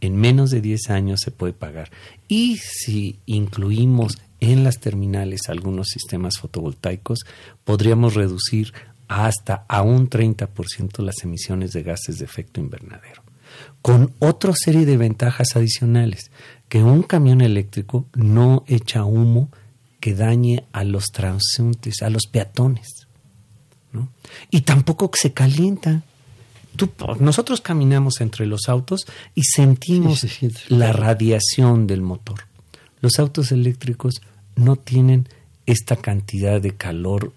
En 0.00 0.16
menos 0.16 0.48
de 0.50 0.62
10 0.62 0.88
años 0.88 1.20
se 1.22 1.30
puede 1.30 1.52
pagar. 1.52 1.90
Y 2.26 2.56
si 2.56 3.18
incluimos 3.26 4.16
en 4.40 4.64
las 4.64 4.80
terminales 4.80 5.50
algunos 5.50 5.88
sistemas 5.88 6.38
fotovoltaicos, 6.40 7.18
podríamos 7.64 8.14
reducir 8.14 8.72
hasta 9.08 9.66
a 9.68 9.82
un 9.82 10.08
30% 10.08 11.02
las 11.02 11.22
emisiones 11.22 11.72
de 11.72 11.82
gases 11.82 12.20
de 12.20 12.24
efecto 12.24 12.60
invernadero. 12.60 13.22
Con 13.82 14.14
otra 14.20 14.54
serie 14.56 14.86
de 14.86 14.96
ventajas 14.96 15.54
adicionales, 15.54 16.30
que 16.70 16.82
un 16.82 17.02
camión 17.02 17.42
eléctrico 17.42 18.06
no 18.14 18.64
echa 18.68 19.04
humo 19.04 19.50
que 20.00 20.14
dañe 20.14 20.64
a 20.72 20.82
los 20.84 21.08
transeúntes, 21.12 22.00
a 22.00 22.08
los 22.08 22.26
peatones. 22.26 23.07
Y 24.50 24.62
tampoco 24.62 25.10
se 25.14 25.32
calienta. 25.32 26.02
nosotros 27.20 27.60
caminamos 27.60 28.20
entre 28.20 28.46
los 28.46 28.68
autos 28.68 29.06
y 29.34 29.42
sentimos 29.44 30.26
la 30.68 30.92
radiación 30.92 31.86
del 31.86 32.02
motor. 32.02 32.40
Los 33.00 33.18
autos 33.18 33.52
eléctricos 33.52 34.20
no 34.56 34.76
tienen 34.76 35.28
esta 35.66 35.96
cantidad 35.96 36.60
de 36.60 36.74
calor 36.74 37.32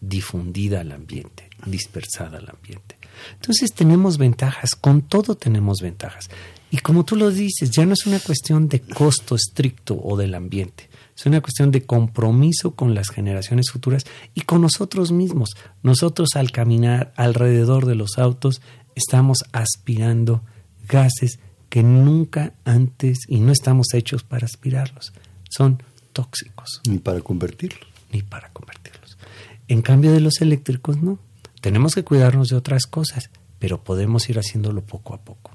difundida 0.00 0.80
al 0.80 0.92
ambiente, 0.92 1.48
dispersada 1.66 2.38
al 2.38 2.48
ambiente. 2.48 2.96
Entonces 3.34 3.72
tenemos 3.72 4.18
ventajas, 4.18 4.74
con 4.74 5.02
todo 5.02 5.34
tenemos 5.34 5.78
ventajas. 5.80 6.28
Y 6.70 6.78
como 6.78 7.04
tú 7.04 7.16
lo 7.16 7.30
dices, 7.30 7.70
ya 7.70 7.86
no 7.86 7.94
es 7.94 8.06
una 8.06 8.20
cuestión 8.20 8.68
de 8.68 8.80
costo 8.80 9.34
estricto 9.34 9.98
o 10.00 10.16
del 10.16 10.34
ambiente, 10.34 10.87
es 11.18 11.26
una 11.26 11.40
cuestión 11.40 11.72
de 11.72 11.82
compromiso 11.82 12.76
con 12.76 12.94
las 12.94 13.10
generaciones 13.10 13.72
futuras 13.72 14.04
y 14.34 14.42
con 14.42 14.60
nosotros 14.60 15.10
mismos. 15.10 15.56
Nosotros 15.82 16.28
al 16.36 16.52
caminar 16.52 17.12
alrededor 17.16 17.86
de 17.86 17.96
los 17.96 18.18
autos 18.18 18.62
estamos 18.94 19.38
aspirando 19.50 20.44
gases 20.88 21.40
que 21.70 21.82
nunca 21.82 22.54
antes 22.64 23.18
y 23.26 23.40
no 23.40 23.50
estamos 23.50 23.94
hechos 23.94 24.22
para 24.22 24.46
aspirarlos. 24.46 25.12
Son 25.50 25.82
tóxicos. 26.12 26.82
Ni 26.88 26.98
para 26.98 27.20
convertirlos. 27.20 27.88
Ni 28.12 28.22
para 28.22 28.52
convertirlos. 28.52 29.18
En 29.66 29.82
cambio 29.82 30.12
de 30.12 30.20
los 30.20 30.40
eléctricos, 30.40 31.02
no. 31.02 31.18
Tenemos 31.60 31.96
que 31.96 32.04
cuidarnos 32.04 32.46
de 32.46 32.56
otras 32.56 32.86
cosas, 32.86 33.30
pero 33.58 33.82
podemos 33.82 34.30
ir 34.30 34.38
haciéndolo 34.38 34.82
poco 34.82 35.14
a 35.14 35.20
poco. 35.20 35.50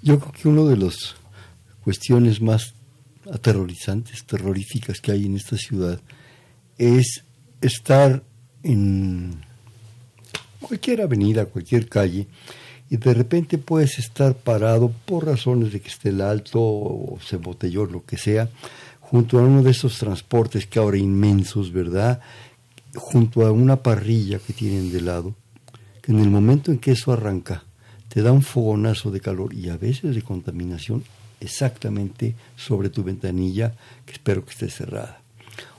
Yo 0.00 0.18
creo 0.18 0.32
que 0.32 0.48
una 0.48 0.62
de 0.62 0.78
las 0.78 1.16
cuestiones 1.84 2.40
más 2.40 2.75
aterrorizantes, 3.32 4.24
terroríficas 4.24 5.00
que 5.00 5.12
hay 5.12 5.26
en 5.26 5.36
esta 5.36 5.56
ciudad, 5.56 6.00
es 6.78 7.24
estar 7.60 8.22
en 8.62 9.40
cualquier 10.60 11.02
avenida, 11.02 11.46
cualquier 11.46 11.88
calle, 11.88 12.26
y 12.88 12.96
de 12.96 13.14
repente 13.14 13.58
puedes 13.58 13.98
estar 13.98 14.34
parado 14.36 14.92
por 15.06 15.26
razones 15.26 15.72
de 15.72 15.80
que 15.80 15.88
esté 15.88 16.10
el 16.10 16.20
alto 16.20 16.60
o 16.60 17.18
se 17.24 17.36
botelló, 17.36 17.86
lo 17.86 18.04
que 18.04 18.16
sea, 18.16 18.48
junto 19.00 19.38
a 19.38 19.42
uno 19.42 19.62
de 19.62 19.70
esos 19.70 19.98
transportes 19.98 20.66
que 20.66 20.78
ahora 20.78 20.96
inmensos, 20.96 21.72
¿verdad? 21.72 22.20
Junto 22.94 23.44
a 23.46 23.52
una 23.52 23.76
parrilla 23.76 24.38
que 24.38 24.52
tienen 24.52 24.92
de 24.92 25.00
lado, 25.00 25.34
que 26.02 26.12
en 26.12 26.20
el 26.20 26.30
momento 26.30 26.70
en 26.70 26.78
que 26.78 26.92
eso 26.92 27.12
arranca, 27.12 27.64
te 28.08 28.22
da 28.22 28.32
un 28.32 28.42
fogonazo 28.42 29.10
de 29.10 29.20
calor 29.20 29.52
y 29.52 29.68
a 29.68 29.76
veces 29.76 30.14
de 30.14 30.22
contaminación 30.22 31.04
exactamente 31.40 32.34
sobre 32.56 32.90
tu 32.90 33.02
ventanilla, 33.02 33.74
que 34.04 34.12
espero 34.12 34.44
que 34.44 34.52
esté 34.52 34.70
cerrada. 34.70 35.20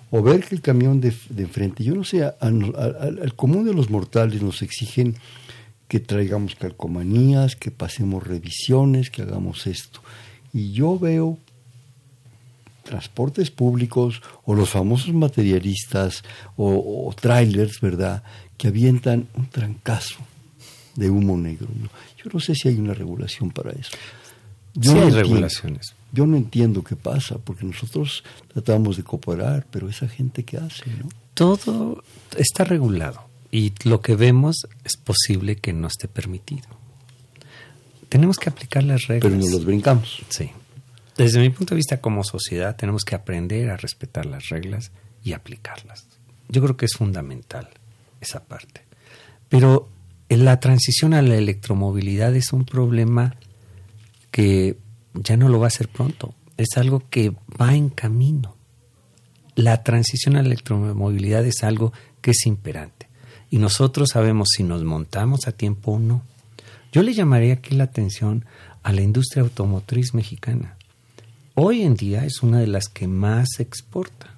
O 0.10 0.22
ver 0.22 0.44
que 0.46 0.56
el 0.56 0.62
camión 0.62 1.02
de, 1.02 1.14
enfrente, 1.38 1.84
yo 1.84 1.94
no 1.94 2.04
sé, 2.04 2.24
al, 2.24 3.34
común 3.36 3.66
de 3.66 3.74
los 3.74 3.90
mortales 3.90 4.42
nos 4.42 4.62
exigen 4.62 5.16
que 5.88 6.00
traigamos 6.00 6.56
calcomanías, 6.56 7.56
que 7.56 7.72
pasemos 7.72 8.26
revisiones, 8.26 9.10
que 9.10 9.24
hagamos 9.24 9.68
esto. 9.68 10.02
Y 10.54 10.72
yo 10.72 10.98
veo 10.98 11.38
transportes 12.84 13.52
públicos 13.52 14.22
o 14.46 14.56
los 14.56 14.70
famosos 14.70 15.14
materialistas 15.14 16.24
o, 16.56 17.14
trailers, 17.20 17.82
¿verdad?, 17.82 18.24
que 18.58 18.70
avientan 18.70 19.28
un 19.36 19.48
trancazo 19.48 20.20
de 20.96 21.10
humo 21.10 21.38
negro. 21.38 21.68
Yo 22.18 22.32
no 22.34 22.40
sé 22.40 22.56
si 22.56 22.70
hay 22.70 22.80
una 22.80 22.94
regulación 22.94 23.52
para 23.52 23.72
eso. 23.72 23.92
Yo 24.80 24.92
sí 24.92 24.98
hay 25.00 25.10
regulaciones. 25.10 25.94
Yo 26.12 26.26
no 26.26 26.38
entiendo 26.38 26.84
qué 26.84 26.96
pasa, 26.96 27.38
porque 27.38 27.66
nosotros 27.66 28.24
tratamos 28.54 28.98
de 28.98 29.04
cooperar, 29.04 29.66
pero 29.72 29.90
esa 29.90 30.08
gente 30.08 30.44
qué 30.44 30.58
hace, 30.58 30.86
¿no? 30.88 31.10
Todo 31.34 32.04
está 32.38 32.64
regulado 32.64 33.28
y 33.52 33.74
lo 33.84 34.02
que 34.02 34.16
vemos 34.16 34.68
es 34.84 34.98
posible 34.98 35.56
que 35.58 35.74
no 35.74 35.88
esté 35.88 36.08
permitido. 36.08 36.68
Tenemos 38.10 38.38
que 38.38 38.50
aplicar 38.50 38.84
las 38.84 39.08
reglas. 39.08 39.32
Pero 39.32 39.36
nos 39.36 39.52
los 39.52 39.66
brincamos. 39.66 40.22
Sí. 40.30 40.52
Desde 41.18 41.40
mi 41.40 41.50
punto 41.50 41.74
de 41.74 41.78
vista 41.78 42.00
como 42.00 42.24
sociedad 42.24 42.76
tenemos 42.76 43.04
que 43.04 43.16
aprender 43.16 43.70
a 43.70 43.78
respetar 43.78 44.26
las 44.26 44.50
reglas 44.50 44.92
y 45.24 45.34
aplicarlas. 45.34 46.06
Yo 46.48 46.62
creo 46.62 46.78
que 46.78 46.86
es 46.86 46.94
fundamental 46.94 47.68
esa 48.22 48.44
parte. 48.44 48.82
Pero 49.50 49.90
la 50.30 50.60
transición 50.60 51.14
a 51.14 51.22
la 51.22 51.36
electromovilidad 51.36 52.36
es 52.36 52.54
un 52.54 52.66
problema 52.66 53.36
que 54.38 54.78
ya 55.16 55.36
no 55.36 55.50
lo 55.50 55.58
va 55.58 55.66
a 55.66 55.70
hacer 55.70 55.88
pronto, 55.88 56.36
es 56.58 56.78
algo 56.78 57.02
que 57.10 57.34
va 57.60 57.74
en 57.74 57.90
camino. 57.90 58.56
La 59.56 59.82
transición 59.82 60.36
a 60.36 60.44
la 60.44 60.50
electromovilidad 60.50 61.44
es 61.44 61.64
algo 61.64 61.92
que 62.22 62.30
es 62.30 62.46
imperante 62.46 63.10
y 63.50 63.58
nosotros 63.58 64.10
sabemos 64.14 64.50
si 64.56 64.62
nos 64.62 64.84
montamos 64.84 65.48
a 65.48 65.54
tiempo 65.54 65.94
o 65.94 66.00
no. 66.00 66.22
Yo 66.92 67.02
le 67.02 67.16
llamaría 67.16 67.54
aquí 67.54 67.74
la 67.74 67.86
atención 67.86 68.46
a 68.84 68.94
la 68.94 69.02
industria 69.02 69.42
automotriz 69.42 70.14
mexicana. 70.14 70.78
Hoy 71.56 71.82
en 71.82 71.96
día 71.96 72.24
es 72.24 72.44
una 72.44 72.60
de 72.60 72.68
las 72.68 72.90
que 72.90 73.08
más 73.08 73.60
exporta, 73.60 74.36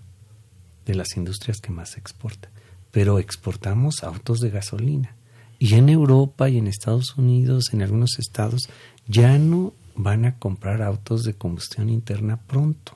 de 0.85 0.95
las 0.95 1.17
industrias 1.17 1.57
que 1.57 1.73
más 1.73 1.97
exporta, 1.97 2.49
pero 2.91 3.19
exportamos 3.19 4.05
autos 4.05 4.39
de 4.39 4.49
gasolina. 4.49 5.17
Y 5.61 5.73
en 5.73 5.89
Europa 5.89 6.47
y 6.47 6.57
en 6.57 6.67
Estados 6.67 7.17
Unidos, 7.17 7.73
en 7.73 7.81
algunos 7.81 8.17
estados, 8.17 8.69
ya 9.09 9.37
no 9.37 9.73
van 9.99 10.23
a 10.23 10.39
comprar 10.39 10.81
autos 10.81 11.23
de 11.23 11.33
combustión 11.33 11.89
interna 11.89 12.37
pronto. 12.37 12.93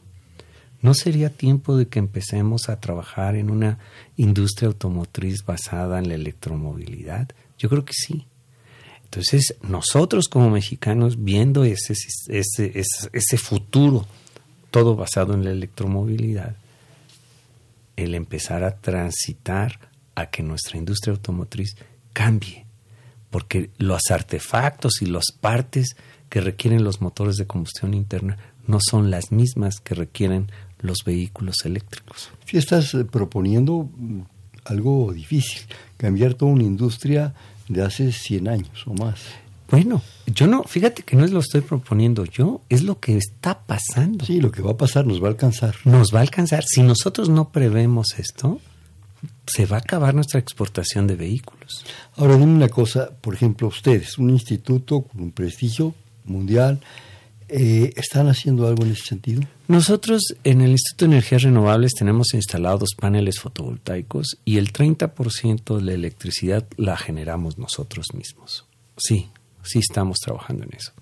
¿No 0.81 0.93
sería 0.93 1.29
tiempo 1.29 1.75
de 1.75 1.87
que 1.89 1.99
empecemos 1.99 2.69
a 2.69 2.79
trabajar 2.79 3.35
en 3.35 3.49
una 3.49 3.77
industria 4.15 4.67
automotriz 4.67 5.43
basada 5.45 5.99
en 5.99 6.07
la 6.07 6.15
electromovilidad? 6.15 7.29
Yo 7.57 7.67
creo 7.67 7.83
que 7.83 7.93
sí. 7.93 8.25
Entonces, 9.03 9.55
nosotros 9.61 10.29
como 10.29 10.49
mexicanos, 10.49 11.21
viendo 11.21 11.65
ese, 11.65 11.93
ese, 12.29 12.79
ese, 12.79 13.09
ese 13.11 13.37
futuro, 13.37 14.07
todo 14.71 14.95
basado 14.95 15.33
en 15.33 15.43
la 15.43 15.51
electromovilidad, 15.51 16.55
el 17.97 18.15
empezar 18.15 18.63
a 18.63 18.77
transitar 18.77 19.77
a 20.15 20.27
que 20.27 20.41
nuestra 20.41 20.77
industria 20.77 21.11
automotriz 21.11 21.75
cambie, 22.13 22.65
porque 23.29 23.71
los 23.77 24.03
artefactos 24.09 25.01
y 25.01 25.07
las 25.07 25.31
partes 25.39 25.97
que 26.33 26.41
requieren 26.41 26.83
los 26.83 26.99
motores 26.99 27.35
de 27.37 27.45
combustión 27.45 27.93
interna 27.93 28.39
no 28.65 28.79
son 28.81 29.11
las 29.11 29.31
mismas 29.31 29.79
que 29.79 29.93
requieren 29.93 30.51
los 30.79 31.03
vehículos 31.05 31.57
eléctricos. 31.63 32.31
Si 32.45 32.57
estás 32.57 32.91
eh, 32.95 33.05
proponiendo 33.05 33.87
mm, 33.95 34.21
algo 34.65 35.13
difícil, 35.13 35.61
cambiar 35.95 36.33
toda 36.33 36.53
una 36.53 36.63
industria 36.63 37.35
de 37.67 37.83
hace 37.83 38.11
100 38.11 38.47
años 38.47 38.83
o 38.87 38.95
más. 38.95 39.19
Bueno, 39.69 40.01
yo 40.25 40.47
no, 40.47 40.63
fíjate 40.63 41.03
que 41.03 41.15
no 41.15 41.23
es 41.23 41.29
lo 41.29 41.39
estoy 41.39 41.61
proponiendo 41.61 42.25
yo, 42.25 42.61
es 42.67 42.81
lo 42.81 42.99
que 42.99 43.15
está 43.15 43.59
pasando. 43.59 44.25
Sí, 44.25 44.41
lo 44.41 44.51
que 44.51 44.63
va 44.63 44.71
a 44.71 44.77
pasar 44.77 45.05
nos 45.05 45.21
va 45.21 45.27
a 45.27 45.29
alcanzar. 45.29 45.75
Nos 45.85 46.11
va 46.11 46.17
a 46.17 46.23
alcanzar. 46.23 46.63
Si 46.63 46.81
nosotros 46.81 47.29
no 47.29 47.51
prevemos 47.51 48.17
esto, 48.17 48.59
se 49.45 49.67
va 49.67 49.77
a 49.77 49.81
acabar 49.81 50.15
nuestra 50.15 50.39
exportación 50.39 51.05
de 51.05 51.15
vehículos. 51.15 51.85
Ahora 52.15 52.37
dime 52.37 52.55
una 52.55 52.69
cosa, 52.69 53.11
por 53.21 53.35
ejemplo, 53.35 53.67
ustedes, 53.67 54.17
un 54.17 54.31
instituto 54.31 55.03
con 55.03 55.21
un 55.21 55.31
prestigio 55.31 55.93
mundial, 56.25 56.79
Eh, 57.55 57.93
¿Están 57.97 58.29
haciendo 58.29 58.67
algo 58.67 58.83
en 58.83 58.93
ese 58.93 59.03
sentido? 59.03 59.43
Nosotros 59.67 60.23
en 60.43 60.61
el 60.61 60.71
Instituto 60.71 61.05
de 61.05 61.11
Energías 61.11 61.43
Renovables 61.43 61.93
tenemos 61.93 62.33
instalados 62.33 62.95
paneles 62.99 63.39
fotovoltaicos 63.39 64.39
y 64.43 64.57
el 64.57 64.73
30% 64.73 65.77
de 65.77 65.83
la 65.83 65.93
electricidad 65.93 66.65
la 66.77 66.97
generamos 66.97 67.59
nosotros 67.59 68.07
mismos. 68.15 68.65
Sí, 68.97 69.29
sí 69.61 69.79
estamos 69.79 70.17
trabajando 70.17 70.63
en 70.63 70.73
eso. 70.73 70.93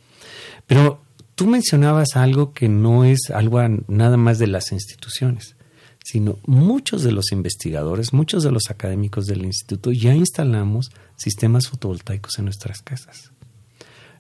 Pero 0.67 1.01
tú 1.35 1.47
mencionabas 1.47 2.15
algo 2.15 2.53
que 2.53 2.67
no 2.67 3.05
es 3.05 3.29
algo 3.33 3.61
nada 3.87 4.17
más 4.17 4.37
de 4.37 4.47
las 4.47 4.73
instituciones, 4.73 5.55
sino 6.03 6.37
muchos 6.45 7.03
de 7.03 7.13
los 7.13 7.31
investigadores, 7.31 8.11
muchos 8.11 8.43
de 8.43 8.51
los 8.51 8.69
académicos 8.69 9.25
del 9.25 9.45
instituto 9.45 9.93
ya 9.93 10.13
instalamos 10.15 10.91
sistemas 11.15 11.69
fotovoltaicos 11.69 12.39
en 12.39 12.45
nuestras 12.45 12.81
casas. 12.81 13.30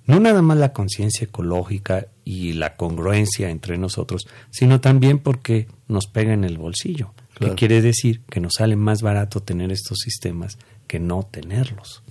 No 0.05 0.19
nada 0.19 0.41
más 0.41 0.57
la 0.57 0.73
conciencia 0.73 1.25
ecológica 1.25 2.07
y 2.25 2.53
la 2.53 2.75
congruencia 2.75 3.49
entre 3.49 3.77
nosotros, 3.77 4.27
sino 4.49 4.81
también 4.81 5.19
porque 5.19 5.67
nos 5.87 6.07
pega 6.07 6.33
en 6.33 6.43
el 6.43 6.57
bolsillo, 6.57 7.13
que 7.39 7.55
quiere 7.55 7.81
decir 7.81 8.21
que 8.29 8.39
nos 8.39 8.53
sale 8.57 8.75
más 8.75 9.01
barato 9.01 9.41
tener 9.41 9.71
estos 9.71 9.99
sistemas 9.99 10.57
que 10.87 10.99
no 10.99 11.23
tenerlos. 11.23 12.03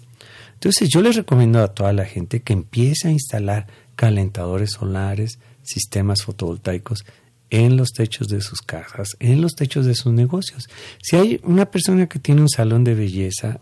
Entonces 0.54 0.88
yo 0.88 1.02
les 1.02 1.16
recomiendo 1.16 1.62
a 1.62 1.68
toda 1.68 1.92
la 1.92 2.04
gente 2.04 2.42
que 2.42 2.52
empiece 2.52 3.08
a 3.08 3.12
instalar 3.12 3.66
calentadores 3.96 4.72
solares, 4.72 5.38
sistemas 5.62 6.22
fotovoltaicos 6.22 7.04
en 7.50 7.76
los 7.76 7.92
techos 7.92 8.28
de 8.28 8.40
sus 8.40 8.60
casas, 8.60 9.16
en 9.18 9.40
los 9.40 9.54
techos 9.54 9.84
de 9.86 9.94
sus 9.94 10.12
negocios. 10.12 10.68
Si 11.02 11.16
hay 11.16 11.40
una 11.42 11.66
persona 11.70 12.08
que 12.08 12.18
tiene 12.18 12.42
un 12.42 12.48
salón 12.48 12.84
de 12.84 12.94
belleza, 12.94 13.60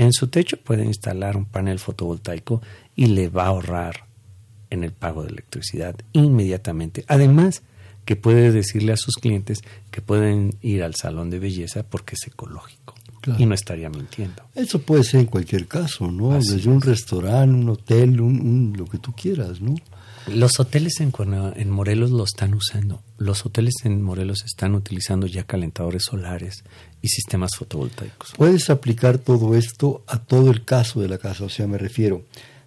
en 0.00 0.14
su 0.14 0.28
techo 0.28 0.56
puede 0.56 0.86
instalar 0.86 1.36
un 1.36 1.44
panel 1.44 1.78
fotovoltaico 1.78 2.62
y 2.96 3.06
le 3.06 3.28
va 3.28 3.44
a 3.44 3.48
ahorrar 3.48 4.06
en 4.70 4.82
el 4.82 4.92
pago 4.92 5.22
de 5.22 5.28
electricidad 5.28 5.94
inmediatamente. 6.14 7.04
Además, 7.06 7.62
que 8.06 8.16
puede 8.16 8.50
decirle 8.50 8.92
a 8.92 8.96
sus 8.96 9.16
clientes 9.16 9.60
que 9.90 10.00
pueden 10.00 10.56
ir 10.62 10.82
al 10.84 10.94
salón 10.94 11.28
de 11.28 11.38
belleza 11.38 11.82
porque 11.82 12.14
es 12.14 12.26
ecológico. 12.26 12.94
Y 13.36 13.44
no 13.44 13.54
estaría 13.54 13.90
mintiendo. 13.90 14.42
Eso 14.54 14.80
puede 14.80 15.04
ser 15.04 15.20
en 15.20 15.26
cualquier 15.26 15.68
caso, 15.68 16.10
¿no? 16.10 16.32
Desde 16.32 16.70
un 16.70 16.80
restaurante, 16.80 17.54
un 17.54 17.68
hotel, 17.68 18.22
un, 18.22 18.72
lo 18.74 18.86
que 18.86 18.96
tú 18.96 19.12
quieras, 19.12 19.60
¿no? 19.60 19.74
Los 20.28 20.58
hoteles 20.58 21.00
en, 21.00 21.12
en 21.56 21.70
Morelos 21.70 22.10
lo 22.10 22.24
están 22.24 22.54
usando. 22.54 23.02
Los 23.18 23.44
hoteles 23.44 23.74
en 23.84 24.00
Morelos 24.00 24.44
están 24.46 24.74
utilizando 24.74 25.26
ya 25.26 25.44
calentadores 25.44 26.04
solares 26.04 26.64
y 27.02 27.08
sistemas 27.08 27.52
fotovoltaicos. 27.56 28.32
Puedes 28.36 28.70
aplicar 28.70 29.18
todo 29.18 29.54
esto 29.54 30.02
a 30.06 30.18
todo 30.18 30.50
el 30.50 30.64
caso 30.64 31.00
de 31.00 31.08
la 31.08 31.18
casa, 31.18 31.44
o 31.44 31.48
sea, 31.48 31.66
me 31.66 31.78
refiero, 31.78 32.24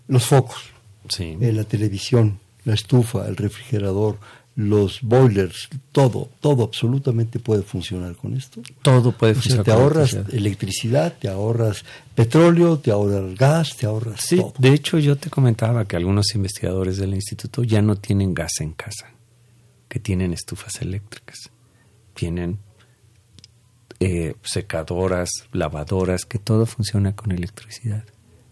los 0.08 0.26
focos, 0.26 0.64
sí. 1.10 1.38
Eh, 1.40 1.52
la 1.52 1.64
televisión, 1.64 2.40
la 2.66 2.74
estufa, 2.74 3.28
el 3.28 3.36
refrigerador, 3.36 4.18
los 4.56 5.02
boilers, 5.02 5.70
todo, 5.92 6.30
todo 6.40 6.64
absolutamente 6.64 7.40
puede 7.40 7.64
funcionar 7.64 8.16
con 8.16 8.36
esto. 8.36 8.62
Todo 8.84 9.12
puede 9.12 9.34
funcionar. 9.34 9.66
te 9.66 9.72
ahorras 9.72 10.14
electricidad. 10.32 11.16
te 11.20 11.28
ahorras 11.28 11.84
petróleo, 12.14 12.78
te 12.78 12.92
ahorras 12.92 13.36
gas, 13.36 13.76
te 13.76 13.88
ahorras 13.88 14.22
sí, 14.22 14.38
todo. 14.38 14.54
De 14.60 14.74
hecho, 14.74 15.00
yo 15.00 15.18
te 15.18 15.30
comentaba 15.32 15.86
que 15.86 15.96
algunos 15.96 16.36
investigadores 16.36 16.98
del 16.98 17.16
instituto 17.16 17.64
ya 17.64 17.82
no 17.82 17.96
tienen 17.96 18.34
gas 18.34 18.60
en 18.60 18.74
casa, 18.74 19.10
que 19.88 20.00
tienen 20.00 20.34
estufas 20.34 20.82
eléctricas, 20.82 21.50
tienen 22.14 22.60
eh, 24.04 24.36
secadoras, 24.44 25.30
lavadoras, 25.52 26.26
que 26.26 26.40
todo 26.40 26.66
funciona 26.66 27.16
con 27.16 27.32
electricidad. 27.32 28.04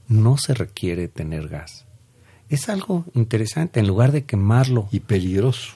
No 0.08 0.38
se 0.38 0.54
requiere 0.54 1.08
tener 1.08 1.48
gas. 1.48 1.86
Es 2.50 2.70
algo 2.70 3.06
interesante, 3.14 3.80
en 3.80 3.88
lugar 3.88 4.12
de 4.12 4.26
quemarlo. 4.26 4.88
Y 4.92 5.00
peligroso 5.02 5.74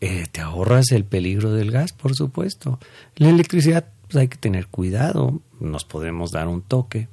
eh, 0.00 0.26
te 0.30 0.40
ahorras 0.40 0.92
el 0.92 1.04
peligro 1.04 1.52
del 1.52 1.70
gas, 1.70 1.92
por 1.92 2.14
supuesto. 2.14 2.78
La 3.16 3.30
electricidad, 3.30 3.86
pues 4.02 4.16
hay 4.16 4.28
que 4.28 4.36
tener 4.36 4.68
cuidado, 4.68 5.40
nos 5.58 5.84
podemos 5.84 6.30
dar 6.30 6.46
un 6.48 6.62
toque, 6.62 7.08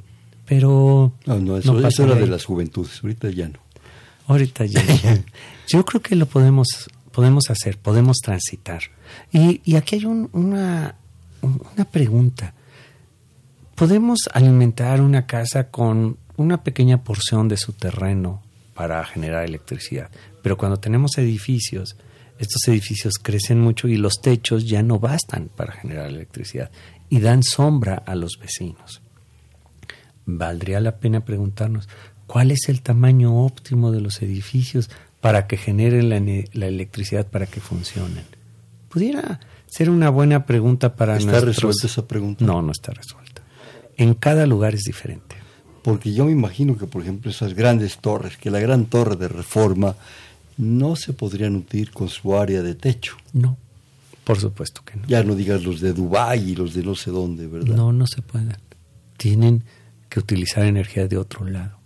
pero... 0.45 1.11
No, 1.25 1.39
no, 1.39 1.57
eso, 1.57 1.73
no 1.73 1.79
era 1.79 2.15
de 2.15 2.27
las 2.27 2.45
juventudes, 2.45 2.99
ahorita 3.01 3.29
ya 3.31 3.49
no. 3.49 3.59
Ahorita 4.27 4.65
ya. 4.65 4.83
Yo 5.67 5.83
creo 5.85 6.01
que 6.01 6.15
lo 6.15 6.27
podemos, 6.27 6.67
podemos 7.11 7.49
hacer, 7.49 7.79
podemos 7.79 8.17
transitar. 8.17 8.83
Y, 9.31 9.61
y 9.65 9.75
aquí 9.75 9.95
hay 9.95 10.05
un, 10.05 10.29
una, 10.33 10.95
una 11.41 11.85
pregunta. 11.85 12.53
¿Podemos 13.75 14.19
alimentar 14.33 15.01
una 15.01 15.25
casa 15.25 15.69
con 15.69 16.17
una 16.37 16.63
pequeña 16.63 17.03
porción 17.03 17.47
de 17.47 17.57
su 17.57 17.73
terreno 17.73 18.41
para 18.73 19.03
generar 19.05 19.45
electricidad? 19.45 20.09
Pero 20.41 20.57
cuando 20.57 20.77
tenemos 20.77 21.17
edificios, 21.17 21.97
estos 22.39 22.67
edificios 22.67 23.15
crecen 23.21 23.59
mucho 23.59 23.87
y 23.87 23.97
los 23.97 24.21
techos 24.21 24.67
ya 24.67 24.83
no 24.83 24.99
bastan 24.99 25.49
para 25.55 25.73
generar 25.73 26.07
electricidad 26.07 26.71
y 27.09 27.19
dan 27.19 27.43
sombra 27.43 27.95
a 28.05 28.15
los 28.15 28.37
vecinos. 28.39 29.01
Valdría 30.25 30.79
la 30.79 30.97
pena 30.97 31.23
preguntarnos 31.23 31.87
cuál 32.27 32.51
es 32.51 32.67
el 32.67 32.81
tamaño 32.81 33.45
óptimo 33.45 33.91
de 33.91 34.01
los 34.01 34.21
edificios 34.21 34.89
para 35.21 35.47
que 35.47 35.57
generen 35.57 36.09
la, 36.09 36.67
electricidad 36.67 37.27
para 37.27 37.47
que 37.47 37.59
funcionen. 37.59 38.25
Pudiera 38.89 39.39
ser 39.75 39.89
una 39.89 40.09
buena 40.09 40.45
pregunta 40.45 40.95
para 40.95 41.17
¿Está 41.17 41.41
resuelta 41.41 41.85
esa 41.85 42.07
pregunta? 42.07 42.45
No, 42.45 42.61
no 42.61 42.71
está 42.71 42.93
resuelta. 42.93 43.41
En 43.97 44.13
cada 44.13 44.45
lugar 44.45 44.73
es 44.73 44.83
diferente. 44.83 45.35
Porque 45.81 46.13
yo 46.13 46.23
me 46.23 46.31
imagino 46.31 46.77
que, 46.77 46.87
por 46.87 47.01
ejemplo, 47.01 47.29
esas 47.29 47.53
grandes 47.53 47.97
torres, 47.97 48.37
que 48.37 48.49
la 48.49 48.61
gran 48.61 48.85
torre 48.85 49.17
de 49.17 49.27
reforma 49.27 49.97
no 50.57 50.95
se 50.95 51.11
podrían 51.11 51.53
nutrir 51.53 51.91
con 51.91 52.07
su 52.07 52.37
área 52.37 52.63
de 52.63 52.73
techo. 52.75 53.17
No, 53.33 53.57
por 54.23 54.39
supuesto 54.39 54.81
que 54.85 54.95
no. 54.95 55.07
Ya 55.07 55.23
no 55.25 55.35
digas 55.35 55.61
los 55.63 55.81
de 55.81 55.91
Dubái 55.91 56.51
y 56.51 56.55
los 56.55 56.73
de 56.73 56.81
no 56.81 56.95
sé 56.95 57.11
dónde, 57.11 57.45
¿verdad? 57.45 57.75
No, 57.75 57.91
no 57.91 58.07
se 58.07 58.21
pueden. 58.21 58.55
Tienen 59.17 59.65
que 60.07 60.21
utilizar 60.21 60.63
energía 60.63 61.09
de 61.09 61.17
otro 61.17 61.45
lado. 61.45 61.79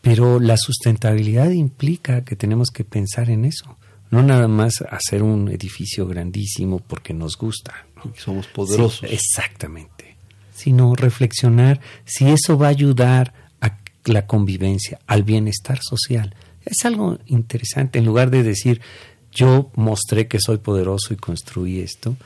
Pero 0.00 0.40
la 0.40 0.56
sustentabilidad 0.56 1.50
implica 1.50 2.24
que 2.24 2.36
tenemos 2.36 2.70
que 2.70 2.84
pensar 2.84 3.28
en 3.28 3.44
eso. 3.44 3.76
No 4.10 4.22
nada 4.22 4.48
más 4.48 4.82
hacer 4.90 5.22
un 5.22 5.48
edificio 5.48 6.06
grandísimo 6.06 6.80
porque 6.80 7.14
nos 7.14 7.36
gusta. 7.36 7.86
Porque 8.02 8.20
somos 8.20 8.46
poderosos. 8.48 9.10
exactamente. 9.10 10.16
Sino 10.52 10.94
reflexionar 10.94 11.80
si 12.04 12.26
eso 12.26 12.58
va 12.58 12.66
a 12.66 12.70
ayudar 12.70 13.32
a 13.60 13.78
la 14.04 14.26
convivencia, 14.26 14.98
al 15.06 15.22
bienestar 15.22 15.78
social 15.82 16.34
es 16.64 16.84
algo 16.84 17.18
interesante. 17.26 17.98
En 17.98 18.04
lugar 18.04 18.30
de 18.30 18.42
decir, 18.42 18.80
yo 19.32 19.70
mostré 19.74 20.28
que 20.28 20.38
soy 20.40 20.58
poderoso 20.58 21.12
y 21.14 21.16
construí 21.16 21.80
esto, 21.80 22.16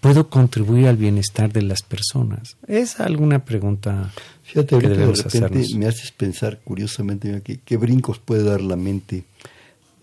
puedo 0.00 0.28
contribuir 0.28 0.88
al 0.88 0.96
bienestar 0.96 1.52
de 1.52 1.62
las 1.62 1.82
personas. 1.82 2.56
Es 2.66 3.00
alguna 3.00 3.44
pregunta 3.44 4.12
Fíjate, 4.42 4.78
que 4.78 4.88
debemos 4.88 5.24
de 5.24 5.40
repente 5.40 5.76
me 5.76 5.86
haces 5.86 6.12
pensar 6.12 6.60
curiosamente 6.62 7.42
¿qué, 7.42 7.76
brincos 7.76 8.18
puede 8.18 8.44
dar 8.44 8.60
la 8.60 8.76
mente. 8.76 9.24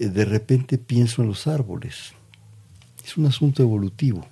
Eh, 0.01 0.09
de 0.09 0.25
repente 0.25 0.79
pienso 0.79 1.21
en 1.21 1.27
los 1.27 1.45
árboles. 1.45 2.13
Es 3.05 3.17
un 3.17 3.27
asunto 3.27 3.61
evolutivo. 3.61 4.25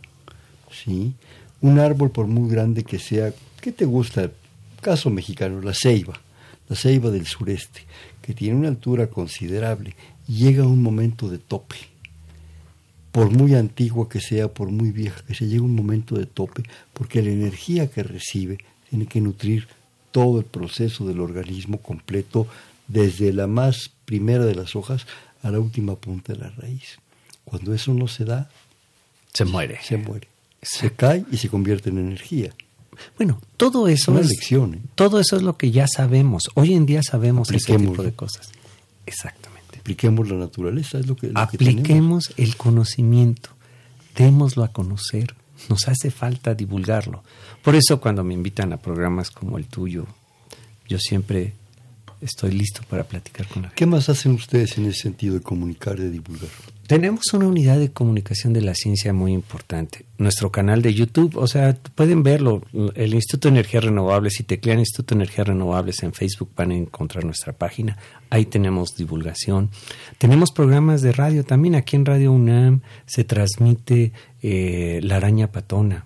¿sí? 0.72 1.14
Un 1.62 1.78
árbol, 1.80 2.10
por 2.10 2.26
muy 2.26 2.50
grande 2.50 2.84
que 2.84 2.98
sea, 2.98 3.32
¿qué 3.62 3.72
te 3.72 3.86
gusta? 3.86 4.32
Caso 4.82 5.10
mexicano, 5.10 5.62
la 5.62 5.74
ceiba, 5.74 6.20
la 6.68 6.76
ceiba 6.76 7.12
del 7.12 7.28
sureste 7.28 7.82
que 8.22 8.34
tiene 8.34 8.58
una 8.58 8.70
altura 8.70 9.08
considerable, 9.08 9.96
llega 10.28 10.64
a 10.64 10.68
un 10.68 10.82
momento 10.82 11.30
de 11.30 11.38
tope. 11.38 11.76
Por 13.12 13.32
muy 13.32 13.56
antigua 13.56 14.08
que 14.08 14.22
sea, 14.22 14.48
por 14.48 14.70
muy 14.72 14.92
vieja 14.92 15.22
que 15.28 15.34
sea, 15.34 15.48
llega 15.48 15.64
un 15.64 15.76
momento 15.76 16.16
de 16.16 16.26
tope, 16.26 16.64
porque 16.94 17.22
la 17.22 17.32
energía 17.32 17.90
que 17.90 18.04
recibe 18.04 18.60
tiene 18.90 19.08
que 19.08 19.20
nutrir 19.20 19.68
todo 20.12 20.40
el 20.40 20.46
proceso 20.46 21.06
del 21.06 21.20
organismo 21.20 21.80
completo, 21.80 22.48
desde 22.88 23.34
la 23.34 23.48
más 23.48 23.92
primera 24.06 24.46
de 24.46 24.56
las 24.56 24.76
hojas 24.76 25.06
a 25.42 25.52
la 25.52 25.60
última 25.60 25.96
punta 25.96 26.34
de 26.34 26.40
la 26.40 26.50
raíz. 26.50 27.00
Cuando 27.44 27.74
eso 27.74 27.94
no 27.94 28.08
se 28.08 28.26
da, 28.26 28.50
se 29.34 29.46
muere. 29.46 29.80
Se 29.84 29.98
muere. 29.98 30.28
Se 30.62 30.92
cae 30.92 31.26
y 31.32 31.38
se 31.38 31.50
convierte 31.50 31.90
en 31.90 31.98
energía. 31.98 32.54
Bueno, 33.18 33.40
todo 33.56 33.88
eso 33.88 34.18
es, 34.20 34.28
lección, 34.28 34.74
¿eh? 34.74 34.82
todo 34.96 35.20
eso 35.20 35.38
es 35.38 35.42
lo 35.42 35.58
que 35.58 35.72
ya 35.72 35.88
sabemos. 35.88 36.50
Hoy 36.56 36.74
en 36.74 36.86
día 36.86 37.02
sabemos 37.02 37.50
ese 37.52 37.78
tipo 37.78 38.04
de 38.04 38.14
cosas. 38.14 38.52
Exactamente. 39.06 39.80
Apliquemos 39.80 40.30
la 40.30 40.36
naturaleza, 40.36 41.00
es 41.00 41.08
lo 41.08 41.16
que 41.16 41.32
apliquemos 41.34 42.34
el 42.38 42.58
conocimiento, 42.58 43.52
démoslo 44.16 44.64
a 44.64 44.74
conocer. 44.74 45.34
Nos 45.70 45.88
hace 45.88 46.12
falta 46.12 46.54
divulgarlo. 46.54 47.24
Por 47.64 47.76
eso 47.76 48.00
cuando 48.00 48.24
me 48.24 48.34
invitan 48.34 48.72
a 48.74 48.78
programas 48.78 49.32
como 49.32 49.58
el 49.58 49.68
tuyo, 49.68 50.06
yo 50.88 51.00
siempre 51.00 51.54
estoy 52.22 52.52
listo 52.52 52.82
para 52.90 53.04
platicar 53.04 53.48
con 53.48 53.64
la 53.64 53.70
gente. 53.70 53.76
¿Qué 53.78 53.86
más 53.86 54.10
hacen 54.10 54.34
ustedes 54.34 54.78
en 54.78 54.86
ese 54.86 55.02
sentido 55.04 55.36
de 55.36 55.42
comunicar, 55.42 55.98
de 55.98 56.10
divulgar? 56.10 56.50
Tenemos 56.90 57.34
una 57.34 57.48
unidad 57.48 57.78
de 57.78 57.92
comunicación 57.92 58.52
de 58.52 58.62
la 58.62 58.74
ciencia 58.74 59.14
muy 59.14 59.32
importante. 59.32 60.06
Nuestro 60.18 60.52
canal 60.52 60.82
de 60.82 60.96
YouTube, 60.96 61.38
o 61.38 61.46
sea, 61.46 61.78
pueden 61.94 62.24
verlo. 62.24 62.64
El 62.96 63.14
Instituto 63.14 63.48
de 63.48 63.60
Energías 63.60 63.84
Renovables, 63.84 64.34
si 64.34 64.44
teclean 64.44 64.80
Instituto 64.80 65.14
de 65.14 65.22
Energías 65.22 65.48
Renovables 65.48 66.02
en 66.02 66.14
Facebook 66.14 66.50
van 66.56 66.72
a 66.72 66.76
encontrar 66.76 67.26
nuestra 67.26 67.54
página. 67.54 67.96
Ahí 68.32 68.46
tenemos 68.46 68.96
divulgación. 68.96 69.70
Tenemos 70.18 70.52
programas 70.52 71.04
de 71.04 71.12
radio 71.12 71.44
también. 71.44 71.76
Aquí 71.76 71.96
en 71.96 72.06
Radio 72.06 72.32
UNAM 72.32 72.82
se 73.06 73.24
transmite 73.24 74.12
eh, 74.42 75.00
La 75.04 75.18
Araña 75.18 75.52
Patona 75.52 76.06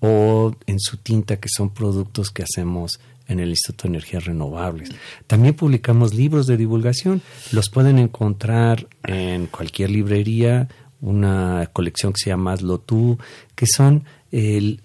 o 0.00 0.56
en 0.66 0.80
su 0.80 0.96
tinta, 0.96 1.38
que 1.38 1.48
son 1.48 1.70
productos 1.70 2.30
que 2.30 2.42
hacemos 2.42 2.98
en 3.28 3.40
el 3.40 3.50
Instituto 3.50 3.84
de 3.84 3.90
Energías 3.90 4.24
Renovables. 4.24 4.90
También 5.26 5.54
publicamos 5.54 6.14
libros 6.14 6.46
de 6.46 6.56
divulgación. 6.56 7.22
Los 7.50 7.70
pueden 7.70 7.98
encontrar 7.98 8.88
en 9.04 9.46
cualquier 9.46 9.90
librería, 9.90 10.68
una 11.00 11.68
colección 11.72 12.12
que 12.12 12.20
se 12.24 12.30
llama 12.30 12.52
Hazlo 12.52 12.78
tú, 12.78 13.18
que 13.54 13.66
son 13.66 14.04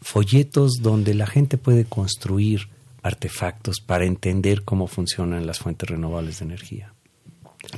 folletos 0.02 0.80
donde 0.82 1.13
la 1.13 1.28
gente 1.28 1.58
puede 1.58 1.86
construir 1.86 2.69
artefactos 3.04 3.80
para 3.80 4.06
entender 4.06 4.63
cómo 4.63 4.88
funcionan 4.88 5.47
las 5.47 5.60
fuentes 5.60 5.89
renovables 5.89 6.39
de 6.39 6.45
energía. 6.45 6.93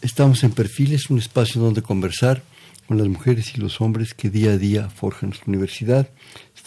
Estamos 0.00 0.42
en 0.44 0.52
Perfiles, 0.52 1.10
un 1.10 1.18
espacio 1.18 1.60
donde 1.60 1.82
conversar 1.82 2.42
con 2.88 2.96
las 2.96 3.06
mujeres 3.06 3.54
y 3.54 3.60
los 3.60 3.82
hombres 3.82 4.14
que 4.14 4.30
día 4.30 4.52
a 4.52 4.56
día 4.56 4.88
forjan 4.88 5.28
nuestra 5.28 5.48
universidad. 5.48 6.08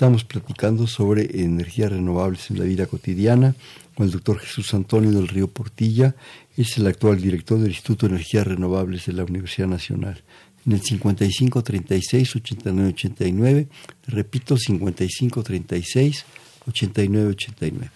Estamos 0.01 0.23
platicando 0.23 0.87
sobre 0.87 1.29
energías 1.43 1.91
renovables 1.91 2.49
en 2.49 2.57
la 2.57 2.65
vida 2.65 2.87
cotidiana 2.87 3.53
con 3.93 4.07
el 4.07 4.11
doctor 4.11 4.39
Jesús 4.39 4.73
Antonio 4.73 5.11
del 5.11 5.27
Río 5.27 5.47
Portilla, 5.47 6.15
es 6.57 6.75
el 6.79 6.87
actual 6.87 7.21
director 7.21 7.59
del 7.59 7.67
Instituto 7.67 8.07
de 8.07 8.15
Energías 8.15 8.47
Renovables 8.47 9.05
de 9.05 9.13
la 9.13 9.23
Universidad 9.25 9.67
Nacional. 9.67 10.23
En 10.65 10.71
el 10.71 10.81
5536 10.81 12.35
8989, 12.35 13.67
repito 14.07 14.57
5536 14.57 16.25
8989. 16.65 17.91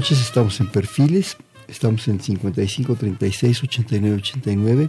Noches, 0.00 0.22
estamos 0.22 0.58
en 0.60 0.68
Perfiles, 0.68 1.36
estamos 1.68 2.08
en 2.08 2.20
55 2.20 2.94
36 2.94 3.64
89 3.64 4.16
89. 4.16 4.88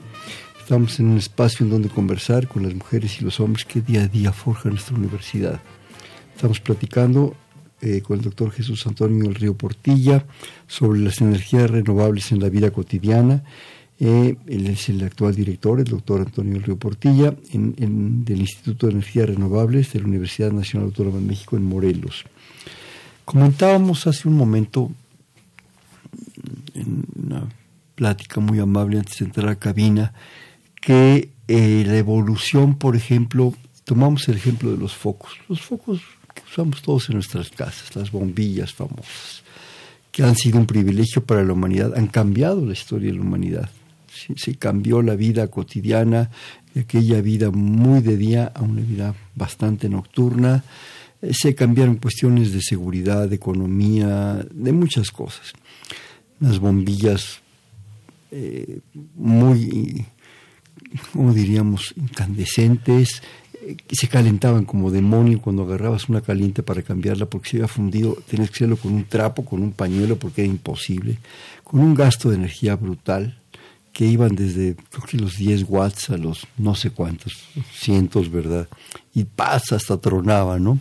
Estamos 0.58 1.02
en 1.02 1.08
un 1.08 1.18
espacio 1.18 1.66
en 1.66 1.70
donde 1.70 1.90
conversar 1.90 2.48
con 2.48 2.64
las 2.64 2.74
mujeres 2.74 3.20
y 3.20 3.26
los 3.26 3.42
hombres 3.42 3.66
que 3.66 3.82
día 3.82 4.04
a 4.04 4.08
día 4.08 4.32
forjan 4.32 4.72
nuestra 4.72 4.96
universidad. 4.96 5.60
Estamos 6.34 6.62
platicando 6.62 7.36
eh, 7.82 8.00
con 8.00 8.20
el 8.20 8.24
doctor 8.24 8.52
Jesús 8.52 8.88
Antonio 8.88 9.26
del 9.26 9.36
Río 9.36 9.54
Portilla 9.54 10.24
sobre 10.66 11.02
las 11.02 11.20
energías 11.20 11.70
renovables 11.70 12.32
en 12.32 12.40
la 12.40 12.48
vida 12.48 12.72
cotidiana. 12.72 13.44
Eh, 14.00 14.38
él 14.48 14.68
es 14.68 14.88
el 14.88 15.04
actual 15.04 15.36
director, 15.36 15.82
el 15.82 15.88
doctor 15.88 16.22
Antonio 16.22 16.54
del 16.54 16.64
Río 16.64 16.78
Portilla, 16.78 17.36
en, 17.52 18.24
del 18.24 18.40
Instituto 18.40 18.88
de 18.88 18.94
Energías 18.94 19.28
Renovables 19.28 19.92
de 19.92 20.00
la 20.00 20.08
Universidad 20.08 20.54
Nacional 20.54 20.88
Autónoma 20.88 21.20
de 21.20 21.26
México 21.26 21.58
en 21.58 21.66
Morelos. 21.66 22.24
Comentábamos 23.26 24.08
hace 24.08 24.28
un 24.28 24.36
momento 24.36 24.92
en 26.74 27.06
una 27.16 27.48
plática 27.96 28.40
muy 28.42 28.60
amable 28.60 28.98
antes 28.98 29.20
de 29.20 29.26
entrar 29.26 29.46
a 29.46 29.50
la 29.50 29.60
cabina, 29.60 30.14
que 30.82 31.30
eh, 31.48 31.84
la 31.86 31.98
evolución, 31.98 32.76
por 32.76 32.96
ejemplo, 32.96 33.54
tomamos 33.84 34.28
el 34.28 34.38
ejemplo 34.38 34.72
de 34.72 34.78
los 34.78 34.96
focos, 34.96 35.34
los 35.48 35.62
focos 35.62 36.02
que 36.34 36.42
usamos 36.50 36.82
todos 36.82 37.10
en 37.10 37.16
nuestras 37.16 37.50
casas, 37.50 37.96
las 37.96 38.12
bombillas 38.12 38.74
famosas, 38.74 39.44
que 40.12 40.24
han 40.24 40.36
sido 40.36 40.58
un 40.58 40.66
privilegio 40.66 41.24
para 41.24 41.44
la 41.44 41.54
humanidad, 41.54 41.94
han 41.96 42.08
cambiado 42.08 42.66
la 42.66 42.74
historia 42.74 43.12
de 43.12 43.18
la 43.18 43.22
humanidad. 43.22 43.70
Se, 44.36 44.56
cambió 44.56 45.02
la 45.02 45.16
vida 45.16 45.48
cotidiana, 45.48 46.30
de 46.74 46.82
aquella 46.82 47.22
vida 47.22 47.50
muy 47.50 48.02
de 48.02 48.18
día 48.18 48.52
a 48.54 48.62
una 48.62 48.82
vida 48.82 49.16
bastante 49.36 49.90
nocturna. 49.90 50.64
Eh, 51.22 51.34
se 51.34 51.56
cambiaron 51.56 51.96
cuestiones 51.96 52.52
de 52.52 52.62
seguridad, 52.62 53.30
de 53.30 53.36
economía, 53.36 54.46
de 54.52 54.72
muchas 54.72 55.12
cosas 55.12 55.54
unas 56.42 56.60
bombillas 56.60 57.42
eh, 58.32 58.80
muy, 59.16 60.06
como 61.14 61.34
diríamos, 61.34 61.94
incandescentes, 61.96 63.22
eh, 63.62 63.76
que 63.76 63.96
se 63.96 64.08
calentaban 64.08 64.66
como 64.66 64.90
demonio 64.90 65.42
cuando 65.42 65.64
agarrabas 65.64 66.10
una 66.10 66.22
caliente 66.22 66.64
para 66.64 66.82
cambiarla 66.82 67.28
porque 67.28 67.50
se 67.50 67.58
había 67.58 67.68
fundido, 67.68 68.18
tenías 68.28 68.50
que 68.50 68.56
hacerlo 68.56 68.78
con 68.78 68.94
un 68.94 69.06
trapo, 69.06 69.46
con 69.46 69.62
un 69.62 69.72
pañuelo 69.72 70.18
porque 70.18 70.42
era 70.42 70.52
imposible, 70.52 71.20
con 71.64 71.80
un 71.80 71.94
gasto 71.94 72.30
de 72.30 72.38
energía 72.38 72.76
brutal 72.76 73.38
que 73.94 74.06
iban 74.06 74.36
desde 74.36 74.76
creo 74.90 75.06
que 75.06 75.18
los 75.18 75.38
10 75.38 75.66
watts 75.68 76.10
a 76.10 76.18
los 76.18 76.48
no 76.58 76.76
sé 76.76 76.92
cuántos, 76.92 77.34
cientos, 77.74 78.32
¿verdad? 78.32 78.68
Y 79.14 79.26
pasa 79.26 79.76
hasta 79.76 79.98
tronaba, 79.98 80.58
¿no? 80.60 80.80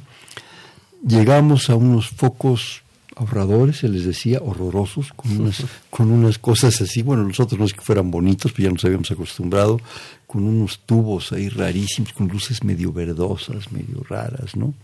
Llegamos 1.06 1.68
a 1.70 1.74
unos 1.74 2.08
focos 2.08 2.82
ahorradores, 3.16 3.78
se 3.78 3.88
les 3.88 4.04
decía, 4.04 4.40
horrorosos, 4.42 5.12
con 5.14 5.40
unas, 5.40 5.64
con 5.90 6.10
unas 6.10 6.38
cosas 6.38 6.80
así, 6.80 7.02
bueno, 7.02 7.24
nosotros 7.24 7.58
no 7.58 7.66
es 7.66 7.72
que 7.72 7.80
fueran 7.80 8.10
bonitos, 8.10 8.52
pero 8.52 8.68
ya 8.68 8.72
nos 8.72 8.84
habíamos 8.84 9.10
acostumbrado, 9.10 9.80
con 10.26 10.44
unos 10.44 10.80
tubos 10.80 11.32
ahí 11.32 11.48
rarísimos, 11.48 12.12
con 12.12 12.28
luces 12.28 12.62
medio 12.64 12.92
verdosas, 12.92 13.72
medio 13.72 14.02
raras, 14.08 14.56
¿no? 14.56 14.74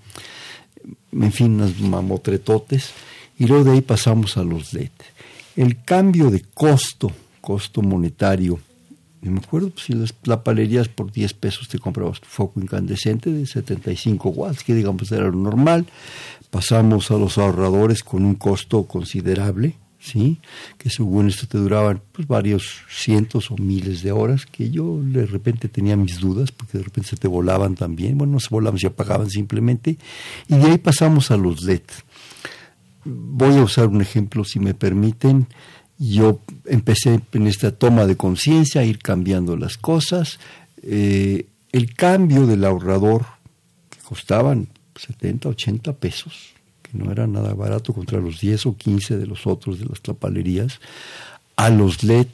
En 1.13 1.33
fin, 1.33 1.55
unas 1.55 1.79
mamotretotes, 1.81 2.91
y 3.39 3.47
luego 3.47 3.65
de 3.65 3.73
ahí 3.73 3.81
pasamos 3.81 4.37
a 4.37 4.45
los 4.45 4.73
LED. 4.73 4.91
El 5.57 5.83
cambio 5.83 6.31
de 6.31 6.43
costo, 6.55 7.11
costo 7.41 7.83
monetario 7.83 8.59
Y 9.23 9.29
me 9.29 9.39
acuerdo, 9.39 9.71
pues, 9.71 9.87
si 9.87 9.93
las 9.95 10.15
lapalerías 10.25 10.89
por 10.89 11.11
10 11.11 11.35
pesos 11.35 11.69
te 11.69 11.79
comprabas 11.79 12.21
tu 12.21 12.29
foco 12.29 12.61
incandescente 12.61 13.31
de 13.31 13.47
75 13.47 14.29
watts, 14.29 14.63
que 14.63 14.75
digamos 14.75 15.11
era 15.11 15.25
lo 15.25 15.33
normal. 15.33 15.87
Pasamos 16.51 17.11
a 17.11 17.15
los 17.15 17.39
ahorradores 17.39 18.05
con 18.05 18.25
un 18.25 18.35
costo 18.35 18.85
considerable, 18.85 19.77
¿sí? 20.07 20.39
que 20.79 20.91
según 20.91 21.29
esto 21.29 21.47
te 21.47 21.59
duraban 21.59 22.01
pues, 22.13 22.29
varios 22.29 22.83
cientos 22.89 23.51
o 23.51 23.57
miles 23.57 24.03
de 24.03 24.13
horas, 24.13 24.47
que 24.47 24.71
yo 24.71 25.01
de 25.03 25.27
repente 25.27 25.69
tenía 25.69 25.97
mis 25.97 26.21
dudas, 26.21 26.53
porque 26.53 26.79
de 26.79 26.85
repente 26.85 27.11
se 27.11 27.17
te 27.17 27.29
volaban 27.29 27.75
también, 27.75 28.17
bueno, 28.17 28.35
no 28.35 28.41
se 28.41 28.49
volaban, 28.51 28.79
se 28.79 28.87
apagaban 28.87 29.31
simplemente, 29.31 29.99
y 30.49 30.57
de 30.57 30.65
ahí 30.71 30.79
pasamos 30.79 31.31
a 31.31 31.37
los 31.37 31.63
LED. 31.63 31.83
Voy 33.05 33.57
a 33.57 33.63
usar 33.63 33.87
un 33.87 34.01
ejemplo, 34.01 34.45
si 34.45 34.59
me 34.59 34.75
permiten, 34.75 35.47
yo 35.99 36.41
empecé 36.67 37.21
en 37.33 37.47
esta 37.47 37.73
toma 37.73 38.07
de 38.07 38.17
conciencia 38.17 38.81
a 38.81 38.85
ir 38.85 38.99
cambiando 38.99 39.57
las 39.57 39.77
cosas, 39.77 40.39
eh, 40.83 41.47
el 41.73 41.95
cambio 41.95 42.47
del 42.47 42.65
ahorrador, 42.65 43.27
que 43.91 43.99
costaban 44.01 44.69
70, 44.95 45.49
80 45.49 45.93
pesos, 45.95 46.57
no 46.93 47.13
era 47.13 47.27
nada 47.27 47.55
barato 47.55 47.93
contra 47.93 48.21
los 48.21 48.41
10 48.41 48.67
o 48.67 48.77
15 48.77 49.17
de 49.17 49.27
los 49.27 49.47
otros 49.47 49.79
de 49.79 49.87
las 49.87 50.01
tlapalerías, 50.01 50.81
a 51.57 51.71
los 51.71 52.03
LED 52.03 52.29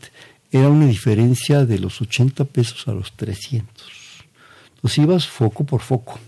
era 0.51 0.69
una 0.69 0.87
diferencia 0.87 1.65
de 1.65 1.79
los 1.79 2.01
80 2.01 2.45
pesos 2.45 2.87
a 2.89 2.93
los 2.93 3.13
300. 3.17 3.67
Entonces 4.75 4.99
ibas 4.99 5.27
foco 5.27 5.65
por 5.65 5.81
foco. 5.81 6.19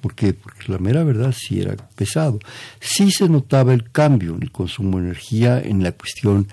¿Por 0.00 0.14
qué? 0.14 0.34
Porque 0.34 0.70
la 0.70 0.78
mera 0.78 1.04
verdad 1.04 1.34
sí 1.36 1.60
era 1.60 1.76
pesado. 1.76 2.40
Sí 2.80 3.10
se 3.10 3.28
notaba 3.28 3.72
el 3.72 3.90
cambio 3.90 4.34
en 4.34 4.42
el 4.42 4.50
consumo 4.50 4.98
de 4.98 5.04
energía, 5.06 5.60
en 5.60 5.82
la 5.82 5.92
cuestión 5.92 6.48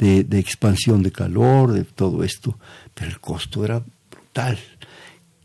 de, 0.00 0.38
expansión 0.38 1.02
de 1.02 1.12
calor, 1.12 1.72
de 1.72 1.84
todo 1.84 2.24
esto, 2.24 2.58
pero 2.94 3.10
el 3.10 3.20
costo 3.20 3.64
era 3.64 3.82
brutal. 4.10 4.58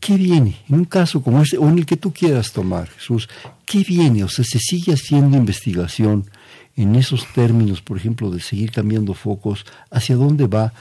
¿qué 0.00 0.16
viene? 0.16 0.56
En 0.68 0.76
un 0.76 0.84
caso 0.84 1.20
como 1.20 1.42
este, 1.42 1.58
o 1.58 1.68
en 1.68 1.78
el 1.78 1.86
que 1.86 1.96
tú 1.96 2.12
quieras 2.12 2.52
tomar, 2.52 2.88
Jesús, 2.88 3.28
¿qué 3.64 3.82
viene? 3.82 4.22
O 4.22 4.28
sea, 4.28 4.44
se 4.44 4.58
sigue 4.58 4.92
haciendo 4.92 5.36
investigación 5.36 6.30
en 6.76 6.94
esos 6.94 7.26
términos, 7.32 7.80
por 7.82 7.96
ejemplo, 7.96 8.30
de 8.30 8.40
seguir 8.40 8.70
cambiando 8.70 9.14
focos, 9.14 9.66
¿hacia 9.90 10.14
dónde 10.14 10.46
va? 10.46 10.72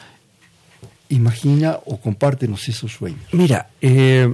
Imagina 1.10 1.80
o 1.86 2.00
compártenos 2.00 2.68
esos 2.68 2.92
sueños. 2.92 3.22
Mira, 3.32 3.70
eh, 3.82 4.32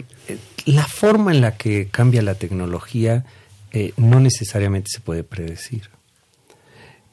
la 0.66 0.86
forma 0.86 1.32
en 1.32 1.42
la 1.42 1.56
que 1.56 1.88
cambia 1.90 2.22
la 2.22 2.36
tecnología 2.36 3.24
eh, 3.72 3.94
no 3.96 4.20
necesariamente 4.20 4.90
se 4.92 5.00
puede 5.00 5.24
predecir, 5.24 5.90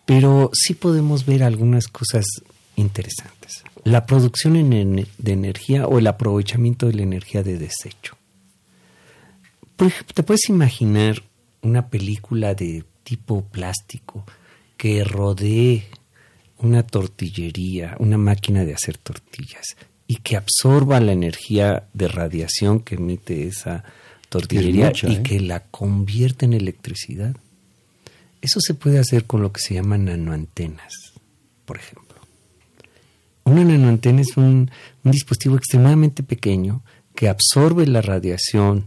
pero 0.09 0.51
sí 0.55 0.73
podemos 0.73 1.27
ver 1.27 1.43
algunas 1.43 1.87
cosas 1.87 2.25
interesantes 2.77 3.63
la 3.89 4.07
producción 4.07 4.55
de 5.19 5.33
energía 5.33 5.87
o 5.87 5.99
el 5.99 6.07
aprovechamiento 6.07 6.87
de 6.87 6.95
la 6.95 7.03
energía 7.03 7.43
de 7.43 7.59
desecho. 7.59 8.17
Por 9.77 9.89
ejemplo, 9.89 10.15
te 10.15 10.23
puedes 10.23 10.49
imaginar 10.49 11.23
una 11.63 11.89
película 11.89 12.55
de 12.55 12.85
tipo 13.03 13.43
plástico 13.43 14.25
que 14.77 15.05
rodee 15.05 15.87
una 16.59 16.83
tortillería, 16.83 17.97
una 17.99 18.19
máquina 18.19 18.65
de 18.65 18.75
hacer 18.75 18.99
tortillas 18.99 19.77
y 20.07 20.17
que 20.17 20.37
absorba 20.37 21.01
la 21.01 21.13
energía 21.13 21.89
de 21.95 22.09
radiación 22.09 22.81
que 22.81 22.97
emite 22.97 23.47
esa 23.47 23.85
tortillería 24.29 24.93
y 25.03 25.15
¿eh? 25.15 25.23
que 25.23 25.41
la 25.41 25.61
convierte 25.61 26.45
en 26.45 26.55
electricidad. 26.55 27.37
Eso 28.41 28.61
se 28.61 28.75
puede 28.75 28.99
hacer 28.99 29.25
con 29.25 29.43
lo 29.43 29.53
que 29.53 29.61
se 29.61 29.75
llaman 29.75 30.05
nanoantenas, 30.05 31.13
por 31.65 31.77
ejemplo. 31.77 32.09
Una 33.45 33.65
nanoantena 33.65 34.21
es 34.21 34.37
un, 34.37 34.71
dispositivo 35.03 35.57
extremadamente 35.57 36.23
pequeño 36.23 36.83
que 37.15 37.29
absorbe 37.29 37.87
la 37.87 38.03
radiación 38.03 38.87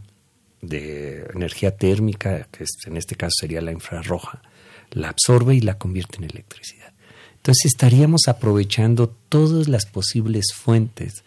de 0.61 1.25
energía 1.33 1.75
térmica, 1.75 2.47
que 2.51 2.65
en 2.85 2.97
este 2.97 3.15
caso 3.15 3.31
sería 3.39 3.61
la 3.61 3.71
infrarroja, 3.71 4.43
la 4.91 5.09
absorbe 5.09 5.55
y 5.55 5.61
la 5.61 5.79
convierte 5.79 6.17
en 6.17 6.25
electricidad. 6.25 6.93
Entonces 7.37 7.65
estaríamos 7.65 8.27
aprovechando 8.27 9.09
todas 9.09 9.67
las 9.67 9.87
posibles 9.87 10.53
fuentes 10.53 11.23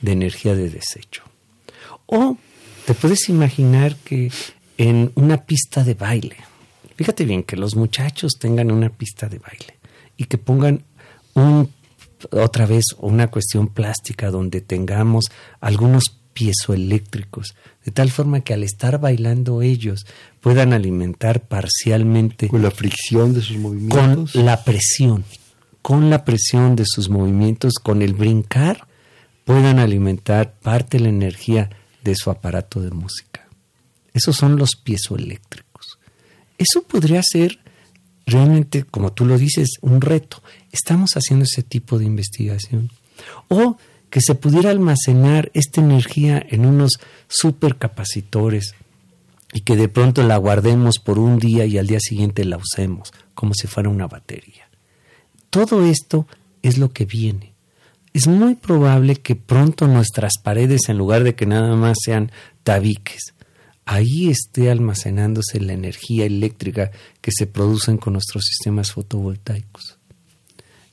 de 0.00 0.12
energía 0.12 0.56
de 0.56 0.68
desecho. 0.68 1.22
O 2.06 2.36
te 2.84 2.94
puedes 2.94 3.28
imaginar 3.28 3.94
que 3.94 4.32
en 4.76 5.12
una 5.14 5.46
pista 5.46 5.84
de 5.84 5.94
baile, 5.94 6.36
fíjate 6.96 7.24
bien, 7.24 7.42
que 7.42 7.56
los 7.56 7.76
muchachos 7.76 8.32
tengan 8.38 8.70
una 8.70 8.90
pista 8.90 9.28
de 9.28 9.38
baile 9.38 9.78
y 10.16 10.24
que 10.24 10.38
pongan 10.38 10.84
un 11.34 11.70
otra 12.30 12.66
vez 12.66 12.84
una 12.98 13.28
cuestión 13.28 13.68
plástica 13.68 14.30
donde 14.30 14.60
tengamos 14.60 15.24
algunos 15.60 16.04
piezoeléctricos, 16.32 17.54
de 17.84 17.92
tal 17.92 18.10
forma 18.10 18.40
que 18.40 18.54
al 18.54 18.62
estar 18.62 19.00
bailando 19.00 19.62
ellos 19.62 20.06
puedan 20.40 20.72
alimentar 20.72 21.42
parcialmente 21.42 22.48
con 22.48 22.62
la 22.62 22.70
fricción 22.70 23.34
de 23.34 23.42
sus 23.42 23.58
movimientos, 23.58 24.32
con 24.32 24.44
la 24.44 24.64
presión, 24.64 25.24
con 25.82 26.10
la 26.10 26.24
presión 26.24 26.76
de 26.76 26.84
sus 26.86 27.08
movimientos, 27.08 27.74
con 27.74 28.02
el 28.02 28.14
brincar, 28.14 28.86
puedan 29.44 29.78
alimentar 29.78 30.54
parte 30.54 30.98
de 30.98 31.04
la 31.04 31.10
energía 31.10 31.70
de 32.02 32.14
su 32.14 32.30
aparato 32.30 32.80
de 32.80 32.90
música. 32.90 33.46
Esos 34.14 34.36
son 34.36 34.56
los 34.56 34.76
piezoeléctricos. 34.76 35.71
Eso 36.62 36.82
podría 36.82 37.22
ser 37.24 37.58
realmente, 38.24 38.84
como 38.84 39.12
tú 39.12 39.26
lo 39.26 39.36
dices, 39.36 39.78
un 39.80 40.00
reto. 40.00 40.44
Estamos 40.70 41.16
haciendo 41.16 41.44
ese 41.44 41.64
tipo 41.64 41.98
de 41.98 42.04
investigación. 42.04 42.92
O 43.48 43.76
que 44.10 44.20
se 44.20 44.36
pudiera 44.36 44.70
almacenar 44.70 45.50
esta 45.54 45.80
energía 45.80 46.40
en 46.48 46.64
unos 46.64 47.00
supercapacitores 47.26 48.74
y 49.52 49.62
que 49.62 49.74
de 49.74 49.88
pronto 49.88 50.22
la 50.22 50.36
guardemos 50.36 50.98
por 50.98 51.18
un 51.18 51.40
día 51.40 51.66
y 51.66 51.78
al 51.78 51.88
día 51.88 51.98
siguiente 51.98 52.44
la 52.44 52.58
usemos 52.58 53.12
como 53.34 53.54
si 53.54 53.66
fuera 53.66 53.88
una 53.88 54.06
batería. 54.06 54.68
Todo 55.50 55.84
esto 55.84 56.28
es 56.62 56.78
lo 56.78 56.92
que 56.92 57.06
viene. 57.06 57.54
Es 58.12 58.28
muy 58.28 58.54
probable 58.54 59.16
que 59.16 59.34
pronto 59.34 59.88
nuestras 59.88 60.34
paredes, 60.40 60.88
en 60.88 60.98
lugar 60.98 61.24
de 61.24 61.34
que 61.34 61.46
nada 61.46 61.74
más 61.74 61.96
sean 62.04 62.30
tabiques, 62.62 63.34
ahí 63.84 64.28
esté 64.28 64.70
almacenándose 64.70 65.60
la 65.60 65.72
energía 65.72 66.24
eléctrica 66.24 66.90
que 67.20 67.30
se 67.32 67.46
producen 67.46 67.98
con 67.98 68.14
nuestros 68.14 68.44
sistemas 68.44 68.92
fotovoltaicos. 68.92 69.98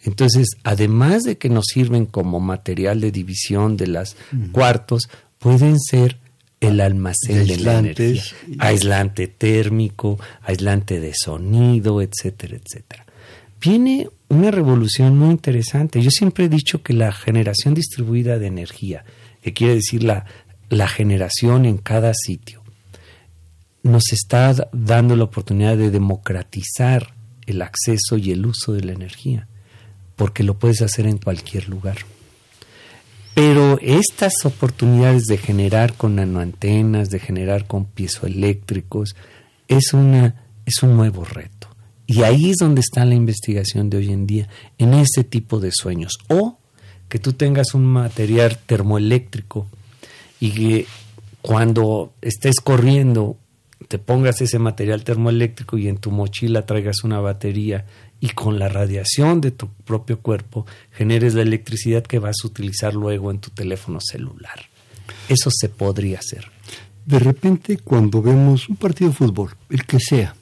Entonces, 0.02 0.48
además 0.64 1.24
de 1.24 1.38
que 1.38 1.50
nos 1.50 1.66
sirven 1.74 2.06
como 2.06 2.40
material 2.40 3.02
de 3.02 3.12
división 3.12 3.76
de 3.76 3.88
los 3.88 4.16
cuartos, 4.52 5.10
pueden 5.40 5.80
ser 5.80 6.18
el 6.62 6.82
almacén 6.82 7.48
de, 7.48 7.58
la 7.58 7.80
energía, 7.80 8.24
aislante 8.60 9.28
térmico, 9.28 10.20
aislante 10.42 11.00
de 11.00 11.14
sonido, 11.14 12.02
etcétera, 12.02 12.58
etcétera. 12.58 13.06
Viene 13.62 14.10
una 14.30 14.52
revolución 14.52 15.18
muy 15.18 15.32
interesante. 15.32 16.02
Yo 16.02 16.12
siempre 16.12 16.46
he 16.46 16.50
dicho 16.50 16.82
que 16.82 16.94
la 16.94 17.12
generación 17.12 17.74
distribuida 17.74 18.40
de 18.40 18.48
energía, 18.48 19.04
que 19.42 19.54
quiere 19.54 19.76
decir 19.76 20.04
la, 20.04 20.26
la 20.70 20.88
generación 20.88 21.66
en 21.66 21.78
cada 21.78 22.14
sitio, 22.14 22.59
nos 23.84 24.12
está 24.12 24.70
dando 24.72 25.16
la 25.16 25.24
oportunidad 25.24 25.78
de 25.78 25.92
democratizar 25.92 27.14
el 27.46 27.62
acceso 27.62 28.18
y 28.18 28.32
el 28.32 28.46
uso 28.46 28.74
de 28.74 28.84
la 28.84 28.94
energía, 28.94 29.48
porque 30.16 30.44
lo 30.44 30.56
puedes 30.56 30.82
hacer 30.82 31.08
en 31.08 31.18
cualquier 31.18 31.70
lugar. 31.70 31.98
Pero 33.34 33.80
estas 33.82 34.34
oportunidades 34.44 35.24
de 35.24 35.38
generar 35.38 35.94
con 35.94 36.16
nanoantenas, 36.16 37.10
de 37.10 37.20
generar 37.20 37.68
con 37.68 37.86
piezoeléctricos, 37.86 39.16
es, 39.68 39.94
una, 39.94 40.44
es 40.66 40.84
un 40.84 40.98
nuevo 40.98 41.24
reto. 41.24 41.70
Y 42.06 42.24
ahí 42.24 42.50
es 42.50 42.58
donde 42.58 42.82
está 42.82 43.06
la 43.06 43.16
investigación 43.16 43.90
de 43.90 43.98
hoy 43.98 44.12
en 44.12 44.28
día, 44.28 44.50
en 44.78 44.94
ese 44.94 45.24
tipo 45.24 45.60
de 45.60 45.72
sueños. 45.72 46.18
O 46.28 46.58
que 47.08 47.20
tú 47.20 47.34
tengas 47.34 47.74
un 47.74 47.86
material 47.86 48.58
termoeléctrico 48.66 49.68
y 50.40 50.52
que 50.52 50.86
cuando 51.42 52.14
estés 52.22 52.62
corriendo 52.62 53.38
te 53.90 53.98
pongas 53.98 54.40
ese 54.40 54.60
material 54.60 55.04
termoeléctrico 55.04 55.76
y 55.80 55.88
en 55.88 55.98
tu 55.98 56.12
mochila 56.12 56.64
traigas 56.64 57.04
una 57.04 57.20
batería 57.22 57.88
y 58.20 58.30
con 58.30 58.60
la 58.60 58.70
radiación 58.70 59.42
de 59.42 59.50
tu 59.50 59.68
propio 59.68 60.20
cuerpo 60.20 60.68
generes 60.92 61.34
la 61.34 61.42
electricidad 61.42 62.04
que 62.04 62.20
vas 62.20 62.36
a 62.44 62.48
utilizar 62.48 62.94
luego 62.94 63.32
en 63.32 63.40
tu 63.40 63.50
teléfono 63.50 64.00
celular. 64.00 64.60
Eso 65.28 65.50
se 65.52 65.70
podría 65.70 66.20
hacer. 66.20 66.46
De 67.04 67.18
repente, 67.18 67.78
cuando 67.78 68.22
vemos 68.22 68.70
un 68.70 68.76
partido 68.76 69.10
de 69.10 69.16
fútbol, 69.16 69.56
el 69.72 69.84
que 69.88 70.00
sea, 70.00 70.36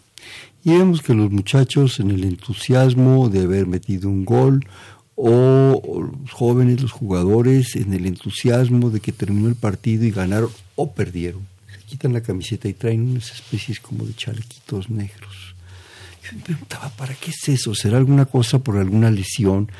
y 0.65 0.71
vemos 0.71 1.01
que 1.01 1.13
los 1.13 1.31
muchachos 1.31 2.01
en 2.01 2.11
el 2.11 2.25
entusiasmo 2.25 3.29
de 3.29 3.43
haber 3.43 3.65
metido 3.65 4.09
un 4.09 4.25
gol, 4.25 4.67
o 5.15 6.11
los 6.21 6.31
jóvenes, 6.31 6.81
los 6.81 6.91
jugadores, 6.91 7.77
en 7.77 7.93
el 7.93 8.07
entusiasmo 8.07 8.89
de 8.89 8.99
que 8.99 9.13
terminó 9.13 9.47
el 9.47 9.55
partido 9.55 10.03
y 10.03 10.11
ganaron 10.11 10.49
o 10.75 10.91
perdieron 10.91 11.47
quitan 11.87 12.13
la 12.13 12.21
camiseta 12.21 12.67
y 12.67 12.73
traen 12.73 13.09
unas 13.09 13.31
especies 13.31 13.79
como 13.79 14.05
de 14.05 14.13
chalequitos 14.13 14.89
negros. 14.89 15.55
Yo 16.23 16.37
me 16.37 16.43
preguntaba, 16.43 16.89
¿para 16.89 17.15
qué 17.15 17.31
es 17.31 17.47
eso? 17.47 17.73
¿Será 17.73 17.97
alguna 17.97 18.25
cosa 18.25 18.59
por 18.59 18.77
alguna 18.77 19.09
lesión? 19.09 19.71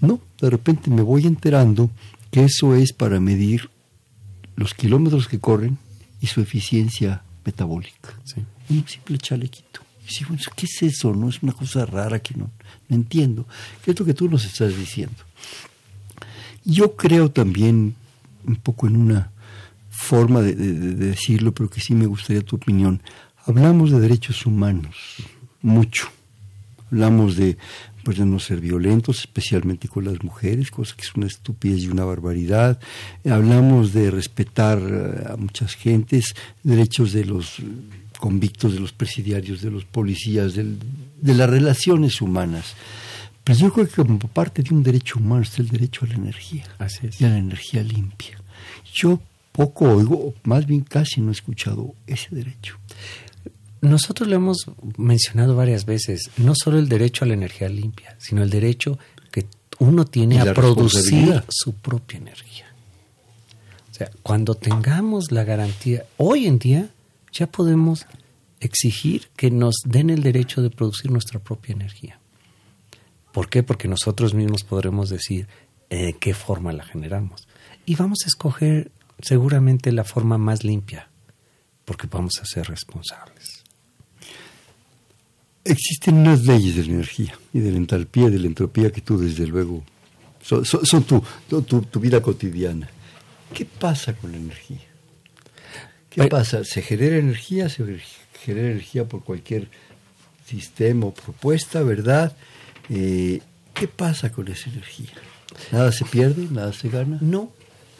No, 0.00 0.20
de 0.40 0.48
repente 0.48 0.90
me 0.90 1.02
voy 1.02 1.26
enterando 1.26 1.90
que 2.30 2.44
eso 2.44 2.74
es 2.74 2.92
para 2.94 3.20
medir 3.20 3.70
los 4.56 4.72
kilómetros 4.72 5.28
que 5.28 5.38
corren 5.38 5.76
y 6.20 6.26
su 6.26 6.40
eficiencia 6.40 7.22
metabólica. 7.44 8.14
Sí. 8.24 8.42
Un 8.70 8.88
simple 8.88 9.18
chalequito. 9.18 9.80
Y 10.08 10.18
digo, 10.18 10.28
bueno, 10.30 10.42
¿qué 10.56 10.66
es 10.66 10.82
eso? 10.82 11.14
No 11.14 11.28
es 11.28 11.42
una 11.42 11.52
cosa 11.52 11.84
rara 11.84 12.20
que 12.20 12.34
no, 12.34 12.50
no 12.88 12.96
entiendo. 12.96 13.46
¿Qué 13.84 13.90
es 13.90 14.00
lo 14.00 14.06
que 14.06 14.14
tú 14.14 14.28
nos 14.28 14.44
estás 14.44 14.76
diciendo? 14.76 15.22
Yo 16.64 16.96
creo 16.96 17.30
también 17.30 17.94
un 18.46 18.56
poco 18.56 18.86
en 18.86 18.96
una 18.96 19.30
forma 19.90 20.40
de, 20.40 20.54
de- 20.54 20.72
de 20.72 21.06
decirlo, 21.06 21.52
pero 21.52 21.68
que 21.68 21.80
sí 21.80 21.94
me 21.94 22.06
gustaría 22.06 22.42
tu 22.42 22.56
opinión. 22.56 23.02
Hablamos 23.46 23.90
de 23.90 24.00
derechos 24.00 24.46
humanos, 24.46 24.96
mucho. 25.62 26.08
Hablamos 26.90 27.36
de, 27.36 27.56
pues, 28.04 28.18
de 28.18 28.26
no 28.26 28.38
ser 28.40 28.60
violentos, 28.60 29.20
especialmente 29.20 29.88
con 29.88 30.04
las 30.04 30.22
mujeres, 30.24 30.70
cosa 30.70 30.94
que 30.96 31.02
es 31.02 31.14
una 31.14 31.26
estupidez 31.26 31.82
y 31.84 31.88
una 31.88 32.04
barbaridad. 32.04 32.80
Hablamos 33.24 33.92
de 33.92 34.10
respetar 34.10 34.78
eh, 34.80 35.32
a 35.32 35.36
muchas 35.36 35.74
gentes, 35.74 36.34
derechos 36.64 37.12
de 37.12 37.24
los 37.24 37.56
convictos, 38.18 38.72
de 38.74 38.80
los 38.80 38.92
presidiarios, 38.92 39.62
de 39.62 39.70
los 39.70 39.84
policías, 39.84 40.54
del- 40.54 40.78
de 41.20 41.34
las 41.34 41.48
relaciones 41.48 42.20
humanas. 42.20 42.74
Pero 43.44 43.58
yo 43.58 43.72
creo 43.72 43.86
que 43.88 43.94
como 43.94 44.18
parte 44.18 44.62
de 44.62 44.74
un 44.74 44.82
derecho 44.82 45.18
humano 45.18 45.42
está 45.42 45.62
el 45.62 45.68
derecho 45.68 46.04
a 46.04 46.08
la 46.08 46.14
energía 46.16 46.64
Así 46.78 47.06
es. 47.06 47.20
y 47.20 47.24
a 47.24 47.30
la 47.30 47.38
energía 47.38 47.82
limpia. 47.82 48.36
Yo 48.92 49.20
poco 49.52 49.92
oigo, 49.92 50.34
más 50.44 50.66
bien 50.66 50.82
casi 50.82 51.20
no 51.20 51.30
he 51.30 51.32
escuchado 51.32 51.94
ese 52.06 52.34
derecho. 52.34 52.76
Nosotros 53.80 54.28
lo 54.28 54.36
hemos 54.36 54.66
mencionado 54.98 55.56
varias 55.56 55.86
veces, 55.86 56.30
no 56.36 56.54
solo 56.54 56.78
el 56.78 56.88
derecho 56.88 57.24
a 57.24 57.28
la 57.28 57.34
energía 57.34 57.68
limpia, 57.68 58.14
sino 58.18 58.42
el 58.42 58.50
derecho 58.50 58.98
que 59.32 59.46
uno 59.78 60.04
tiene 60.04 60.40
a 60.40 60.52
producir 60.52 61.42
su 61.48 61.74
propia 61.74 62.18
energía. 62.18 62.66
O 63.90 63.94
sea, 63.94 64.10
cuando 64.22 64.54
tengamos 64.54 65.32
la 65.32 65.44
garantía, 65.44 66.04
hoy 66.18 66.46
en 66.46 66.58
día 66.58 66.90
ya 67.32 67.46
podemos 67.46 68.06
exigir 68.60 69.28
que 69.36 69.50
nos 69.50 69.76
den 69.84 70.10
el 70.10 70.22
derecho 70.22 70.62
de 70.62 70.70
producir 70.70 71.10
nuestra 71.10 71.40
propia 71.40 71.72
energía. 71.72 72.20
¿Por 73.32 73.48
qué? 73.48 73.62
Porque 73.62 73.88
nosotros 73.88 74.34
mismos 74.34 74.64
podremos 74.64 75.08
decir 75.08 75.48
en 75.88 76.12
qué 76.18 76.34
forma 76.34 76.72
la 76.72 76.84
generamos. 76.84 77.48
Y 77.86 77.96
vamos 77.96 78.20
a 78.24 78.28
escoger 78.28 78.90
seguramente 79.22 79.92
la 79.92 80.04
forma 80.04 80.38
más 80.38 80.64
limpia, 80.64 81.08
porque 81.84 82.06
vamos 82.06 82.38
a 82.40 82.44
ser 82.46 82.66
responsables. 82.66 83.62
Existen 85.64 86.14
unas 86.16 86.42
leyes 86.44 86.76
de 86.76 86.84
la 86.84 86.92
energía 86.94 87.34
y 87.52 87.60
de 87.60 87.70
la 87.70 87.76
entalpía 87.76 88.28
y 88.28 88.30
de 88.30 88.38
la 88.38 88.46
entropía 88.46 88.90
que 88.90 89.02
tú 89.02 89.18
desde 89.18 89.46
luego 89.46 89.82
son, 90.42 90.64
son- 90.64 90.86
son 90.86 91.04
tu, 91.04 91.22
tu- 91.62 92.00
vida 92.00 92.22
cotidiana. 92.22 92.88
¿Qué 93.52 93.66
pasa 93.66 94.14
con 94.14 94.32
la 94.32 94.38
energía? 94.38 94.80
¿Qué 96.08 96.22
Bueno. 96.22 96.30
pasa? 96.30 96.64
¿Se 96.64 96.80
genera 96.82 97.16
energía? 97.18 97.68
¿Se 97.68 97.84
genera 98.42 98.68
energía 98.70 99.04
por 99.06 99.22
cualquier 99.22 99.68
sistema 100.46 101.06
o 101.06 101.14
propuesta, 101.14 101.82
verdad? 101.82 102.34
Eh, 102.88 103.40
¿Qué 103.74 103.86
pasa 103.86 104.32
con 104.32 104.48
esa 104.48 104.70
energía? 104.70 105.10
¿Nada 105.72 105.92
se 105.92 106.04
pierde? 106.06 106.48
¿Nada 106.50 106.72
se 106.72 106.88
gana? 106.88 107.18
No, 107.20 107.52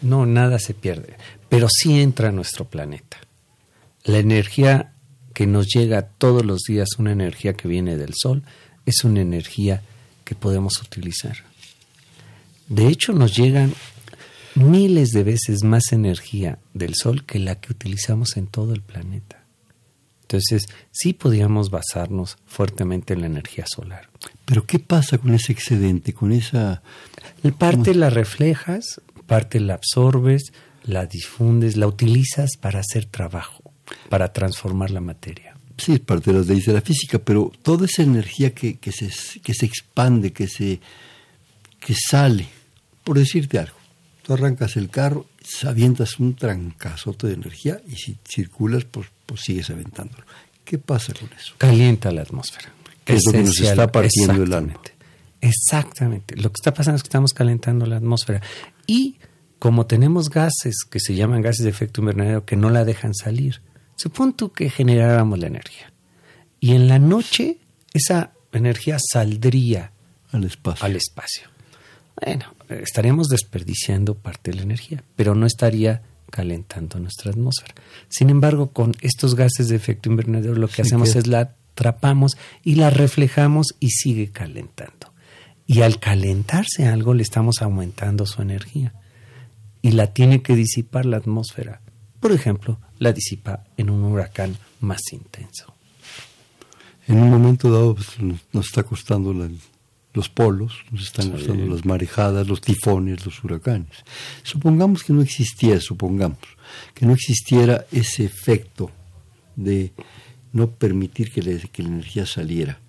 no, 0.02 0.26
nada 0.26 0.58
se 0.58 0.74
pierde, 0.74 1.16
pero 1.48 1.68
sí 1.68 2.00
entra 2.00 2.28
a 2.28 2.32
nuestro 2.32 2.64
planeta. 2.66 3.18
La 4.04 4.18
energía 4.18 4.92
que 5.34 5.46
nos 5.46 5.68
llega 5.68 6.02
todos 6.02 6.44
los 6.44 6.60
días, 6.62 6.98
una 6.98 7.12
energía 7.12 7.54
que 7.54 7.68
viene 7.68 7.96
del 7.96 8.14
Sol, 8.14 8.42
es 8.86 9.04
una 9.04 9.20
energía 9.20 9.82
que 10.24 10.34
podemos 10.34 10.80
utilizar. 10.82 11.36
De 12.68 12.86
hecho, 12.86 13.12
nos 13.12 13.36
llegan 13.36 13.74
miles 14.54 15.10
de 15.10 15.24
veces 15.24 15.64
más 15.64 15.92
energía 15.92 16.58
del 16.74 16.94
Sol 16.94 17.24
que 17.24 17.38
la 17.38 17.56
que 17.56 17.72
utilizamos 17.72 18.36
en 18.36 18.46
todo 18.46 18.72
el 18.72 18.82
planeta. 18.82 19.44
Entonces, 20.22 20.68
sí 20.92 21.12
podríamos 21.12 21.70
basarnos 21.70 22.38
fuertemente 22.46 23.14
en 23.14 23.22
la 23.22 23.26
energía 23.26 23.64
solar. 23.66 24.08
Pero 24.44 24.64
¿qué 24.64 24.78
pasa 24.78 25.18
con 25.18 25.34
ese 25.34 25.52
excedente, 25.52 26.14
con 26.14 26.30
esa... 26.30 26.82
Parte 27.58 27.94
la 27.94 28.10
reflejas, 28.10 29.00
parte 29.30 29.60
la 29.60 29.74
absorbes, 29.74 30.52
la 30.82 31.06
difundes, 31.06 31.76
la 31.76 31.86
utilizas 31.86 32.56
para 32.60 32.80
hacer 32.80 33.04
trabajo, 33.04 33.62
para 34.08 34.32
transformar 34.32 34.90
la 34.90 35.00
materia. 35.00 35.56
Sí, 35.78 35.92
es 35.92 36.00
parte 36.00 36.32
de 36.32 36.38
las 36.38 36.48
leyes 36.48 36.66
de 36.66 36.72
la 36.72 36.80
física, 36.80 37.20
pero 37.20 37.52
toda 37.62 37.86
esa 37.86 38.02
energía 38.02 38.52
que, 38.52 38.80
que, 38.80 38.90
se, 38.90 39.08
que 39.40 39.54
se 39.54 39.66
expande, 39.66 40.32
que, 40.32 40.48
se, 40.48 40.80
que 41.78 41.94
sale, 41.94 42.48
por 43.04 43.20
decirte 43.20 43.60
algo, 43.60 43.76
tú 44.24 44.32
arrancas 44.32 44.76
el 44.76 44.90
carro, 44.90 45.26
avientas 45.64 46.18
un 46.18 46.34
trancazote 46.34 47.28
de 47.28 47.34
energía 47.34 47.80
y 47.86 47.94
si 47.94 48.16
circulas, 48.28 48.84
pues, 48.84 49.06
pues 49.26 49.42
sigues 49.42 49.70
aventándolo. 49.70 50.24
¿Qué 50.64 50.78
pasa 50.78 51.14
con 51.14 51.30
eso? 51.38 51.54
Calienta 51.56 52.10
la 52.10 52.22
atmósfera. 52.22 52.72
Que 53.04 53.14
es 53.14 53.22
lo 53.26 53.32
que 53.32 53.42
nos 53.42 53.60
está 53.60 53.92
partiendo 53.92 54.42
el 54.42 54.52
alma. 54.52 54.72
exactamente. 54.72 55.00
Exactamente. 55.40 56.36
Lo 56.36 56.50
que 56.50 56.56
está 56.60 56.74
pasando 56.74 56.96
es 56.96 57.04
que 57.04 57.08
estamos 57.08 57.32
calentando 57.32 57.86
la 57.86 57.96
atmósfera. 57.96 58.42
Y 58.90 59.18
como 59.60 59.86
tenemos 59.86 60.30
gases 60.30 60.78
que 60.90 60.98
se 60.98 61.14
llaman 61.14 61.42
gases 61.42 61.62
de 61.62 61.70
efecto 61.70 62.00
invernadero 62.00 62.44
que 62.44 62.56
no 62.56 62.70
la 62.70 62.84
dejan 62.84 63.14
salir, 63.14 63.62
supón 63.94 64.32
tú 64.32 64.50
que 64.50 64.68
generáramos 64.68 65.38
la 65.38 65.46
energía. 65.46 65.92
Y 66.58 66.72
en 66.72 66.88
la 66.88 66.98
noche 66.98 67.58
esa 67.94 68.32
energía 68.50 68.98
saldría 68.98 69.92
Al 70.32 70.42
espacio. 70.42 70.84
al 70.84 70.96
espacio. 70.96 71.48
Bueno, 72.20 72.46
estaríamos 72.68 73.28
desperdiciando 73.28 74.16
parte 74.16 74.50
de 74.50 74.56
la 74.56 74.64
energía, 74.64 75.04
pero 75.14 75.36
no 75.36 75.46
estaría 75.46 76.02
calentando 76.28 76.98
nuestra 76.98 77.30
atmósfera. 77.30 77.74
Sin 78.08 78.28
embargo, 78.28 78.72
con 78.72 78.96
estos 79.02 79.36
gases 79.36 79.68
de 79.68 79.76
efecto 79.76 80.10
invernadero 80.10 80.56
lo 80.56 80.66
que 80.66 80.82
hacemos 80.82 81.14
es 81.14 81.28
la 81.28 81.54
atrapamos 81.74 82.36
y 82.64 82.74
la 82.74 82.90
reflejamos 82.90 83.68
y 83.78 83.90
sigue 83.90 84.32
calentando. 84.32 85.09
Y 85.72 85.82
al 85.82 86.00
calentarse 86.00 86.88
algo 86.88 87.14
le 87.14 87.22
estamos 87.22 87.62
aumentando 87.62 88.26
su 88.26 88.42
energía 88.42 88.92
y 89.82 89.92
la 89.92 90.08
tiene 90.12 90.42
que 90.42 90.56
disipar 90.56 91.06
la 91.06 91.18
atmósfera. 91.18 91.80
Por 92.18 92.32
ejemplo, 92.32 92.80
la 92.98 93.12
disipa 93.12 93.62
en 93.76 93.88
un 93.88 94.02
huracán 94.02 94.56
más 94.80 95.00
intenso. 95.12 95.72
En 97.06 97.18
un 97.22 97.30
momento 97.30 97.70
dado 97.70 97.94
pues, 97.94 98.08
nos, 98.52 98.66
está 98.66 98.82
costando 98.82 99.32
la- 99.32 99.48
los 100.12 100.28
polos, 100.28 100.72
nos 100.90 101.04
están 101.04 101.26
Sí. 101.26 101.30
costando 101.30 101.66
las 101.72 101.84
marejadas, 101.84 102.48
los 102.48 102.60
tifones, 102.60 103.24
los 103.24 103.44
huracanes. 103.44 103.90
Supongamos 104.42 105.04
que 105.04 105.12
no 105.12 105.22
existiera, 105.22 105.80
supongamos, 105.80 106.38
que 106.94 107.06
no 107.06 107.12
existiera 107.12 107.86
ese 107.92 108.24
efecto 108.24 108.90
de 109.54 109.92
no 110.52 110.68
permitir 110.72 111.30
que, 111.30 111.42
le- 111.42 111.68
que 111.68 111.82
la 111.84 111.90
energía 111.90 112.26
saliera, 112.26 112.80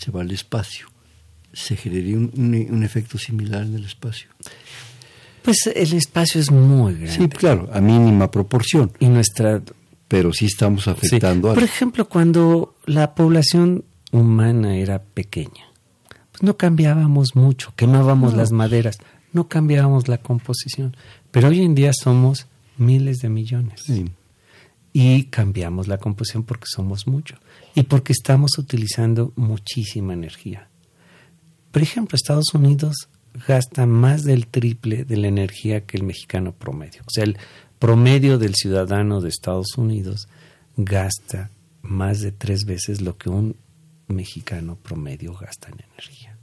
se 0.00 0.10
va 0.10 0.22
al 0.22 0.32
espacio. 0.32 0.88
¿Se 1.54 1.76
generaría 1.76 2.16
un, 2.16 2.30
un- 2.36 2.74
un 2.74 2.82
efecto 2.82 3.16
similar 3.18 3.62
en 3.62 3.74
el 3.76 3.84
espacio? 3.86 4.28
Pues 5.42 5.58
el 5.74 5.92
espacio 5.94 6.40
es 6.40 6.50
muy 6.50 6.94
grande. 6.94 7.12
Sí, 7.12 7.28
claro, 7.28 7.68
a 7.72 7.80
mínima 7.80 8.30
proporción, 8.30 8.92
Y 8.98 9.06
nuestra 9.08 9.62
pero 10.08 10.32
sí 10.32 10.46
estamos 10.46 10.86
afectando 10.88 11.48
Sí. 11.48 11.52
a... 11.52 11.54
Por 11.54 11.62
ejemplo, 11.64 12.08
cuando 12.08 12.76
la 12.86 13.14
población 13.14 13.84
humana 14.12 14.76
era 14.76 15.02
pequeña, 15.02 15.66
pues 16.32 16.42
no 16.42 16.56
cambiábamos 16.56 17.34
mucho, 17.36 17.72
quemábamos 17.76 18.32
No. 18.32 18.38
las 18.38 18.52
maderas, 18.52 18.98
no 19.32 19.48
cambiábamos 19.48 20.08
la 20.08 20.18
composición. 20.18 20.96
Pero 21.30 21.48
hoy 21.48 21.62
en 21.62 21.74
día 21.74 21.92
somos 21.92 22.46
miles 22.76 23.18
de 23.18 23.28
millones 23.28 23.80
Sí. 23.84 24.04
y 24.92 25.24
cambiamos 25.24 25.88
la 25.88 25.98
composición 25.98 26.44
porque 26.44 26.66
somos 26.68 27.06
muchos 27.06 27.38
y 27.74 27.82
porque 27.84 28.12
estamos 28.12 28.56
utilizando 28.58 29.32
muchísima 29.36 30.12
energía. 30.12 30.68
Por 31.74 31.82
ejemplo, 31.82 32.14
Estados 32.14 32.54
Unidos 32.54 33.08
gasta 33.48 33.84
más 33.84 34.22
del 34.22 34.46
triple 34.46 35.04
de 35.04 35.16
la 35.16 35.26
energía 35.26 35.84
que 35.84 35.96
el 35.96 36.04
mexicano 36.04 36.52
promedio. 36.52 37.02
O 37.04 37.10
sea, 37.10 37.24
el 37.24 37.36
promedio 37.80 38.38
del 38.38 38.54
ciudadano 38.54 39.20
de 39.20 39.28
Estados 39.28 39.76
Unidos 39.76 40.28
gasta 40.76 41.50
más 41.82 42.20
de 42.20 42.30
tres 42.30 42.64
veces 42.64 43.00
lo 43.00 43.18
que 43.18 43.28
un 43.28 43.56
mexicano 44.06 44.78
promedio 44.80 45.34
gasta 45.34 45.66
en 45.66 45.80
energía. 45.90 46.38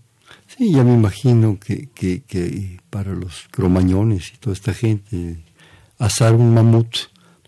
Sí, 0.48 0.74
ya 0.74 0.84
me 0.84 0.96
imagino 0.96 1.58
que, 1.58 1.88
que, 1.96 2.24
que 2.24 2.82
para 2.90 3.14
los 3.14 3.48
cromañones 3.52 4.34
y 4.34 4.38
toda 4.38 4.54
esta 4.54 4.74
gente, 4.74 5.38
asar 5.98 6.36
un 6.36 6.54
mamut, 6.54 6.94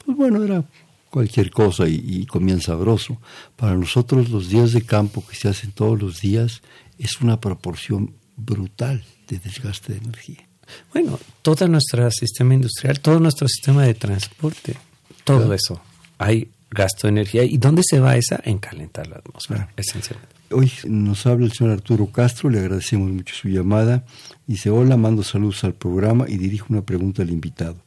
pues 0.05 0.15
bueno, 0.15 0.41
era 0.41 0.63
cualquier 1.09 1.51
cosa 1.51 1.89
y, 1.89 2.01
y 2.01 2.25
comían 2.27 2.61
sabroso. 2.61 3.17
Para 3.57 3.75
nosotros 3.75 4.29
los 4.29 4.47
días 4.47 4.71
de 4.71 4.83
campo 4.83 5.21
que 5.27 5.35
se 5.35 5.49
hacen 5.49 5.73
todos 5.73 6.01
los 6.01 6.21
días 6.21 6.61
es 6.97 7.21
una 7.21 7.39
proporción 7.39 8.13
brutal 8.35 9.03
de 9.27 9.39
desgaste 9.39 9.93
de 9.93 9.99
energía. 9.99 10.47
Bueno, 10.93 11.19
todo 11.41 11.67
nuestro 11.67 12.09
sistema 12.11 12.53
industrial, 12.53 12.99
todo 12.99 13.19
nuestro 13.19 13.47
sistema 13.47 13.83
de 13.83 13.93
transporte, 13.93 14.75
todo 15.23 15.39
Claro. 15.39 15.53
eso, 15.53 15.81
hay 16.17 16.49
gasto 16.71 17.07
de 17.07 17.11
energía. 17.11 17.43
¿Y 17.43 17.57
dónde 17.57 17.83
se 17.85 17.99
va 17.99 18.15
esa? 18.17 18.39
En 18.43 18.57
calentar 18.57 19.07
la 19.07 19.17
atmósfera, 19.17 19.65
Claro. 19.65 19.73
esencialmente. 19.77 20.33
Hoy 20.51 20.71
nos 20.87 21.25
habla 21.25 21.45
el 21.47 21.51
señor 21.51 21.73
Arturo 21.73 22.07
Castro, 22.11 22.49
le 22.49 22.59
agradecemos 22.59 23.11
mucho 23.11 23.33
su 23.35 23.47
llamada. 23.49 24.05
Dice, 24.45 24.69
hola, 24.69 24.97
mando 24.97 25.23
saludos 25.23 25.63
al 25.63 25.73
programa 25.73 26.25
y 26.27 26.37
dirijo 26.37 26.67
una 26.69 26.83
pregunta 26.83 27.23
al 27.23 27.31
invitado. 27.31 27.77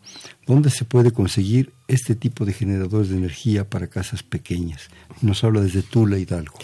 ¿Dónde 0.47 0.71
se 0.71 0.85
puede 0.85 1.13
conseguir 1.13 1.73
este 1.87 2.15
tipo 2.17 2.45
de 2.45 2.53
generadores 2.53 3.09
de 3.09 3.17
energía 3.19 3.69
para 3.69 3.87
casas 3.87 4.23
pequeñas? 4.25 4.89
Nos 5.23 5.45
habla 5.45 5.61
desde 5.61 5.83
Tula, 5.83 6.19
Hidalgo. 6.19 6.59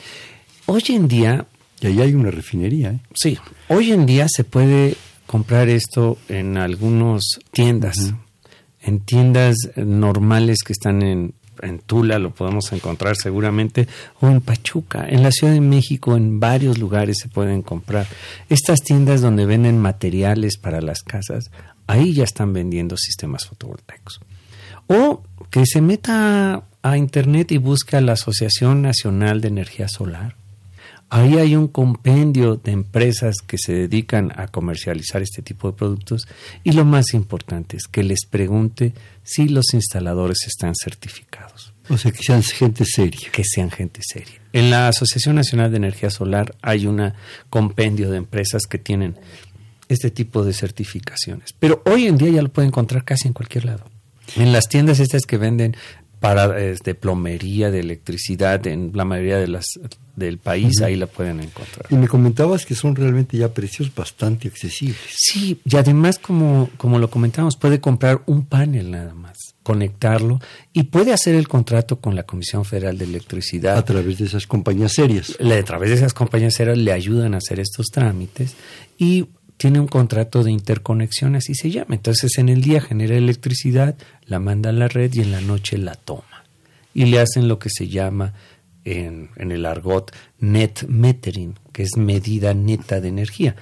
Hoy 0.66 0.82
en 0.88 1.08
día... 1.08 1.46
Y 1.82 1.86
ahí 1.88 2.00
hay 2.00 2.14
una 2.14 2.30
refinería. 2.30 2.92
¿eh? 2.92 3.00
Sí, 3.14 3.38
hoy 3.68 3.92
en 3.92 4.06
día 4.06 4.26
se 4.28 4.44
puede 4.44 4.96
comprar 5.26 5.68
esto 5.68 6.16
en 6.28 6.56
algunas 6.56 7.22
tiendas, 7.50 8.14
en 8.80 9.00
tiendas 9.00 9.56
normales 9.76 10.58
que 10.64 10.72
están 10.72 11.02
en 11.02 11.34
en 11.60 11.78
Tula 11.78 12.18
lo 12.18 12.34
podemos 12.34 12.72
encontrar 12.72 13.16
seguramente, 13.16 13.86
o 14.20 14.28
en 14.28 14.40
Pachuca, 14.40 15.06
en 15.08 15.22
la 15.22 15.30
Ciudad 15.30 15.52
de 15.52 15.60
México, 15.60 16.16
en 16.16 16.40
varios 16.40 16.78
lugares 16.78 17.18
se 17.22 17.28
pueden 17.28 17.62
comprar. 17.62 18.06
Estas 18.48 18.80
tiendas 18.80 19.20
donde 19.20 19.46
venden 19.46 19.78
materiales 19.78 20.56
para 20.56 20.80
las 20.80 21.02
casas, 21.02 21.50
ahí 21.86 22.14
ya 22.14 22.24
están 22.24 22.52
vendiendo 22.52 22.96
sistemas 22.96 23.46
fotovoltaicos. 23.46 24.20
O 24.88 25.22
que 25.50 25.64
se 25.64 25.80
meta 25.80 26.64
a 26.82 26.96
internet 26.96 27.52
y 27.52 27.58
busque 27.58 27.96
a 27.96 28.00
la 28.00 28.12
Asociación 28.12 28.82
Nacional 28.82 29.40
de 29.40 29.48
Energía 29.48 29.88
Solar 29.88 30.41
Ahí 31.14 31.36
hay 31.36 31.56
un 31.56 31.68
compendio 31.68 32.56
de 32.56 32.72
empresas 32.72 33.34
que 33.46 33.58
se 33.58 33.74
dedican 33.74 34.32
a 34.34 34.46
comercializar 34.46 35.20
este 35.20 35.42
tipo 35.42 35.70
de 35.70 35.76
productos 35.76 36.26
y 36.64 36.72
lo 36.72 36.86
más 36.86 37.12
importante 37.12 37.76
es 37.76 37.86
que 37.86 38.02
les 38.02 38.24
pregunte 38.24 38.94
si 39.22 39.46
los 39.46 39.74
instaladores 39.74 40.38
están 40.46 40.72
certificados. 40.74 41.74
O 41.90 41.98
sea, 41.98 42.12
que 42.12 42.22
sean 42.22 42.42
gente 42.42 42.86
seria. 42.86 43.30
Que 43.30 43.44
sean 43.44 43.70
gente 43.70 44.00
seria. 44.02 44.40
En 44.54 44.70
la 44.70 44.88
Asociación 44.88 45.36
Nacional 45.36 45.70
de 45.70 45.76
Energía 45.76 46.08
Solar 46.08 46.54
hay 46.62 46.86
un 46.86 47.12
compendio 47.50 48.10
de 48.10 48.16
empresas 48.16 48.62
que 48.62 48.78
tienen 48.78 49.16
este 49.90 50.10
tipo 50.10 50.46
de 50.46 50.54
certificaciones. 50.54 51.52
Pero 51.58 51.82
hoy 51.84 52.06
en 52.06 52.16
día 52.16 52.30
ya 52.30 52.40
lo 52.40 52.48
pueden 52.48 52.68
encontrar 52.68 53.04
casi 53.04 53.28
en 53.28 53.34
cualquier 53.34 53.66
lado. 53.66 53.84
En 54.36 54.50
las 54.50 54.66
tiendas 54.66 54.98
estas 54.98 55.26
que 55.26 55.36
venden 55.36 55.76
para 56.22 56.46
de 56.46 56.94
plomería, 56.94 57.72
de 57.72 57.80
electricidad, 57.80 58.64
en 58.68 58.92
la 58.94 59.04
mayoría 59.04 59.38
de 59.38 59.48
las 59.48 59.64
del 60.14 60.38
país, 60.38 60.80
ahí 60.80 60.94
la 60.94 61.08
pueden 61.08 61.40
encontrar. 61.40 61.86
Y 61.90 61.96
me 61.96 62.06
comentabas 62.06 62.64
que 62.64 62.76
son 62.76 62.94
realmente 62.94 63.36
ya 63.36 63.52
precios 63.52 63.92
bastante 63.92 64.46
accesibles. 64.46 65.00
Sí, 65.16 65.60
y 65.64 65.76
además, 65.76 66.20
como, 66.20 66.70
como 66.76 67.00
lo 67.00 67.10
comentamos, 67.10 67.56
puede 67.56 67.80
comprar 67.80 68.22
un 68.26 68.46
panel 68.46 68.92
nada 68.92 69.14
más, 69.14 69.36
conectarlo 69.64 70.38
y 70.72 70.84
puede 70.84 71.12
hacer 71.12 71.34
el 71.34 71.48
contrato 71.48 71.98
con 71.98 72.14
la 72.14 72.22
Comisión 72.22 72.64
Federal 72.64 72.96
de 72.98 73.06
Electricidad. 73.06 73.76
A 73.76 73.84
través 73.84 74.18
de 74.18 74.26
esas 74.26 74.46
compañías 74.46 74.92
serias. 74.92 75.36
a 75.40 75.62
través 75.64 75.90
de 75.90 75.96
esas 75.96 76.14
compañías 76.14 76.54
serias 76.54 76.78
le 76.78 76.92
ayudan 76.92 77.34
a 77.34 77.38
hacer 77.38 77.58
estos 77.58 77.86
trámites 77.86 78.54
y 78.96 79.26
tiene 79.56 79.80
un 79.80 79.86
contrato 79.86 80.42
de 80.42 80.50
interconexión, 80.50 81.36
así 81.36 81.54
se 81.54 81.70
llama. 81.70 81.94
Entonces 81.94 82.38
en 82.38 82.48
el 82.48 82.62
día 82.62 82.80
genera 82.80 83.16
electricidad, 83.16 83.96
la 84.26 84.38
manda 84.38 84.70
a 84.70 84.72
la 84.72 84.88
red 84.88 85.12
y 85.14 85.20
en 85.20 85.30
la 85.30 85.40
noche 85.40 85.78
la 85.78 85.94
toma. 85.94 86.44
Y 86.94 87.06
le 87.06 87.20
hacen 87.20 87.48
lo 87.48 87.58
que 87.58 87.70
se 87.70 87.88
llama 87.88 88.34
en, 88.84 89.30
el 89.36 89.64
argot 89.64 90.12
net 90.38 90.84
metering, 90.88 91.54
que 91.72 91.82
es 91.84 91.96
medida 91.96 92.54
neta 92.54 93.00
de 93.00 93.08
energía. 93.08 93.56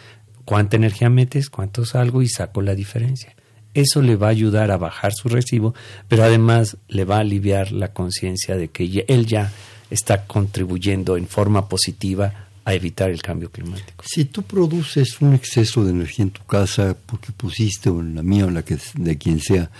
¿Cuánta 0.44 0.76
energía 0.76 1.10
metes? 1.10 1.50
¿Cuánto 1.50 1.84
salgo? 1.84 2.22
Y 2.22 2.28
saco 2.28 2.62
la 2.62 2.74
diferencia. 2.74 3.34
Eso 3.72 4.02
le 4.02 4.16
va 4.16 4.28
a 4.28 4.30
ayudar 4.30 4.72
a 4.72 4.78
bajar 4.78 5.12
su 5.12 5.28
recibo, 5.28 5.74
pero 6.08 6.24
además 6.24 6.76
le 6.88 7.04
va 7.04 7.18
a 7.18 7.20
aliviar 7.20 7.70
la 7.70 7.92
conciencia 7.92 8.56
de 8.56 8.68
que 8.68 9.04
él 9.06 9.26
ya 9.26 9.52
está 9.90 10.26
contribuyendo 10.26 11.16
en 11.16 11.28
forma 11.28 11.68
positiva 11.68 12.48
a 12.64 12.74
evitar 12.74 13.10
el 13.10 13.22
cambio 13.22 13.50
climático. 13.50 14.04
Si 14.06 14.26
tú 14.26 14.42
produces 14.42 15.20
un 15.20 15.34
exceso 15.34 15.84
de 15.84 15.90
energía 15.90 16.24
en 16.24 16.30
tu 16.30 16.44
casa, 16.44 16.96
porque 17.06 17.32
pusiste, 17.32 17.90
o 17.90 18.00
en 18.00 18.14
la 18.14 18.22
mía 18.22 18.44
o 18.44 18.48
en 18.48 18.54
la 18.54 18.62
que, 18.62 18.78
de 18.94 19.18
quien 19.18 19.40
sea, 19.40 19.70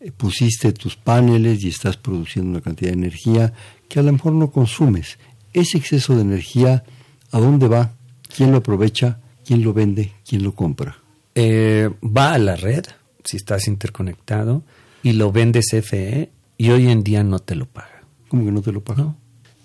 eh, 0.00 0.12
pusiste 0.12 0.72
tus 0.72 0.96
paneles 0.96 1.62
y 1.64 1.68
estás 1.68 1.96
produciendo 1.96 2.50
una 2.50 2.60
cantidad 2.60 2.90
de 2.90 2.98
energía 2.98 3.52
que 3.88 3.98
a 3.98 4.02
lo 4.02 4.12
mejor 4.12 4.32
no 4.32 4.50
consumes. 4.50 5.18
Ese 5.52 5.78
exceso 5.78 6.14
de 6.14 6.22
energía, 6.22 6.84
¿a 7.32 7.38
dónde 7.38 7.68
va? 7.68 7.92
¿Quién 8.34 8.52
lo 8.52 8.58
aprovecha? 8.58 9.20
¿Quién 9.44 9.62
lo 9.62 9.72
vende? 9.72 10.12
¿Quién 10.26 10.42
lo 10.42 10.54
compra? 10.54 10.98
Eh, 11.34 11.90
va 12.02 12.32
a 12.32 12.38
la 12.38 12.56
red, 12.56 12.84
si 13.24 13.36
estás 13.36 13.66
interconectado, 13.66 14.62
y 15.02 15.12
lo 15.12 15.32
vende 15.32 15.60
CFE 15.60 16.30
y 16.56 16.70
hoy 16.70 16.88
en 16.88 17.02
día 17.02 17.22
no 17.24 17.38
te 17.38 17.54
lo 17.54 17.66
paga. 17.66 18.02
¿Cómo 18.28 18.44
que 18.44 18.52
no 18.52 18.62
te 18.62 18.72
lo 18.72 18.82
paga? 18.82 19.14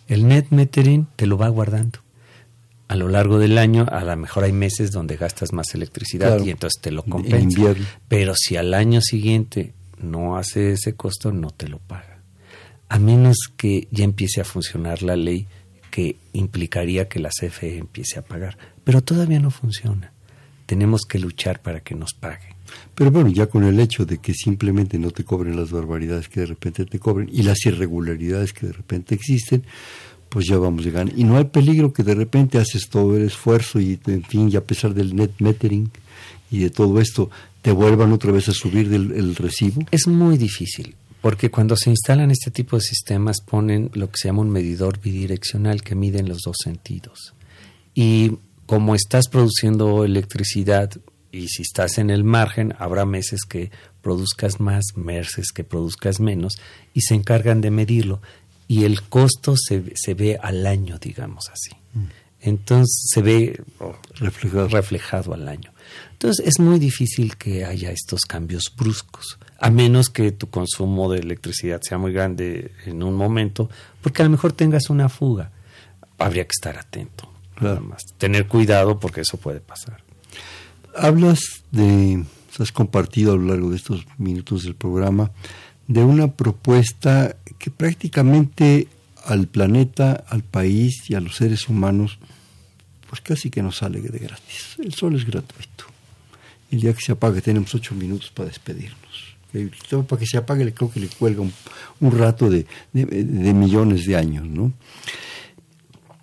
El 0.08 0.28
net 0.28 0.48
metering 0.52 1.08
te 1.16 1.26
lo 1.26 1.38
va 1.38 1.50
guardando. 1.50 2.03
A 2.88 2.96
lo 2.96 3.08
largo 3.08 3.40
del 3.40 3.58
año, 3.58 3.86
a 3.90 4.04
lo 4.04 4.16
mejor 4.18 4.44
hay 4.44 4.52
meses 4.52 4.92
donde 4.92 5.16
gastas 5.16 5.54
más 5.54 5.74
electricidad 5.74 6.40
y 6.44 6.52
entonces 6.52 6.82
te 6.82 6.92
lo 6.92 7.04
compensa. 7.04 7.74
Pero 8.08 8.34
si 8.36 8.56
al 8.56 8.74
año 8.74 9.02
siguiente 9.02 9.74
no 10.00 10.38
hace 10.38 10.74
ese 10.74 10.96
costo, 10.96 11.32
no 11.32 11.50
te 11.50 11.68
lo 11.68 11.80
paga 11.80 12.14
a 12.94 13.00
menos 13.00 13.38
que 13.58 13.88
ya 13.90 14.04
empiece 14.04 14.40
a 14.40 14.46
funcionar 14.46 15.02
la 15.02 15.16
ley 15.16 15.48
que 15.90 16.18
implicaría 16.34 17.10
que 17.10 17.20
la 17.20 17.30
CFE 17.30 17.80
empiece 17.80 18.20
a 18.20 18.22
pagar. 18.22 18.56
Pero 18.84 19.02
todavía 19.02 19.40
no 19.40 19.50
funciona. 19.50 20.14
Tenemos 20.68 21.02
que 21.10 21.18
luchar 21.18 21.64
para 21.64 21.80
que 21.80 21.96
nos 21.96 22.14
pague. 22.14 22.56
Pero 22.94 23.10
bueno, 23.10 23.30
ya 23.30 23.48
con 23.48 23.64
el 23.64 23.80
hecho 23.80 24.06
de 24.06 24.20
que 24.20 24.36
simplemente 24.36 25.00
no 25.00 25.10
te 25.10 25.24
cobren 25.24 25.56
las 25.56 25.72
barbaridades 25.72 26.30
que 26.30 26.42
de 26.42 26.46
repente 26.46 26.86
te 26.86 27.00
cobren 27.00 27.30
y 27.34 27.42
las 27.42 27.66
irregularidades 27.66 28.54
que 28.54 28.68
de 28.68 28.74
repente 28.74 29.16
existen, 29.16 29.64
pues 30.34 30.48
ya 30.48 30.58
vamos 30.58 30.84
llegando. 30.84 31.14
Y 31.16 31.24
no 31.26 31.38
hay 31.38 31.44
peligro 31.46 31.94
que 31.94 32.02
de 32.02 32.16
repente 32.16 32.58
haces 32.58 32.90
todo 32.90 33.16
el 33.16 33.24
esfuerzo 33.24 33.80
y, 33.80 34.00
en 34.08 34.24
fin, 34.24 34.50
y 34.52 34.56
a 34.56 34.66
pesar 34.66 34.96
del 34.96 35.16
net 35.16 35.30
metering 35.38 35.92
y 36.50 36.58
de 36.58 36.72
todo 36.72 37.00
esto, 37.00 37.30
te 37.62 37.72
vuelvan 37.72 38.12
otra 38.12 38.32
vez 38.32 38.50
a 38.50 38.52
subir 38.52 38.92
el 38.92 39.36
recibo. 39.36 39.84
Es 39.92 40.08
muy 40.08 40.40
difícil. 40.40 40.96
Porque 41.22 41.52
cuando 41.52 41.78
se 41.78 41.92
instalan 41.92 42.32
este 42.32 42.50
tipo 42.50 42.78
de 42.78 42.82
sistemas 42.82 43.42
ponen 43.42 43.92
lo 43.94 44.08
que 44.08 44.18
se 44.18 44.28
llama 44.28 44.42
un 44.42 44.50
medidor 44.50 45.00
bidireccional 45.00 45.84
que 45.84 45.94
mide 45.94 46.18
en 46.18 46.28
los 46.28 46.40
dos 46.40 46.58
sentidos. 46.64 47.36
Y 47.94 48.32
como 48.66 48.96
estás 48.96 49.28
produciendo 49.30 50.04
electricidad 50.04 50.90
y 51.32 51.48
si 51.48 51.62
estás 51.62 52.00
en 52.00 52.10
el 52.10 52.24
margen, 52.24 52.74
habrá 52.78 53.06
meses 53.06 53.42
que 53.48 53.72
produzcas 54.02 54.60
más, 54.60 54.84
meses 54.96 55.52
que 55.54 55.64
produzcas 55.64 56.20
menos 56.20 56.56
y 56.94 57.02
se 57.02 57.16
encargan 57.16 57.62
de 57.62 57.72
medirlo. 57.72 58.20
Y 58.74 58.86
el 58.86 59.02
costo 59.04 59.56
se, 59.58 59.94
se 59.96 60.14
ve 60.14 60.38
al 60.42 60.66
año, 60.66 60.98
digamos 61.00 61.50
así. 61.50 61.72
Mm. 61.94 62.06
Entonces 62.42 63.10
se 63.14 63.22
ve 63.22 63.64
reflejado. 64.16 64.68
reflejado 64.68 65.34
al 65.34 65.48
año. 65.48 65.72
Entonces 66.14 66.46
es 66.46 66.60
muy 66.60 66.80
difícil 66.80 67.38
que 67.38 67.66
haya 67.66 67.92
estos 67.92 68.22
cambios 68.22 68.74
bruscos 68.76 69.38
a 69.64 69.70
menos 69.70 70.10
que 70.10 70.34
tu 70.34 70.50
consumo 70.50 71.10
de 71.10 71.20
electricidad 71.20 71.82
sea 71.82 71.98
muy 71.98 72.12
grande 72.12 72.74
en 72.86 73.02
un 73.02 73.14
momento, 73.14 73.70
porque 74.02 74.22
a 74.22 74.26
lo 74.26 74.32
mejor 74.32 74.52
tengas 74.52 74.90
una 74.90 75.08
fuga. 75.08 75.52
Habría 76.18 76.44
que 76.44 76.52
estar 76.52 76.78
atento, 76.78 77.32
nada 77.62 77.80
más. 77.80 78.02
Tener 78.18 78.46
cuidado 78.50 79.00
porque 79.00 79.22
eso 79.22 79.38
puede 79.38 79.62
pasar. 79.62 80.04
Hablas 80.98 81.40
de, 81.72 82.26
has 82.60 82.74
compartido 82.74 83.32
a 83.32 83.36
lo 83.38 83.44
largo 83.44 83.70
de 83.70 83.78
estos 83.78 84.06
minutos 84.18 84.64
del 84.64 84.76
programa, 84.76 85.32
de 85.88 86.04
una 86.04 86.34
propuesta 86.34 87.38
que 87.64 87.72
prácticamente 87.72 88.90
al 89.24 89.48
planeta, 89.48 90.26
al 90.28 90.44
país 90.44 91.10
y 91.10 91.16
a 91.16 91.22
los 91.22 91.38
seres 91.38 91.70
humanos, 91.70 92.20
pues 93.08 93.22
casi 93.22 93.50
que 93.50 93.64
nos 93.64 93.78
sale 93.78 94.02
de 94.02 94.20
gratis. 94.20 94.76
El 94.80 94.94
sol 94.94 95.16
es 95.16 95.26
gratuito. 95.26 95.86
El 96.72 96.82
día 96.82 96.94
que 96.94 97.02
se 97.02 97.14
apague 97.14 97.42
tenemos 97.42 97.74
ocho 97.74 97.96
minutos 97.96 98.32
para 98.32 98.50
despedirnos 98.50 99.34
para 100.08 100.20
que 100.20 100.26
se 100.26 100.38
apague, 100.38 100.74
creo 100.74 100.92
que 100.92 101.00
le 101.00 101.08
cuelga 101.08 101.42
un, 101.42 102.12
rato 102.12 102.50
de, 102.50 102.66
millones 102.92 104.06
de 104.06 104.16
años, 104.16 104.46
¿no? 104.46 104.74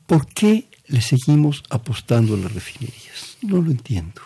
¿Por 0.07 0.27
qué 0.27 0.67
le 0.89 1.01
seguimos 1.01 1.63
apostando 1.71 2.35
a 2.35 2.39
las 2.39 2.53
refinerías? 2.53 3.39
No 3.43 3.63
lo 3.63 3.71
entiendo. 3.71 4.21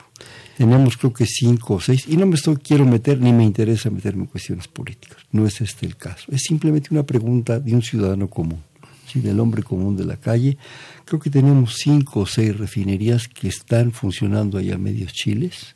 Tenemos 0.57 0.97
creo 0.97 1.13
que 1.13 1.27
cinco 1.27 1.75
o 1.75 1.81
seis, 1.81 2.07
y 2.09 2.17
no 2.17 2.27
me 2.27 2.37
estoy, 2.37 2.57
quiero 2.57 2.85
meter, 2.85 3.21
ni 3.21 3.33
me 3.33 3.45
interesa 3.45 3.91
meterme 3.91 4.23
en 4.23 4.29
cuestiones 4.29 4.69
políticas. 4.69 5.19
No 5.33 5.47
es 5.47 5.61
este 5.61 5.87
el 5.87 5.97
caso. 5.97 6.31
Es 6.31 6.43
simplemente 6.43 6.89
una 6.93 7.03
pregunta 7.03 7.59
de 7.59 7.75
un 7.75 7.83
ciudadano 7.83 8.29
común, 8.29 8.63
¿sí? 9.07 9.21
del 9.21 9.41
hombre 9.41 9.63
común 9.63 9.97
de 9.97 10.05
la 10.05 10.17
calle. 10.17 10.57
Creo 11.05 11.21
que 11.21 11.31
tenemos 11.31 11.77
cinco 11.77 12.21
o 12.21 12.27
seis 12.27 12.57
refinerías 12.57 13.27
que 13.27 13.49
están 13.49 13.91
funcionando 13.91 14.59
allá 14.59 14.77
a 14.77 14.79
medios 14.79 15.13
chiles. 15.13 15.75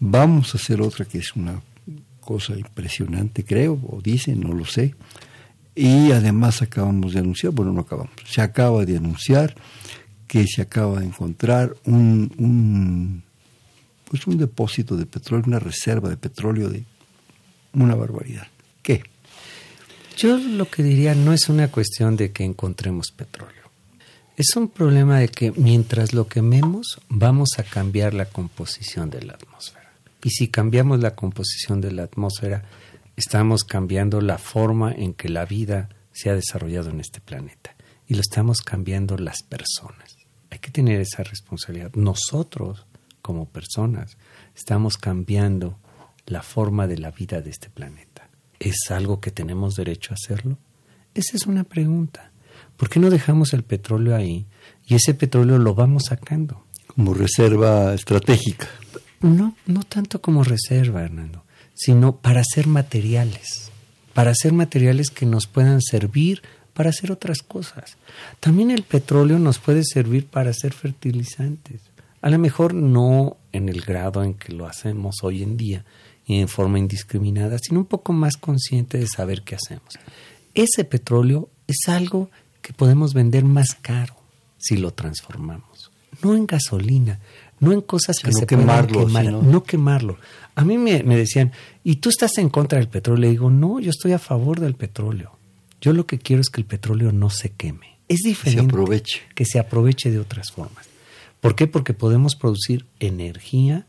Vamos 0.00 0.54
a 0.54 0.58
hacer 0.58 0.82
otra 0.82 1.06
que 1.06 1.18
es 1.18 1.34
una 1.34 1.62
cosa 2.20 2.56
impresionante, 2.58 3.44
creo, 3.44 3.78
o 3.86 4.00
dicen, 4.02 4.40
no 4.40 4.52
lo 4.52 4.64
sé. 4.64 4.94
Y 5.74 6.12
además 6.12 6.62
acabamos 6.62 7.14
de 7.14 7.20
anunciar, 7.20 7.52
bueno, 7.52 7.72
no 7.72 7.80
acabamos, 7.80 8.12
se 8.26 8.40
acaba 8.40 8.84
de 8.84 8.96
anunciar 8.96 9.54
que 10.26 10.46
se 10.46 10.62
acaba 10.62 11.00
de 11.00 11.06
encontrar 11.06 11.74
un, 11.84 13.22
pues 14.14 14.28
un 14.28 14.38
depósito 14.38 14.96
de 14.96 15.06
petróleo, 15.06 15.44
una 15.48 15.58
reserva 15.58 16.08
de 16.08 16.16
petróleo 16.16 16.68
de 16.68 16.84
una 17.72 17.96
barbaridad. 17.96 18.46
¿Qué? 18.80 19.02
Yo 20.16 20.38
lo 20.38 20.70
que 20.70 20.84
diría 20.84 21.16
no 21.16 21.32
es 21.32 21.48
una 21.48 21.66
cuestión 21.72 22.14
de 22.14 22.30
que 22.30 22.44
encontremos 22.44 23.10
petróleo. 23.10 23.64
Es 24.36 24.54
un 24.54 24.68
problema 24.68 25.18
de 25.18 25.26
que 25.26 25.50
mientras 25.50 26.12
lo 26.12 26.28
quememos, 26.28 27.00
vamos 27.08 27.58
a 27.58 27.64
cambiar 27.64 28.14
la 28.14 28.26
composición 28.26 29.10
de 29.10 29.22
la 29.22 29.32
atmósfera. 29.32 29.92
Y 30.22 30.30
si 30.30 30.46
cambiamos 30.46 31.00
la 31.00 31.16
composición 31.16 31.80
de 31.80 31.90
la 31.90 32.04
atmósfera, 32.04 32.62
estamos 33.16 33.64
cambiando 33.64 34.20
la 34.20 34.38
forma 34.38 34.92
en 34.92 35.12
que 35.12 35.28
la 35.28 35.44
vida 35.44 35.88
se 36.12 36.30
ha 36.30 36.36
desarrollado 36.36 36.90
en 36.90 37.00
este 37.00 37.20
planeta. 37.20 37.74
Y 38.06 38.14
lo 38.14 38.20
estamos 38.20 38.60
cambiando 38.60 39.18
las 39.18 39.42
personas. 39.42 40.14
Hay 40.50 40.60
que 40.60 40.70
tener 40.70 41.00
esa 41.00 41.24
responsabilidad. 41.24 41.90
Nosotros, 41.94 42.86
como 43.24 43.48
personas, 43.48 44.18
estamos 44.54 44.98
cambiando 44.98 45.78
la 46.26 46.42
forma 46.42 46.86
de 46.86 46.98
la 46.98 47.10
vida 47.10 47.40
de 47.40 47.48
este 47.48 47.70
planeta. 47.70 48.28
¿Es 48.60 48.90
algo 48.90 49.18
que 49.18 49.30
tenemos 49.30 49.76
derecho 49.76 50.12
a 50.12 50.16
hacerlo? 50.16 50.58
Esa 51.14 51.38
es 51.38 51.46
una 51.46 51.64
pregunta. 51.64 52.32
¿Por 52.76 52.90
qué 52.90 53.00
no 53.00 53.08
dejamos 53.08 53.54
el 53.54 53.62
petróleo 53.62 54.14
ahí 54.14 54.44
y 54.86 54.94
ese 54.94 55.14
petróleo 55.14 55.56
lo 55.58 55.74
vamos 55.74 56.04
sacando? 56.10 56.66
Como 56.86 57.14
reserva 57.14 57.94
estratégica. 57.94 58.68
No, 59.22 59.56
no 59.64 59.84
tanto 59.84 60.20
como 60.20 60.44
reserva, 60.44 61.02
Hernando, 61.02 61.46
sino 61.72 62.16
para 62.16 62.42
hacer 62.42 62.66
materiales, 62.66 63.70
para 64.12 64.32
hacer 64.32 64.52
materiales 64.52 65.10
que 65.10 65.24
nos 65.24 65.46
puedan 65.46 65.80
servir 65.80 66.42
para 66.74 66.90
hacer 66.90 67.10
otras 67.10 67.38
cosas. 67.38 67.96
También 68.40 68.70
el 68.70 68.82
petróleo 68.82 69.38
nos 69.38 69.58
puede 69.58 69.82
servir 69.82 70.26
para 70.26 70.50
hacer 70.50 70.74
fertilizantes. 70.74 71.80
A 72.24 72.30
lo 72.30 72.38
mejor 72.38 72.72
no 72.72 73.36
en 73.52 73.68
el 73.68 73.82
grado 73.82 74.24
en 74.24 74.32
que 74.32 74.50
lo 74.54 74.66
hacemos 74.66 75.16
hoy 75.22 75.42
en 75.42 75.58
día 75.58 75.84
y 76.24 76.40
en 76.40 76.48
forma 76.48 76.78
indiscriminada, 76.78 77.58
sino 77.58 77.80
un 77.80 77.84
poco 77.84 78.14
más 78.14 78.38
consciente 78.38 78.96
de 78.96 79.06
saber 79.06 79.42
qué 79.42 79.56
hacemos. 79.56 79.98
Ese 80.54 80.84
petróleo 80.84 81.50
es 81.66 81.86
algo 81.86 82.30
que 82.62 82.72
podemos 82.72 83.12
vender 83.12 83.44
más 83.44 83.74
caro 83.74 84.16
si 84.56 84.78
lo 84.78 84.92
transformamos. 84.92 85.90
No 86.22 86.34
en 86.34 86.46
gasolina, 86.46 87.20
no 87.60 87.72
en 87.72 87.82
cosas 87.82 88.16
que 88.24 88.32
se 88.32 88.46
quemarlo, 88.46 89.02
puedan 89.02 89.26
quemar, 89.26 89.42
no 89.44 89.62
quemarlo. 89.62 90.18
A 90.54 90.64
mí 90.64 90.78
me, 90.78 91.02
decían, 91.02 91.52
¿y 91.82 91.96
tú 91.96 92.08
estás 92.08 92.38
en 92.38 92.48
contra 92.48 92.78
del 92.78 92.88
petróleo? 92.88 93.20
Le 93.20 93.30
digo, 93.32 93.50
no, 93.50 93.80
yo 93.80 93.90
estoy 93.90 94.12
a 94.12 94.18
favor 94.18 94.60
del 94.60 94.76
petróleo. 94.76 95.36
Yo 95.78 95.92
lo 95.92 96.06
que 96.06 96.18
quiero 96.18 96.40
es 96.40 96.48
que 96.48 96.62
el 96.62 96.66
petróleo 96.66 97.12
no 97.12 97.28
se 97.28 97.50
queme. 97.50 97.98
Es 98.08 98.20
diferente. 98.20 98.62
Se 98.62 98.66
aproveche. 98.66 99.20
Que 99.34 99.44
se 99.44 99.58
aproveche 99.58 100.10
de 100.10 100.20
otras 100.20 100.50
formas. 100.50 100.93
¿Por 101.44 101.56
qué? 101.56 101.66
Porque 101.66 101.92
podemos 101.92 102.36
producir 102.36 102.86
energía 103.00 103.84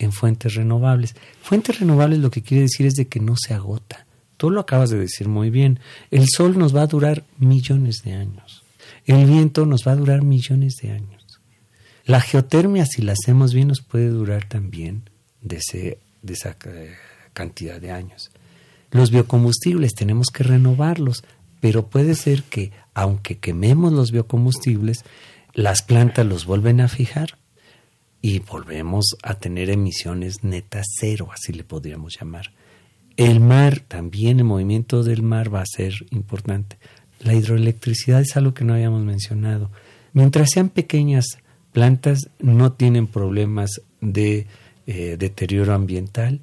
en 0.00 0.10
fuentes 0.10 0.56
renovables. 0.56 1.14
Fuentes 1.42 1.78
renovables 1.78 2.18
lo 2.18 2.32
que 2.32 2.42
quiere 2.42 2.62
decir 2.62 2.86
es 2.86 2.94
de 2.94 3.06
que 3.06 3.20
no 3.20 3.36
se 3.36 3.54
agota. 3.54 4.04
Tú 4.36 4.50
lo 4.50 4.58
acabas 4.60 4.90
de 4.90 4.98
decir 4.98 5.28
muy 5.28 5.48
bien. 5.48 5.78
El 6.10 6.26
sol 6.28 6.58
nos 6.58 6.74
va 6.74 6.82
a 6.82 6.88
durar 6.88 7.22
millones 7.38 8.02
de 8.02 8.14
años. 8.14 8.64
El 9.06 9.26
viento 9.26 9.64
nos 9.64 9.86
va 9.86 9.92
a 9.92 9.94
durar 9.94 10.22
millones 10.22 10.78
de 10.82 10.90
años. 10.90 11.40
La 12.04 12.20
geotermia, 12.20 12.84
si 12.84 13.02
la 13.02 13.12
hacemos 13.12 13.54
bien, 13.54 13.68
nos 13.68 13.80
puede 13.80 14.08
durar 14.08 14.48
también 14.48 15.08
de, 15.40 15.58
ese, 15.58 15.98
de 16.22 16.32
esa 16.32 16.56
eh, 16.66 16.96
cantidad 17.32 17.80
de 17.80 17.92
años. 17.92 18.32
Los 18.90 19.12
biocombustibles 19.12 19.94
tenemos 19.94 20.30
que 20.32 20.42
renovarlos, 20.42 21.22
pero 21.60 21.86
puede 21.86 22.16
ser 22.16 22.42
que, 22.42 22.72
aunque 22.92 23.38
quememos 23.38 23.92
los 23.92 24.10
biocombustibles, 24.10 25.04
las 25.58 25.82
plantas 25.82 26.24
los 26.24 26.46
vuelven 26.46 26.80
a 26.80 26.86
fijar 26.86 27.36
y 28.22 28.38
volvemos 28.38 29.16
a 29.24 29.34
tener 29.34 29.70
emisiones 29.70 30.44
netas 30.44 30.86
cero, 31.00 31.30
así 31.32 31.52
le 31.52 31.64
podríamos 31.64 32.16
llamar. 32.16 32.52
El 33.16 33.40
mar, 33.40 33.80
también 33.80 34.38
el 34.38 34.44
movimiento 34.44 35.02
del 35.02 35.24
mar 35.24 35.52
va 35.52 35.62
a 35.62 35.66
ser 35.66 35.94
importante. 36.10 36.78
La 37.18 37.34
hidroelectricidad 37.34 38.20
es 38.20 38.36
algo 38.36 38.54
que 38.54 38.64
no 38.64 38.74
habíamos 38.74 39.02
mencionado. 39.02 39.68
Mientras 40.12 40.50
sean 40.54 40.68
pequeñas 40.68 41.26
plantas, 41.72 42.30
no 42.38 42.74
tienen 42.74 43.08
problemas 43.08 43.80
de 44.00 44.46
eh, 44.86 45.16
deterioro 45.18 45.74
ambiental 45.74 46.38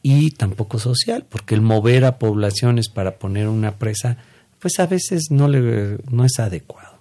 y 0.00 0.30
tampoco 0.30 0.78
social, 0.78 1.26
porque 1.28 1.56
el 1.56 1.60
mover 1.60 2.04
a 2.04 2.20
poblaciones 2.20 2.88
para 2.88 3.18
poner 3.18 3.48
una 3.48 3.78
presa, 3.78 4.18
pues 4.60 4.78
a 4.78 4.86
veces 4.86 5.24
no, 5.30 5.52
es 6.24 6.38
adecuado. 6.38 6.93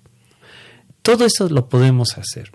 Todo 1.03 1.25
eso 1.25 1.49
lo 1.49 1.67
podemos 1.67 2.17
hacer. 2.17 2.51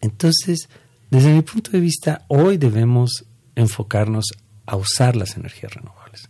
Entonces, 0.00 0.68
desde 1.10 1.32
mi 1.32 1.42
punto 1.42 1.70
de 1.70 1.80
vista, 1.80 2.24
hoy 2.28 2.56
debemos 2.56 3.26
enfocarnos 3.54 4.24
a 4.66 4.76
usar 4.76 5.16
las 5.16 5.36
energías 5.36 5.74
renovables. 5.74 6.28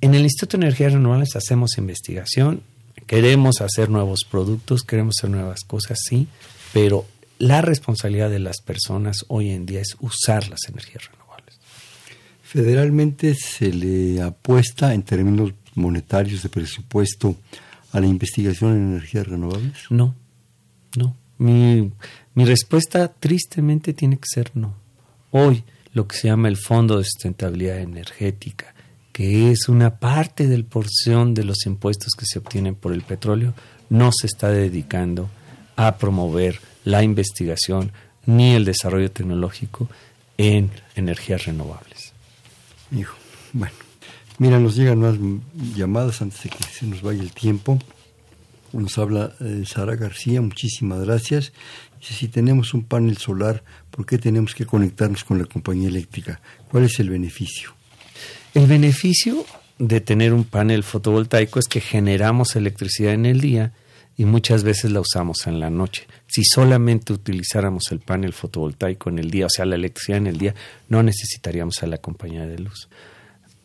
En 0.00 0.14
el 0.14 0.22
Instituto 0.22 0.56
de 0.56 0.66
Energías 0.66 0.92
Renovables 0.92 1.34
hacemos 1.34 1.78
investigación, 1.78 2.62
queremos 3.06 3.60
hacer 3.60 3.90
nuevos 3.90 4.20
productos, 4.30 4.84
queremos 4.84 5.16
hacer 5.18 5.30
nuevas 5.30 5.64
cosas, 5.64 5.98
sí, 6.00 6.28
pero 6.72 7.06
la 7.38 7.60
responsabilidad 7.60 8.30
de 8.30 8.38
las 8.38 8.60
personas 8.60 9.24
hoy 9.26 9.50
en 9.50 9.66
día 9.66 9.80
es 9.80 9.96
usar 10.00 10.48
las 10.48 10.68
energías 10.68 11.10
renovables. 11.10 11.58
Federalmente 12.44 13.34
se 13.34 13.72
le 13.72 14.22
apuesta 14.22 14.94
en 14.94 15.02
términos 15.02 15.52
monetarios 15.74 16.44
de 16.44 16.50
presupuesto 16.50 17.34
a 17.90 18.00
la 18.00 18.06
investigación 18.06 18.72
en 18.72 18.88
energías 18.92 19.26
renovables? 19.26 19.74
No, 19.90 20.14
no. 20.96 21.16
Mi, 21.38 21.90
mi 22.34 22.44
respuesta 22.44 23.08
tristemente 23.08 23.92
tiene 23.92 24.16
que 24.16 24.26
ser 24.26 24.50
no. 24.54 24.74
Hoy 25.30 25.64
lo 25.92 26.06
que 26.06 26.16
se 26.16 26.28
llama 26.28 26.48
el 26.48 26.56
Fondo 26.56 26.98
de 26.98 27.04
Sustentabilidad 27.04 27.78
Energética, 27.78 28.74
que 29.12 29.50
es 29.50 29.68
una 29.68 29.98
parte 29.98 30.48
del 30.48 30.64
porción 30.64 31.34
de 31.34 31.44
los 31.44 31.66
impuestos 31.66 32.14
que 32.18 32.26
se 32.26 32.40
obtienen 32.40 32.74
por 32.74 32.92
el 32.92 33.02
petróleo, 33.02 33.54
no 33.88 34.10
se 34.12 34.26
está 34.26 34.48
dedicando 34.48 35.30
a 35.76 35.98
promover 35.98 36.60
la 36.84 37.02
investigación 37.02 37.92
ni 38.26 38.54
el 38.54 38.64
desarrollo 38.64 39.10
tecnológico 39.10 39.88
en 40.36 40.70
energías 40.96 41.46
renovables. 41.46 42.12
Hijo, 42.90 43.16
bueno, 43.52 43.74
mira, 44.38 44.58
nos 44.58 44.76
llegan 44.76 44.98
más 44.98 45.14
llamadas 45.76 46.22
antes 46.22 46.42
de 46.42 46.50
que 46.50 46.64
se 46.64 46.86
nos 46.86 47.02
vaya 47.02 47.22
el 47.22 47.32
tiempo. 47.32 47.78
Nos 48.74 48.98
habla 48.98 49.32
eh, 49.40 49.64
Sara 49.66 49.96
García, 49.96 50.40
muchísimas 50.40 51.04
gracias 51.04 51.52
si 52.12 52.28
tenemos 52.28 52.74
un 52.74 52.84
panel 52.84 53.16
solar, 53.16 53.62
¿por 53.90 54.04
qué 54.04 54.18
tenemos 54.18 54.54
que 54.54 54.66
conectarnos 54.66 55.24
con 55.24 55.38
la 55.38 55.46
compañía 55.46 55.88
eléctrica? 55.88 56.40
¿Cuál 56.70 56.84
es 56.84 57.00
el 57.00 57.08
beneficio? 57.08 57.74
El 58.52 58.66
beneficio 58.66 59.46
de 59.78 60.00
tener 60.00 60.32
un 60.32 60.44
panel 60.44 60.82
fotovoltaico 60.82 61.58
es 61.58 61.66
que 61.66 61.80
generamos 61.80 62.56
electricidad 62.56 63.14
en 63.14 63.26
el 63.26 63.40
día 63.40 63.72
y 64.16 64.26
muchas 64.26 64.62
veces 64.62 64.92
la 64.92 65.00
usamos 65.00 65.46
en 65.46 65.58
la 65.58 65.70
noche. 65.70 66.06
Si 66.26 66.44
solamente 66.44 67.12
utilizáramos 67.12 67.90
el 67.90 68.00
panel 68.00 68.32
fotovoltaico 68.32 69.10
en 69.10 69.18
el 69.18 69.30
día, 69.30 69.46
o 69.46 69.50
sea, 69.50 69.64
la 69.64 69.74
electricidad 69.74 70.18
en 70.18 70.26
el 70.26 70.38
día, 70.38 70.54
no 70.88 71.02
necesitaríamos 71.02 71.82
a 71.82 71.86
la 71.86 71.98
compañía 71.98 72.46
de 72.46 72.58
luz. 72.58 72.88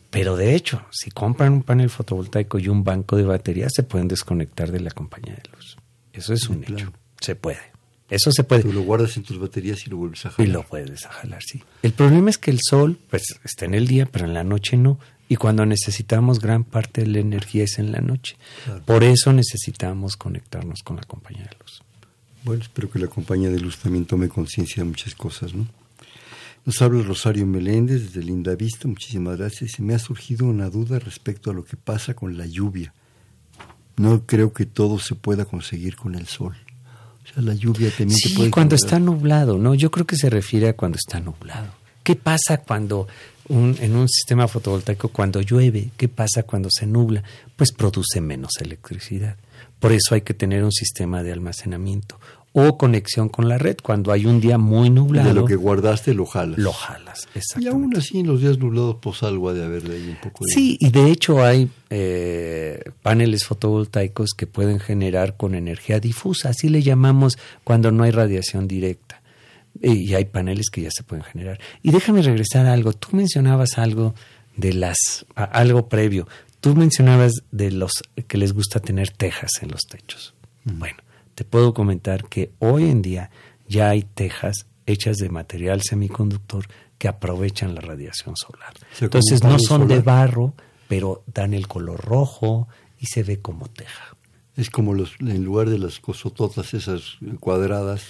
Pero 0.10 0.36
de 0.36 0.56
hecho, 0.56 0.86
si 0.92 1.12
compran 1.12 1.54
un 1.54 1.64
panel 1.64 1.90
fotovoltaico 1.90 2.58
y 2.60 2.68
un 2.68 2.84
banco 2.84 3.16
de 3.16 3.24
baterías, 3.24 3.74
se 3.76 3.84
pueden 3.84 4.08
desconectar 4.08 4.72
de 4.72 4.80
la 4.80 4.92
compañía 4.92 5.36
de 5.36 5.44
luz. 5.56 5.78
Eso 6.14 6.34
es 6.34 6.50
un 6.50 6.64
hecho. 6.64 6.92
Se 7.22 7.36
puede. 7.36 7.60
Eso 8.10 8.32
se 8.32 8.44
puede. 8.44 8.64
Tú 8.64 8.74
lo 8.74 8.82
guardas 8.82 9.16
en 9.18 9.24
tus 9.24 9.40
baterías 9.40 9.86
y 9.86 9.90
lo 9.90 9.98
vuelves 9.98 10.26
a 10.26 10.32
jalar. 10.32 10.50
Y 10.50 10.52
lo 10.52 10.64
puedes 10.64 11.06
a 11.06 11.12
jalar, 11.12 11.44
sí. 11.44 11.62
El 11.84 11.92
problema 11.94 12.32
es 12.32 12.40
que 12.40 12.50
el 12.50 12.60
sol, 12.60 12.98
pues, 13.10 13.40
está 13.44 13.66
en 13.66 13.76
el 13.76 13.88
día, 13.88 14.08
pero 14.08 14.26
en 14.26 14.34
la 14.34 14.44
noche 14.44 14.78
no. 14.78 15.00
Y 15.28 15.36
cuando 15.36 15.64
necesitamos 15.64 16.40
gran 16.40 16.64
parte 16.64 17.02
de 17.02 17.08
la 17.08 17.20
energía 17.20 17.64
es 17.64 17.78
en 17.78 17.92
la 17.92 18.02
noche. 18.02 18.36
Por 18.86 19.04
eso 19.04 19.32
necesitamos 19.32 20.18
conectarnos 20.18 20.82
con 20.82 20.96
la 20.96 21.04
compañía 21.04 21.44
de 21.44 21.56
luz. 21.60 21.84
Bueno, 22.44 22.64
espero 22.64 22.90
que 22.90 22.98
la 22.98 23.08
compañía 23.08 23.52
de 23.52 23.60
luz 23.60 23.78
también 23.78 24.06
tome 24.06 24.28
conciencia 24.28 24.82
de 24.82 24.90
muchas 24.90 25.14
cosas, 25.14 25.54
¿no? 25.54 25.68
Nos 26.66 26.82
habla 26.82 27.04
Rosario 27.04 27.46
Meléndez 27.46 28.14
desde 28.14 28.24
Linda 28.24 28.56
Vista, 28.56 28.88
muchísimas 28.88 29.38
gracias. 29.38 29.72
Se 29.72 29.82
me 29.82 29.96
ha 29.96 30.00
surgido 30.00 30.46
una 30.46 30.70
duda 30.70 31.00
respecto 31.00 31.52
a 31.52 31.54
lo 31.54 31.64
que 31.64 31.78
pasa 31.78 32.14
con 32.14 32.38
la 32.38 32.46
lluvia. 32.46 32.94
No 33.98 34.26
creo 34.26 34.54
que 34.54 34.66
todo 34.66 35.00
se 35.00 35.16
pueda 35.16 35.46
conseguir 35.46 35.96
con 35.96 36.16
el 36.16 36.28
sol 36.28 36.56
la 37.36 37.54
lluvia 37.54 37.90
también 37.90 38.18
sí, 38.18 38.50
cuando 38.50 38.76
está 38.76 39.00
nublado, 39.00 39.58
¿no? 39.58 39.74
Yo 39.76 39.92
creo 39.92 40.06
que 40.06 40.16
se 40.16 40.30
refiere 40.30 40.70
a 40.70 40.76
cuando 40.76 40.98
está 40.98 41.20
nublado. 41.20 41.68
¿Qué 42.04 42.16
pasa 42.16 42.58
cuando 42.58 43.08
en 43.50 43.96
un 43.96 44.08
sistema 44.08 44.48
fotovoltaico 44.48 45.10
cuando 45.10 45.42
llueve? 45.42 45.92
¿Qué 45.98 46.08
pasa 46.08 46.44
cuando 46.44 46.70
se 46.72 46.86
nubla? 46.86 47.24
Pues 47.56 47.72
produce 47.72 48.22
menos 48.22 48.52
electricidad. 48.62 49.38
Por 49.80 49.92
eso 49.92 50.16
hay 50.16 50.22
que 50.22 50.34
tener 50.34 50.64
un 50.64 50.72
sistema 50.72 51.24
de 51.24 51.32
almacenamiento 51.32 52.20
o 52.54 52.78
conexión 52.78 53.30
con 53.30 53.48
la 53.48 53.58
red. 53.58 53.78
Cuando 53.82 54.12
hay 54.12 54.26
un 54.26 54.40
día 54.42 54.58
muy 54.58 54.90
nublado. 54.90 55.30
De 55.30 55.34
lo 55.34 55.46
que 55.46 55.56
guardaste 55.56 56.14
lo 56.14 56.26
jalas. 56.26 56.58
Lo 56.58 56.74
jalas. 56.74 57.28
Y 57.60 57.68
aún 57.68 57.96
así 57.96 58.20
en 58.20 58.28
los 58.28 58.42
días 58.42 58.58
nublados 58.58 58.98
pues 59.02 59.24
algo 59.24 59.50
ha 59.50 59.54
de 59.54 59.64
haber 59.64 59.84
de 59.84 59.96
ahí 59.96 60.10
un 60.10 60.18
poco. 60.22 60.46
De... 60.46 60.54
Sí, 60.54 60.78
y 60.80 60.90
de 60.90 61.12
hecho 61.12 61.44
hay 61.44 61.70
eh, 61.90 62.84
paneles 63.02 63.46
fotovoltaicos 63.46 64.32
que 64.36 64.48
pueden 64.48 64.80
generar 64.80 65.38
con 65.38 65.56
energía 65.56 66.00
difusa, 66.00 66.50
así 66.50 66.70
le 66.70 66.82
llamamos 66.82 67.38
cuando 67.64 67.92
no 67.92 68.04
hay 68.04 68.12
radiación 68.12 68.68
directa. 68.68 69.22
Y 69.82 70.14
hay 70.14 70.26
paneles 70.26 70.70
que 70.70 70.82
ya 70.82 70.90
se 70.92 71.04
pueden 71.04 71.24
generar. 71.24 71.60
Y 71.82 71.92
déjame 71.92 72.22
regresar 72.22 72.66
a 72.66 72.74
algo. 72.74 72.92
Tú 72.92 73.10
mencionabas 73.14 73.78
algo 73.78 74.14
de 74.58 74.74
las, 74.74 75.26
algo 75.36 75.88
previo. 75.88 76.28
Tú 76.60 76.76
mencionabas 76.76 77.32
de 77.52 77.72
los 77.72 77.92
que 78.28 78.38
les 78.38 78.52
gusta 78.52 78.82
tener 78.82 79.12
tejas 79.12 79.52
en 79.62 79.70
los 79.70 79.82
techos. 79.84 80.34
Bueno, 80.66 80.98
te 81.40 81.46
puedo 81.46 81.74
comentar 81.74 82.28
que 82.28 82.52
hoy 82.60 82.90
en 82.90 83.02
día 83.02 83.32
ya 83.66 83.92
hay 83.92 84.04
tejas 84.04 84.66
hechas 84.86 85.16
de 85.16 85.30
material 85.30 85.82
semiconductor 85.82 86.68
que 86.98 87.08
aprovechan 87.08 87.76
la 87.76 87.80
radiación 87.80 88.36
solar. 88.36 88.74
Entonces 89.00 89.42
no 89.42 89.58
son 89.58 89.88
de 89.88 90.02
barro, 90.02 90.54
pero 90.90 91.24
dan 91.34 91.54
el 91.54 91.70
color 91.70 92.02
rojo 92.04 92.68
y 93.00 93.06
se 93.06 93.24
ve 93.24 93.40
como 93.40 93.70
teja. 93.70 94.18
Es 94.58 94.70
como 94.70 94.94
los, 94.94 95.14
en 95.22 95.46
lugar 95.46 95.70
de 95.70 95.80
las 95.80 96.02
cosototas 96.02 96.74
esas 96.74 97.04
cuadradas, 97.40 98.04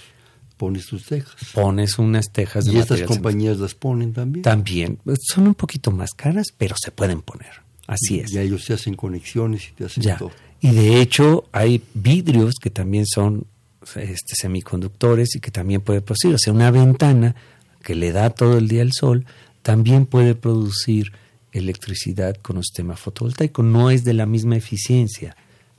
pones 0.58 0.88
tus 0.88 1.06
tejas. 1.06 1.36
Pones 1.54 2.00
unas 2.00 2.32
tejas 2.34 2.66
de 2.66 2.74
Y 2.74 2.78
estas 2.78 3.04
compañías 3.04 3.60
las 3.60 3.76
ponen 3.76 4.12
también. 4.12 4.42
También. 4.42 4.98
Son 5.20 5.46
un 5.46 5.54
poquito 5.54 5.92
más 5.92 6.14
caras, 6.16 6.48
pero 6.58 6.76
se 6.84 6.90
pueden 6.90 7.22
poner. 7.22 7.62
Así 7.86 8.22
es. 8.22 8.34
Y 8.34 8.40
ellos 8.40 8.64
se 8.64 8.74
hacen 8.74 8.96
conexiones 8.96 9.70
y 9.70 9.74
te 9.74 9.86
hacen 9.86 10.18
todo. 10.18 10.32
Y 10.62 10.72
de 10.72 11.02
hecho 11.02 11.46
hay 11.52 11.84
vidrios 11.94 12.56
que 12.62 12.70
también 12.70 13.06
son 13.06 13.46
este, 13.96 14.36
semiconductores 14.36 15.36
y 15.36 15.40
que 15.40 15.52
también 15.52 15.82
puede 15.82 16.02
producir. 16.02 16.34
O 16.34 16.38
sea, 16.38 16.54
una 16.54 16.72
ventana 16.72 17.36
que 17.84 17.96
le 17.96 18.12
da 18.12 18.30
todo 18.30 18.58
el 18.58 18.68
día 18.68 18.82
el 18.82 18.92
sol 18.94 19.26
también 19.62 20.06
puede 20.06 20.36
producir 20.36 21.12
electricidad 21.52 22.36
con 22.38 22.58
un 22.58 22.64
sistema 22.64 22.96
fotovoltaico. 22.96 23.64
No 23.64 23.90
es 23.90 24.04
de 24.04 24.14
la 24.14 24.26
misma 24.26 24.58
eficiencia, 24.58 25.36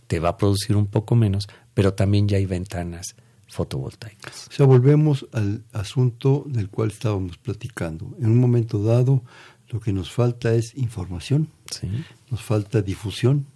te 0.06 0.18
va 0.18 0.30
a 0.30 0.36
producir 0.36 0.76
un 0.76 0.86
poco 0.86 1.14
menos, 1.14 1.48
pero 1.74 1.94
también 1.94 2.28
ya 2.28 2.38
hay 2.38 2.46
ventanas 2.46 3.14
fotovoltaicas. 3.48 4.48
O 4.48 4.52
sea, 4.52 4.66
volvemos 4.66 5.26
al 5.32 5.64
asunto 5.72 6.44
del 6.46 6.68
cual 6.68 6.90
estábamos 6.90 7.36
platicando. 7.38 8.16
En 8.20 8.30
un 8.30 8.38
momento 8.38 8.82
dado, 8.82 9.22
lo 9.68 9.80
que 9.80 9.92
nos 9.92 10.10
falta 10.10 10.54
es 10.54 10.74
información, 10.76 11.48
sí. 11.70 11.88
nos 12.30 12.42
falta 12.42 12.82
difusión, 12.82 13.46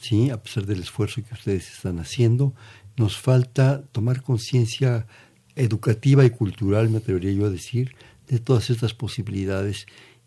¿sí? 0.00 0.30
a 0.30 0.42
pesar 0.42 0.66
del 0.66 0.80
esfuerzo 0.80 1.22
que 1.22 1.34
ustedes 1.34 1.70
están 1.70 1.98
haciendo, 1.98 2.54
nos 2.96 3.16
falta 3.16 3.82
tomar 3.92 4.22
conciencia 4.22 5.06
educativa 5.56 6.24
y 6.24 6.30
cultural, 6.30 6.88
me 6.90 6.98
atrevería 6.98 7.32
yo 7.32 7.46
a 7.46 7.50
decir, 7.50 7.94
de 8.28 8.38
todas 8.38 8.70
estas 8.70 8.94
posibilidades. 8.94 9.86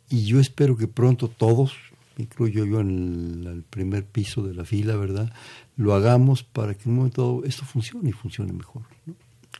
Y 0.09 0.26
yo 0.26 0.39
espero 0.39 0.78
que 0.78 0.88
pronto 0.88 1.28
todos, 1.28 1.74
incluyo 2.17 2.65
yo 2.65 2.82
en 2.82 3.45
el, 3.47 3.63
primer 3.63 4.05
piso 4.05 4.43
de 4.43 4.53
la 4.53 4.65
fila, 4.65 4.95
¿verdad? 4.95 5.32
Lo 5.78 5.95
hagamos 5.95 6.43
para 6.43 6.76
que 6.76 6.84
en 6.84 6.91
un 6.91 6.97
momento 6.97 7.43
esto 7.45 7.65
funcione 7.65 8.09
y 8.09 8.13
funcione 8.13 8.53
mejor. 8.53 8.84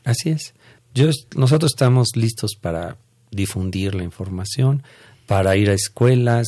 Así 0.04 0.30
es. 0.30 0.54
Yo, 0.94 1.10
nosotros 1.34 1.72
estamos 1.72 2.10
listos 2.14 2.52
para 2.60 2.96
difundir 3.30 3.94
la 3.94 4.04
información, 4.04 4.82
para 5.26 5.56
ir 5.56 5.70
a 5.70 5.74
escuelas, 5.74 6.46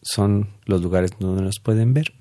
son 0.09 0.49
los 0.64 0.82
lugares 0.82 1.12
donde 1.18 1.43
nos 1.43 1.61
pueden 1.61 1.95
ver. 1.95 2.12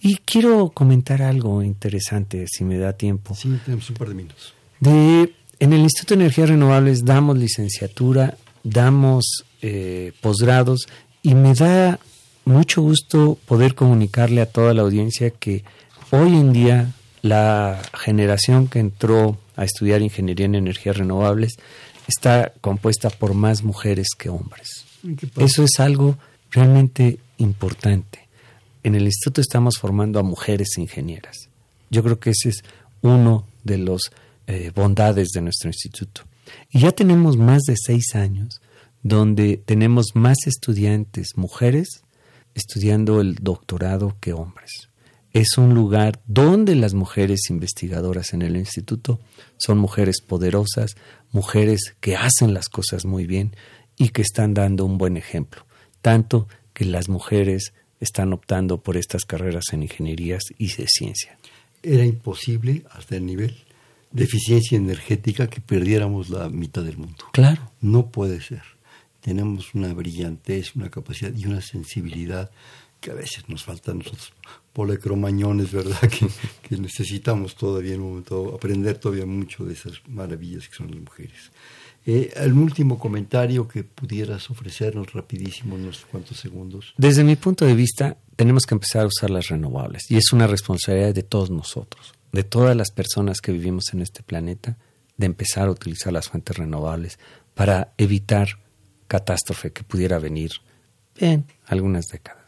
Y 0.00 0.16
quiero 0.16 0.70
comentar 0.70 1.22
algo 1.22 1.62
interesante, 1.62 2.46
si 2.46 2.64
me 2.64 2.78
da 2.78 2.92
tiempo. 2.92 3.34
Sí, 3.34 3.58
tenemos 3.64 3.88
un 3.88 3.96
par 3.96 4.08
de 4.08 4.14
minutos. 4.14 4.54
De, 4.80 5.32
en 5.60 5.72
el 5.72 5.80
Instituto 5.80 6.14
de 6.14 6.22
Energías 6.22 6.50
Renovables 6.50 7.04
damos 7.04 7.38
licenciatura, 7.38 8.36
damos 8.64 9.44
eh, 9.62 10.12
posgrados 10.20 10.86
y 11.22 11.34
me 11.34 11.54
da 11.54 11.98
mucho 12.44 12.82
gusto 12.82 13.38
poder 13.46 13.74
comunicarle 13.74 14.42
a 14.42 14.46
toda 14.46 14.74
la 14.74 14.82
audiencia 14.82 15.30
que 15.30 15.64
hoy 16.10 16.36
en 16.36 16.52
día 16.52 16.92
la 17.24 17.80
generación 17.94 18.68
que 18.68 18.80
entró 18.80 19.38
a 19.56 19.64
estudiar 19.64 20.02
ingeniería 20.02 20.44
en 20.44 20.56
energías 20.56 20.98
renovables 20.98 21.54
está 22.06 22.52
compuesta 22.60 23.08
por 23.08 23.32
más 23.32 23.62
mujeres 23.62 24.08
que 24.18 24.28
hombres. 24.28 24.84
Eso 25.38 25.64
es 25.64 25.80
algo 25.80 26.18
realmente 26.50 27.18
importante. 27.38 28.28
En 28.82 28.94
el 28.94 29.04
instituto 29.04 29.40
estamos 29.40 29.78
formando 29.78 30.20
a 30.20 30.22
mujeres 30.22 30.76
ingenieras. 30.76 31.48
Yo 31.88 32.02
creo 32.02 32.20
que 32.20 32.28
ese 32.28 32.50
es 32.50 32.62
uno 33.00 33.46
de 33.62 33.78
los 33.78 34.12
eh, 34.46 34.70
bondades 34.74 35.28
de 35.30 35.40
nuestro 35.40 35.70
instituto. 35.70 36.24
Y 36.70 36.80
ya 36.80 36.92
tenemos 36.92 37.38
más 37.38 37.62
de 37.62 37.76
seis 37.78 38.14
años 38.14 38.60
donde 39.02 39.56
tenemos 39.56 40.08
más 40.12 40.36
estudiantes 40.46 41.36
mujeres 41.36 42.02
estudiando 42.54 43.22
el 43.22 43.36
doctorado 43.36 44.14
que 44.20 44.34
hombres. 44.34 44.90
Es 45.34 45.58
un 45.58 45.74
lugar 45.74 46.22
donde 46.26 46.74
las 46.74 46.94
mujeres 46.94 47.50
investigadoras 47.50 48.32
en 48.32 48.40
el 48.40 48.56
instituto 48.56 49.20
son 49.58 49.76
mujeres 49.76 50.22
poderosas, 50.22 50.96
mujeres 51.32 51.94
que 52.00 52.16
hacen 52.16 52.54
las 52.54 52.70
cosas 52.70 53.04
muy 53.04 53.26
bien 53.26 53.54
y 53.98 54.08
que 54.08 54.22
están 54.22 54.54
dando 54.54 54.86
un 54.86 54.96
buen 54.96 55.18
ejemplo 55.18 55.66
tanto 56.04 56.48
que 56.74 56.84
las 56.84 57.08
mujeres 57.08 57.72
están 57.98 58.34
optando 58.34 58.82
por 58.82 58.98
estas 58.98 59.24
carreras 59.24 59.64
en 59.72 59.84
ingenierías 59.84 60.42
y 60.58 60.66
de 60.66 60.86
ciencia. 60.86 61.38
Era 61.82 62.04
imposible 62.04 62.84
hasta 62.90 63.16
el 63.16 63.24
nivel 63.24 63.56
de 64.10 64.24
eficiencia 64.24 64.76
energética 64.76 65.46
que 65.46 65.62
perdiéramos 65.62 66.28
la 66.28 66.50
mitad 66.50 66.82
del 66.82 66.98
mundo. 66.98 67.24
Claro. 67.32 67.70
No 67.80 68.08
puede 68.08 68.42
ser. 68.42 68.62
Tenemos 69.22 69.74
una 69.74 69.94
brillantez, 69.94 70.76
una 70.76 70.90
capacidad 70.90 71.32
y 71.34 71.46
una 71.46 71.62
sensibilidad 71.62 72.50
que 73.04 73.10
a 73.10 73.14
veces 73.14 73.46
nos 73.48 73.62
falta 73.62 73.90
a 73.90 73.94
nosotros, 73.94 74.32
polecromañones, 74.72 75.70
¿verdad? 75.70 76.00
Que, 76.62 76.78
necesitamos 76.78 77.54
todavía 77.54 77.94
en 77.94 78.00
un 78.00 78.08
momento 78.08 78.54
aprender 78.54 78.96
todavía 78.96 79.26
mucho 79.26 79.66
de 79.66 79.74
esas 79.74 80.00
maravillas 80.08 80.66
que 80.68 80.74
son 80.74 80.90
las 80.90 81.00
mujeres. 81.00 81.52
Eh, 82.06 82.32
último 82.54 82.98
comentario 82.98 83.68
que 83.68 83.84
pudieras 83.84 84.50
ofrecernos 84.50 85.12
rapidísimo 85.12 85.74
unos 85.74 86.06
cuantos 86.10 86.38
segundos. 86.38 86.94
Desde 86.96 87.24
mi 87.24 87.36
punto 87.36 87.66
de 87.66 87.74
vista, 87.74 88.16
tenemos 88.36 88.64
que 88.64 88.74
empezar 88.74 89.02
a 89.02 89.06
usar 89.06 89.28
las 89.28 89.48
renovables 89.48 90.10
y 90.10 90.16
es 90.16 90.32
una 90.32 90.46
responsabilidad 90.46 91.14
de 91.14 91.22
todos 91.22 91.50
nosotros, 91.50 92.14
de 92.32 92.42
todas 92.42 92.74
las 92.74 92.90
personas 92.90 93.42
que 93.42 93.52
vivimos 93.52 93.92
en 93.92 94.00
este 94.00 94.22
planeta, 94.22 94.78
de 95.18 95.26
empezar 95.26 95.68
a 95.68 95.72
utilizar 95.72 96.12
las 96.12 96.28
fuentes 96.30 96.56
renovables 96.56 97.18
para 97.54 97.92
evitar 97.98 98.48
catástrofe 99.08 99.72
que 99.72 99.84
pudiera 99.84 100.18
venir 100.18 100.52
en 101.18 101.44
algunas 101.66 102.06
décadas. 102.06 102.43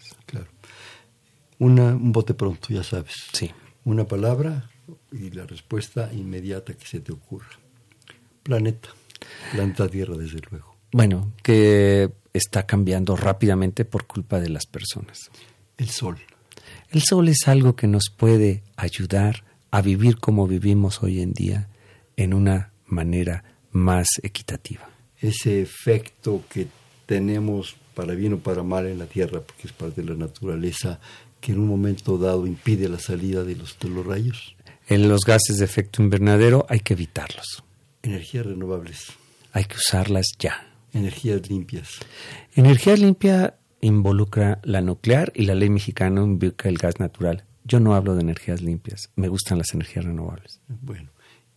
Una, 1.58 1.94
un 1.94 2.12
bote 2.12 2.34
pronto, 2.34 2.68
ya 2.70 2.82
sabes. 2.82 3.14
Sí. 3.32 3.50
Una 3.84 4.06
palabra 4.06 4.70
y 5.12 5.30
la 5.30 5.46
respuesta 5.46 6.10
inmediata 6.12 6.74
que 6.74 6.86
se 6.86 7.00
te 7.00 7.12
ocurra. 7.12 7.48
Planeta. 8.42 8.90
Planta 9.52 9.88
Tierra, 9.88 10.16
desde 10.16 10.40
luego. 10.50 10.76
Bueno, 10.92 11.32
que 11.42 12.10
está 12.32 12.66
cambiando 12.66 13.16
rápidamente 13.16 13.84
por 13.84 14.06
culpa 14.06 14.40
de 14.40 14.48
las 14.48 14.66
personas. 14.66 15.30
El 15.78 15.88
sol. 15.88 16.18
El 16.90 17.02
sol 17.02 17.28
es 17.28 17.48
algo 17.48 17.74
que 17.74 17.86
nos 17.86 18.10
puede 18.14 18.62
ayudar 18.76 19.44
a 19.70 19.82
vivir 19.82 20.18
como 20.18 20.46
vivimos 20.46 21.02
hoy 21.02 21.20
en 21.20 21.32
día 21.32 21.68
en 22.16 22.34
una 22.34 22.72
manera 22.86 23.44
más 23.72 24.08
equitativa. 24.22 24.88
Ese 25.20 25.60
efecto 25.60 26.44
que 26.48 26.68
tenemos 27.06 27.76
para 27.94 28.14
bien 28.14 28.34
o 28.34 28.38
para 28.38 28.62
mal 28.62 28.86
en 28.86 28.98
la 28.98 29.06
Tierra, 29.06 29.40
porque 29.40 29.66
es 29.66 29.72
parte 29.72 30.02
de 30.02 30.10
la 30.10 30.16
naturaleza, 30.16 31.00
que 31.46 31.52
en 31.52 31.60
un 31.60 31.68
momento 31.68 32.18
dado 32.18 32.44
impide 32.44 32.88
la 32.88 32.98
salida 32.98 33.44
de 33.44 33.54
los, 33.54 33.78
de 33.78 33.88
los 33.88 34.04
rayos. 34.04 34.56
En 34.88 35.08
los 35.08 35.20
gases 35.20 35.58
de 35.58 35.64
efecto 35.64 36.02
invernadero 36.02 36.66
hay 36.68 36.80
que 36.80 36.94
evitarlos. 36.94 37.62
Energías 38.02 38.46
renovables. 38.46 39.12
Hay 39.52 39.64
que 39.66 39.76
usarlas 39.76 40.26
ya. 40.40 40.68
Energías 40.92 41.48
limpias. 41.48 42.00
Energía 42.56 42.96
limpia 42.96 43.54
involucra 43.80 44.58
la 44.64 44.80
nuclear 44.80 45.30
y 45.36 45.44
la 45.44 45.54
ley 45.54 45.70
mexicana 45.70 46.20
involucra 46.20 46.68
el 46.68 46.78
gas 46.78 46.98
natural. 46.98 47.44
Yo 47.62 47.78
no 47.78 47.94
hablo 47.94 48.16
de 48.16 48.22
energías 48.22 48.60
limpias, 48.60 49.10
me 49.14 49.28
gustan 49.28 49.58
las 49.58 49.72
energías 49.72 50.04
renovables. 50.04 50.58
Bueno, 50.66 51.10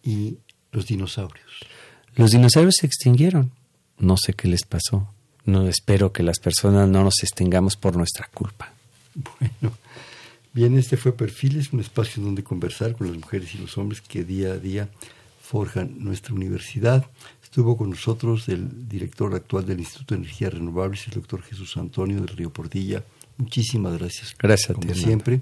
¿y 0.04 0.38
los 0.72 0.86
dinosaurios? 0.86 1.66
Los 2.14 2.30
dinosaurios 2.30 2.76
se 2.80 2.86
extinguieron. 2.86 3.54
No 3.98 4.18
sé 4.18 4.34
qué 4.34 4.50
les 4.50 4.66
pasó. 4.66 5.12
No 5.46 5.68
espero 5.68 6.14
que 6.14 6.22
las 6.22 6.38
personas 6.38 6.88
no 6.88 7.04
nos 7.04 7.24
extingamos 7.24 7.76
por 7.76 7.98
nuestra 7.98 8.30
culpa. 8.32 8.74
Bueno, 9.40 9.76
bien, 10.54 10.78
este 10.78 10.98
fue 10.98 11.12
Perfiles, 11.12 11.74
un 11.74 11.80
espacio 11.80 12.22
donde 12.24 12.44
conversar 12.44 12.96
con 12.96 13.08
las 13.08 13.16
mujeres 13.18 13.54
y 13.56 13.58
los 13.58 13.78
hombres 13.78 14.02
que 14.02 14.24
día 14.24 14.54
a 14.54 14.58
día 14.58 14.90
forjan 15.42 16.04
nuestra 16.04 16.34
universidad. 16.34 17.10
Estuvo 17.44 17.76
con 17.76 17.90
nosotros 17.90 18.48
el 18.50 18.88
director 18.88 19.34
actual 19.34 19.66
del 19.66 19.80
Instituto 19.80 20.14
de 20.14 20.22
Energías 20.22 20.54
Renovables, 20.54 21.08
el 21.08 21.16
doctor 21.16 21.42
Jesús 21.42 21.76
Antonio 21.78 22.18
del 22.18 22.28
Río 22.28 22.52
Portilla. 22.52 23.04
Muchísimas 23.38 23.98
gracias. 23.98 24.36
Gracias 24.38 24.78
como 24.78 24.94
siempre. 24.94 25.42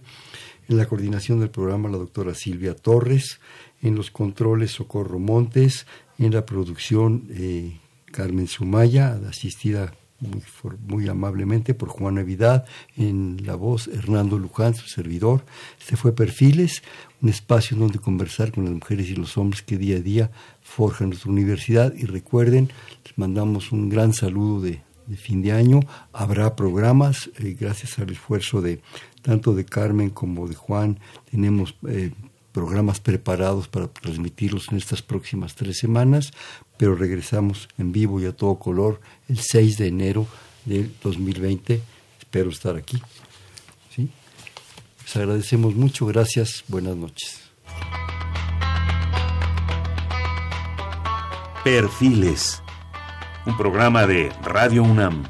En 0.70 0.78
la 0.78 0.86
coordinación 0.86 1.39
del 1.39 1.49
programa, 1.49 1.89
la 1.89 1.97
doctora 1.97 2.34
Silvia 2.34 2.76
Torres. 2.76 3.39
En 3.82 3.95
los 3.95 4.11
controles, 4.11 4.72
Socorro 4.72 5.20
Montes. 5.20 5.86
En 6.18 6.34
la 6.34 6.45
producción, 6.45 7.28
eh, 7.32 7.78
Carmen 8.11 8.47
Sumaya, 8.47 9.20
asistida 9.28 9.93
muy, 10.20 10.41
muy, 10.88 11.07
amablemente 11.07 11.74
por 11.74 11.89
Juan 11.89 12.15
Navidad, 12.15 12.65
en 12.95 13.41
la 13.45 13.55
voz 13.55 13.88
Hernando 13.88 14.38
Luján, 14.38 14.74
su 14.74 14.88
servidor. 14.88 15.43
Este 15.80 15.95
fue 15.95 16.13
Perfiles, 16.13 16.82
un 17.22 17.30
espacio 17.30 17.78
donde 17.78 17.99
conversar 17.99 18.51
con 18.51 18.65
las 18.65 18.74
mujeres 18.74 19.09
y 19.09 19.15
los 19.15 19.38
hombres 19.38 19.61
que 19.61 19.78
día 19.78 19.97
a 19.97 20.01
día 20.01 20.32
forjan 20.61 21.09
nuestra 21.09 21.32
universidad. 21.32 21.93
Y 21.95 22.05
recuerden, 22.05 22.70
les 23.05 23.18
mandamos 23.18 23.72
un 23.72 23.89
gran 23.89 24.13
saludo 24.13 24.61
de, 24.61 24.82
fin 25.15 25.41
de 25.41 25.53
año. 25.53 25.80
Habrá 26.11 26.55
programas, 26.55 27.30
eh, 27.39 27.55
gracias 27.57 27.97
al 27.99 28.09
esfuerzo 28.09 28.61
de 28.61 28.82
tanto 29.22 29.53
de 29.53 29.65
Carmen 29.65 30.09
como 30.09 30.47
de 30.47 30.55
Juan, 30.55 30.99
tenemos 31.30 31.76
eh, 31.88 32.11
programas 32.58 32.99
preparados 32.99 33.68
para 33.68 33.88
transmitirlos 33.88 34.70
en 34.72 34.80
estas 34.80 35.03
próximas 35.03 35.53
tres 35.53 35.78
semanas, 35.78 36.32
pero 36.76 36.95
regresamos 36.95 37.70
en 37.78 37.91
vivo 37.91 38.20
y 38.20 38.26
a 38.26 38.36
todo 38.36 38.58
color 38.58 38.99
el 39.30 39.38
6 39.38 39.78
de 39.78 39.86
enero 39.86 40.26
del 40.66 40.91
2020. 41.03 41.80
Espero 42.18 42.49
estar 42.49 42.76
aquí. 42.76 42.99
¿sí? 43.95 44.10
Les 45.03 45.16
agradecemos 45.16 45.76
mucho, 45.76 46.08
gracias, 46.08 46.64
buenas 46.68 46.95
noches. 46.95 47.41
Perfiles, 51.64 52.64
un 53.45 53.55
programa 53.55 54.08
de 54.08 54.32
Radio 54.41 54.82
UNAM. 54.82 55.26